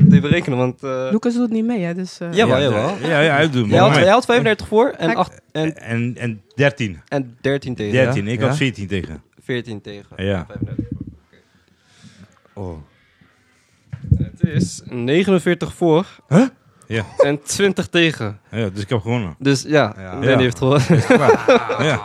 [0.00, 0.82] moet even rekenen, want...
[0.82, 1.94] eh Lucas doet niet mee, hè?
[1.94, 2.96] Dus, eh, Jawel, ja, jawel.
[3.08, 7.00] Ja, ja, hij doet Jij had, had 35 voor en, en, En, en 13.
[7.08, 7.92] en 13 tegen.
[7.92, 8.26] 13.
[8.28, 8.46] Ik Ja?
[8.46, 9.22] had 14 tegen.
[9.42, 10.24] 14 tegen.
[10.24, 10.46] Ja.
[10.48, 10.84] 35.
[12.54, 12.78] Oh.
[14.16, 16.06] Het is 49 voor
[16.86, 17.04] Ja.
[17.18, 18.38] en 20 tegen.
[18.50, 19.34] ja, dus ik heb gewonnen.
[19.38, 20.10] Dus ja, Ja.
[20.10, 20.38] Danny Ja.
[20.38, 20.82] heeft gewonnen.
[21.08, 22.00] Ja.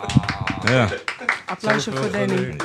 [0.66, 0.88] Ja.
[1.46, 2.56] Applausje voor Danny.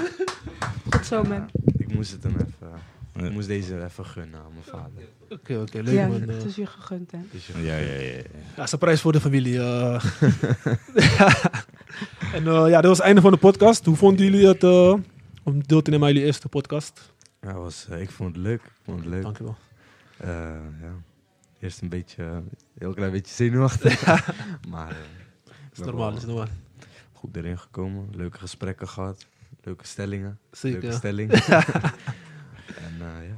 [0.90, 1.50] Goed zo, man.
[1.76, 2.80] Ik moest het hem even...
[3.14, 3.24] Ja.
[3.26, 5.04] Ik moest deze even gunnen aan mijn vader.
[5.28, 6.20] Oké, oké, leuk Ja, man.
[6.20, 7.18] het Eh, is je gegund, hè?
[7.30, 8.00] Je- Ja, ja, ja.
[8.16, 8.22] ja.
[8.56, 9.58] Ja, surprise voor de familie.
[9.58, 10.04] eh.
[12.36, 13.84] en eh, ja, dat was het einde van de podcast.
[13.84, 14.94] Hoe vonden jullie het eh,
[15.42, 17.12] om deel te nemen aan jullie eerste podcast?
[17.40, 18.62] Ja, was, eh, ik vond het leuk.
[18.62, 19.22] Ik vond het leuk.
[19.22, 19.56] Dankjewel.
[20.16, 20.28] Eh,
[20.80, 20.92] ja.
[21.60, 22.48] Eerst een beetje, een
[22.78, 24.04] heel klein beetje zenuwachtig.
[24.70, 24.96] maar eh,
[25.72, 26.46] is normaal, is normaal.
[27.12, 28.08] goed erin gekomen.
[28.12, 29.26] Leuke gesprekken gehad.
[29.62, 30.38] Leuke stellingen.
[30.50, 30.98] Zeker.
[31.02, 31.64] Leuke ja.
[32.66, 33.36] En eh, ja,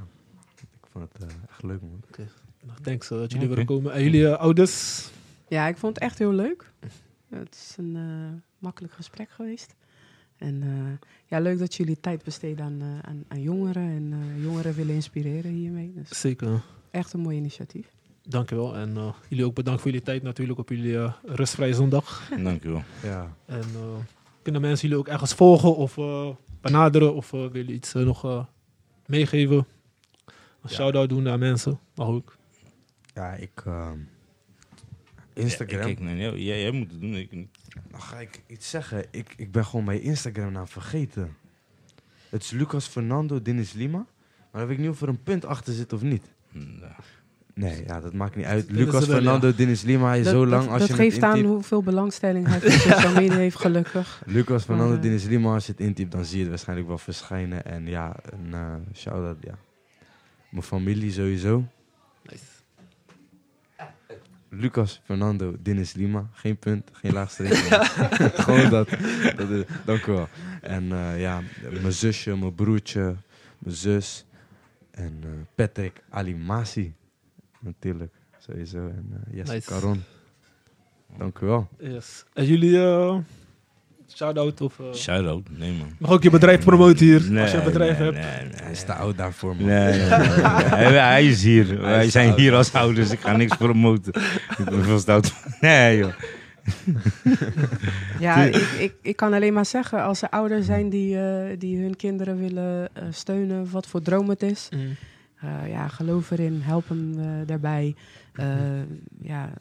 [0.60, 2.00] ik vond het eh, echt leuk man.
[2.66, 3.92] Nou, Thanks eh, dat jullie willen komen.
[3.92, 5.08] En jullie eh, ouders?
[5.48, 6.72] Ja, ik vond het echt heel leuk.
[7.28, 9.74] Het is een eh, makkelijk gesprek geweest.
[10.36, 13.82] En eh, ja, leuk dat jullie tijd besteden aan, eh, aan, aan jongeren.
[13.82, 15.92] En eh, jongeren willen inspireren hiermee.
[15.94, 16.62] Dus Zeker.
[16.90, 17.86] echt een mooi initiatief.
[18.22, 18.76] Dankjewel.
[18.76, 22.30] En eh, jullie ook bedankt voor jullie tijd natuurlijk op jullie eh, rustvrije zondag.
[22.42, 22.82] Dankjewel.
[23.02, 23.96] Ja, En eh,
[24.42, 26.28] kunnen mensen jullie ook ergens volgen of eh,
[26.60, 27.14] benaderen?
[27.14, 28.44] Of willen jullie iets nog eh,
[29.07, 29.57] meegeven?
[29.57, 29.64] Een
[30.62, 30.68] Ja.
[30.68, 31.80] shout-out doen naar mensen.
[31.94, 32.36] Mag ook.
[33.14, 33.62] ja ik...
[33.64, 33.98] ehm,
[35.32, 35.78] Instagram.
[35.78, 37.48] Ja, kijk, nee, jij, jij, jij moet het doen, ik niet.
[37.90, 39.05] Dan ga ik iets zeggen.
[39.11, 41.36] Ik, ik ben gewoon mijn Instagram naam vergeten.
[42.28, 43.98] Het is Lucas Fernando Dennis Lima.
[43.98, 44.07] Maar
[44.62, 46.32] dan weet ik niet of er een punt achter zit of niet.
[46.50, 46.92] Nou,
[47.55, 48.68] Nee, ja, dat maakt niet uit.
[48.68, 51.14] Dat Lucas er Fernando Dennis Lima is dat zo lang dat, als dat je geeft
[51.14, 54.22] het aan hoeveel belangstelling hij voor social media heeft, gelukkig.
[54.26, 56.88] Lucas Fernando Maar, eh, Dennis Lima, als je het intypt, dan zie je het waarschijnlijk
[56.88, 57.64] wel verschijnen.
[57.64, 59.55] En ja, een eh shout-out, ja.
[60.48, 61.64] Mijn familie sowieso.
[62.22, 62.44] Nice.
[64.48, 66.28] Lucas Fernando Dennis Lima.
[66.32, 67.84] Geen punt, geen laagstreepje.
[68.44, 68.88] Gewoon dat.
[69.36, 70.28] dat is, dank u wel.
[70.61, 71.42] En eh, ja,
[71.80, 73.16] mijn zusje, mijn broertje,
[73.59, 74.26] mijn zus.
[74.90, 76.94] En eh, Patrick Alimasi.
[77.64, 78.78] Natuurlijk, sowieso.
[78.78, 79.68] En eh Jesse Nice.
[79.70, 80.02] Caron.
[81.18, 81.68] Dank u wel.
[81.78, 82.24] Yes.
[82.32, 83.16] En jullie, eh
[84.14, 84.78] shout-out of...
[84.80, 85.88] eh, Shout-out, nee man.
[85.98, 88.26] mag ook je bedrijf promoten hier, Nee, als je een bedrijf nee, hebt.
[88.26, 89.64] Nee, nee, Hij is te oud daarvoor, man.
[89.66, 90.98] Nee, nee, nee, nee.
[90.98, 91.80] Hij, is hier.
[91.80, 92.38] Wij is zijn oud.
[92.38, 93.10] hier als ouders.
[93.10, 94.12] Ik ga niks promoten.
[94.58, 95.32] Ik ben veel stout.
[95.60, 96.12] Nee, joh.
[98.20, 101.82] Ja, ik, ik, ik kan alleen maar zeggen, als er ouders zijn die, eh, die
[101.82, 104.96] hun kinderen willen eh, steunen, wat voor droom het is, Mm.
[105.41, 107.95] Eh, ja, geloof erin, help hem eh, daarbij.
[108.32, 108.57] Eh,
[109.20, 109.53] ja,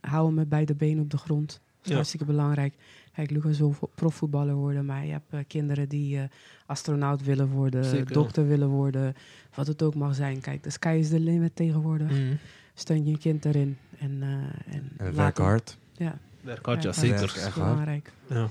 [0.00, 1.48] hou hem met beide benen op de grond.
[1.48, 1.94] Dat is Ja.
[1.94, 2.74] hartstikke belangrijk.
[3.12, 6.24] Kijk, Lucas wil vo- profvoetballer worden, maar je hebt kinderen die eh,
[6.66, 8.12] astronaut willen worden, Zeker.
[8.12, 9.14] dokter willen worden,
[9.54, 10.40] wat het ook mag zijn.
[10.40, 12.10] Kijk, de sky is the limit tegenwoordig.
[12.10, 12.38] Mm.
[12.74, 15.78] Steun je kind erin en, eh en, En werk hard.
[15.92, 17.20] Ja, Werk hard, ja, werk zeker.
[17.20, 18.12] Dat is belangrijk.
[18.28, 18.48] Ja.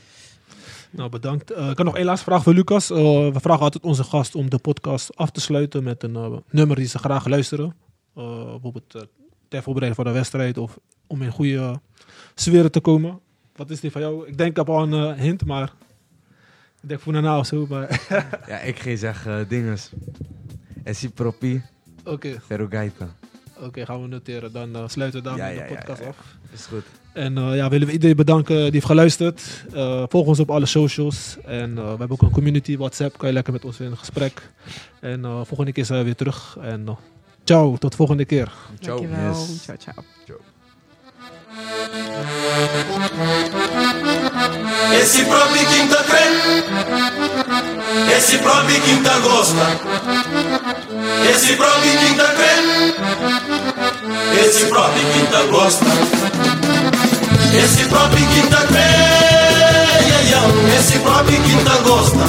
[0.96, 1.52] Nou, bedankt.
[1.52, 2.90] Eh, ik heb nog één laatste vraag voor Lucas.
[2.90, 2.98] Eh,
[3.32, 6.76] we vragen altijd onze gast om de podcast af te sluiten met een eh, nummer
[6.76, 7.76] die ze graag luisteren.
[8.14, 9.08] Bijvoorbeeld
[9.48, 11.76] ter voorbereiding voor de wedstrijd of om in goede uh,
[12.36, 13.20] sferen te komen.
[13.56, 14.28] Wat is die van jou?
[14.28, 15.74] Ik denk ik heb al een hint, maar
[16.82, 17.66] ik denk voor daarna of zo.
[17.70, 18.02] Maar
[18.48, 19.92] Ja, ik ga zeggen dinges.
[20.84, 21.64] Essi Propi,
[22.04, 23.16] oké, Ferrogaita.
[23.66, 24.52] Oké, gaan we noteren.
[24.52, 26.08] Dan eh, sluiten we daar Ja, de podcast ja.
[26.08, 26.18] af.
[26.54, 26.84] Is goed.
[27.14, 29.42] En eh, ja, willen we iedereen bedanken die heeft geluisterd.
[29.74, 31.38] Eh, volg ons op alle socials.
[31.46, 33.18] En eh, we hebben ook een community WhatsApp.
[33.18, 34.50] Kan je lekker met ons in gesprek.
[35.00, 36.58] En eh, volgende keer zijn we weer terug.
[36.62, 36.98] En
[37.44, 38.52] ciao, tot volgende keer.
[38.80, 38.98] Ciao.
[38.98, 39.30] Dankjewel.
[39.30, 39.64] Yes.
[39.64, 40.04] Ciao, ciao.
[45.02, 46.26] Esse próprio quinta crê,
[48.16, 49.66] esse próprio quinta gosta,
[51.30, 52.94] esse próprio quinta crê,
[54.46, 55.86] esse próprio quinta gosta,
[57.64, 58.80] esse próprio quinta crê,
[60.78, 62.24] esse próprio quinta gosta,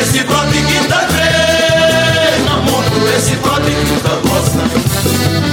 [0.00, 5.49] esse próprio quinta crê, na mundo, esse próprio quinta gosta.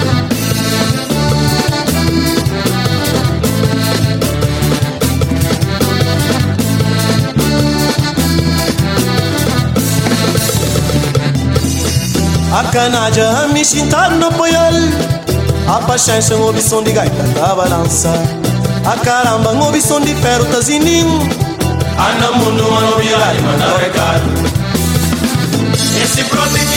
[12.52, 14.72] A canaja a me chintar no poial
[15.68, 18.10] A paciência um som de gaita da balança
[18.86, 21.20] A caramba um som de ferro zininho
[22.00, 24.30] Anda mundo mano virai manda recado
[26.02, 26.77] Esse próprio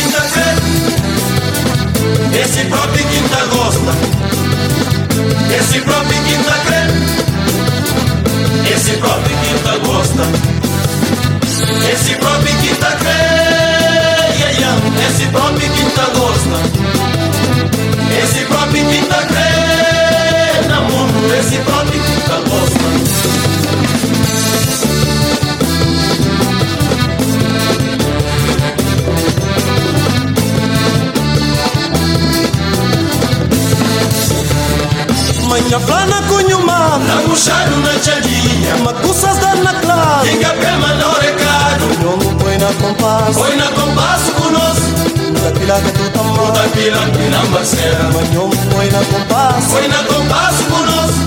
[47.71, 49.69] na parceira Manhã põe na compasso.
[49.71, 51.21] Põe na compasso conosco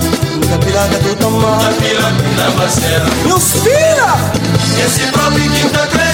[0.50, 4.16] Da pila que tu Da tama pila que na parceira Meus filha
[4.84, 6.10] Esse próprio quinta crê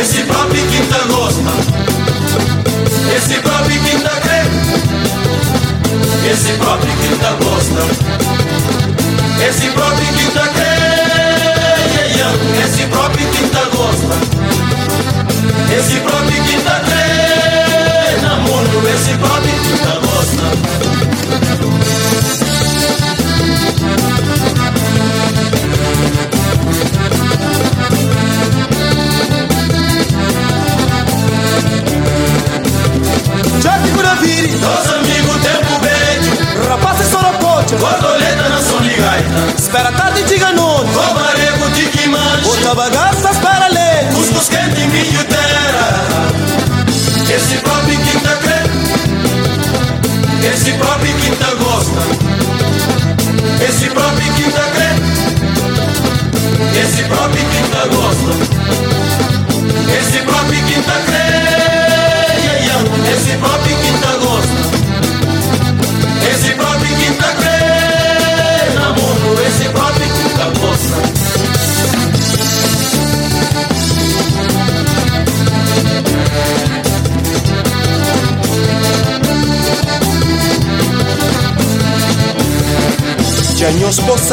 [0.00, 1.52] Esse próprio quinta gosta
[3.16, 4.42] Esse próprio quinta crê
[6.30, 7.82] Esse próprio quinta gosta
[9.48, 10.74] Esse próprio quinta crê.
[12.64, 14.14] Esse próprio quinta gosta
[15.76, 16.83] Esse próprio quinta
[37.84, 40.90] Borboleta na som de gaita Espera tarde e diga noite.
[40.90, 42.48] Cobarego de que mancha.
[42.48, 44.14] Outra bagaça espera leite.
[44.14, 46.32] Cuscuz quente em milho terra
[47.28, 48.62] Esse próprio quinta crê
[50.48, 52.00] Esse próprio quinta gosta.
[53.68, 54.90] Esse próprio quinta crê
[56.80, 58.32] Esse próprio quinta gosta.
[60.00, 61.24] Esse próprio quinta crê.
[63.12, 64.43] Esse próprio quinta gosta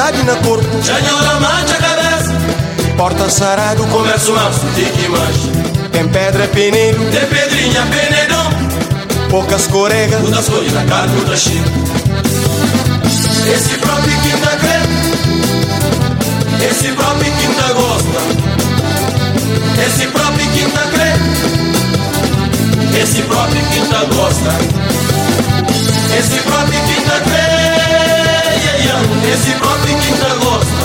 [0.02, 2.34] Poçados na corpo Senhora mancha a cabeça
[2.98, 5.52] Porta sarado com Comércio manso de que mancha
[5.92, 8.72] Tem pedra peneiro De pedrinha penedão
[9.30, 10.18] poucas corega.
[10.18, 11.66] O das cores da carne da China.
[13.48, 14.82] Esse próprio quinta crê,
[16.70, 18.20] esse próprio quinta gosta.
[19.88, 21.14] Esse próprio quinta crê,
[23.02, 24.52] esse próprio quinta gosta.
[26.20, 27.51] Esse próprio quinta crê.
[29.34, 30.82] Esse próprio quinta gosta.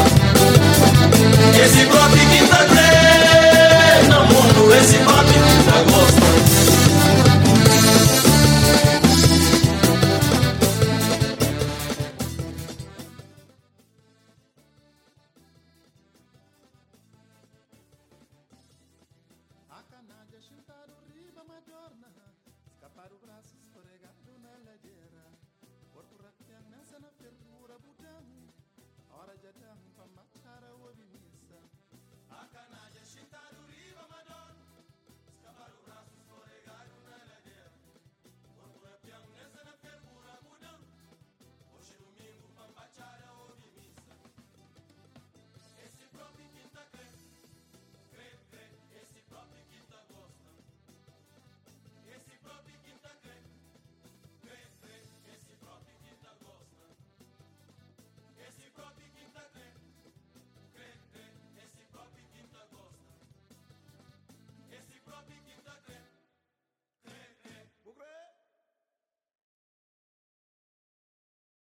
[1.64, 6.15] Esse próprio quinta crê, no mundo, esse próprio quinta gosta.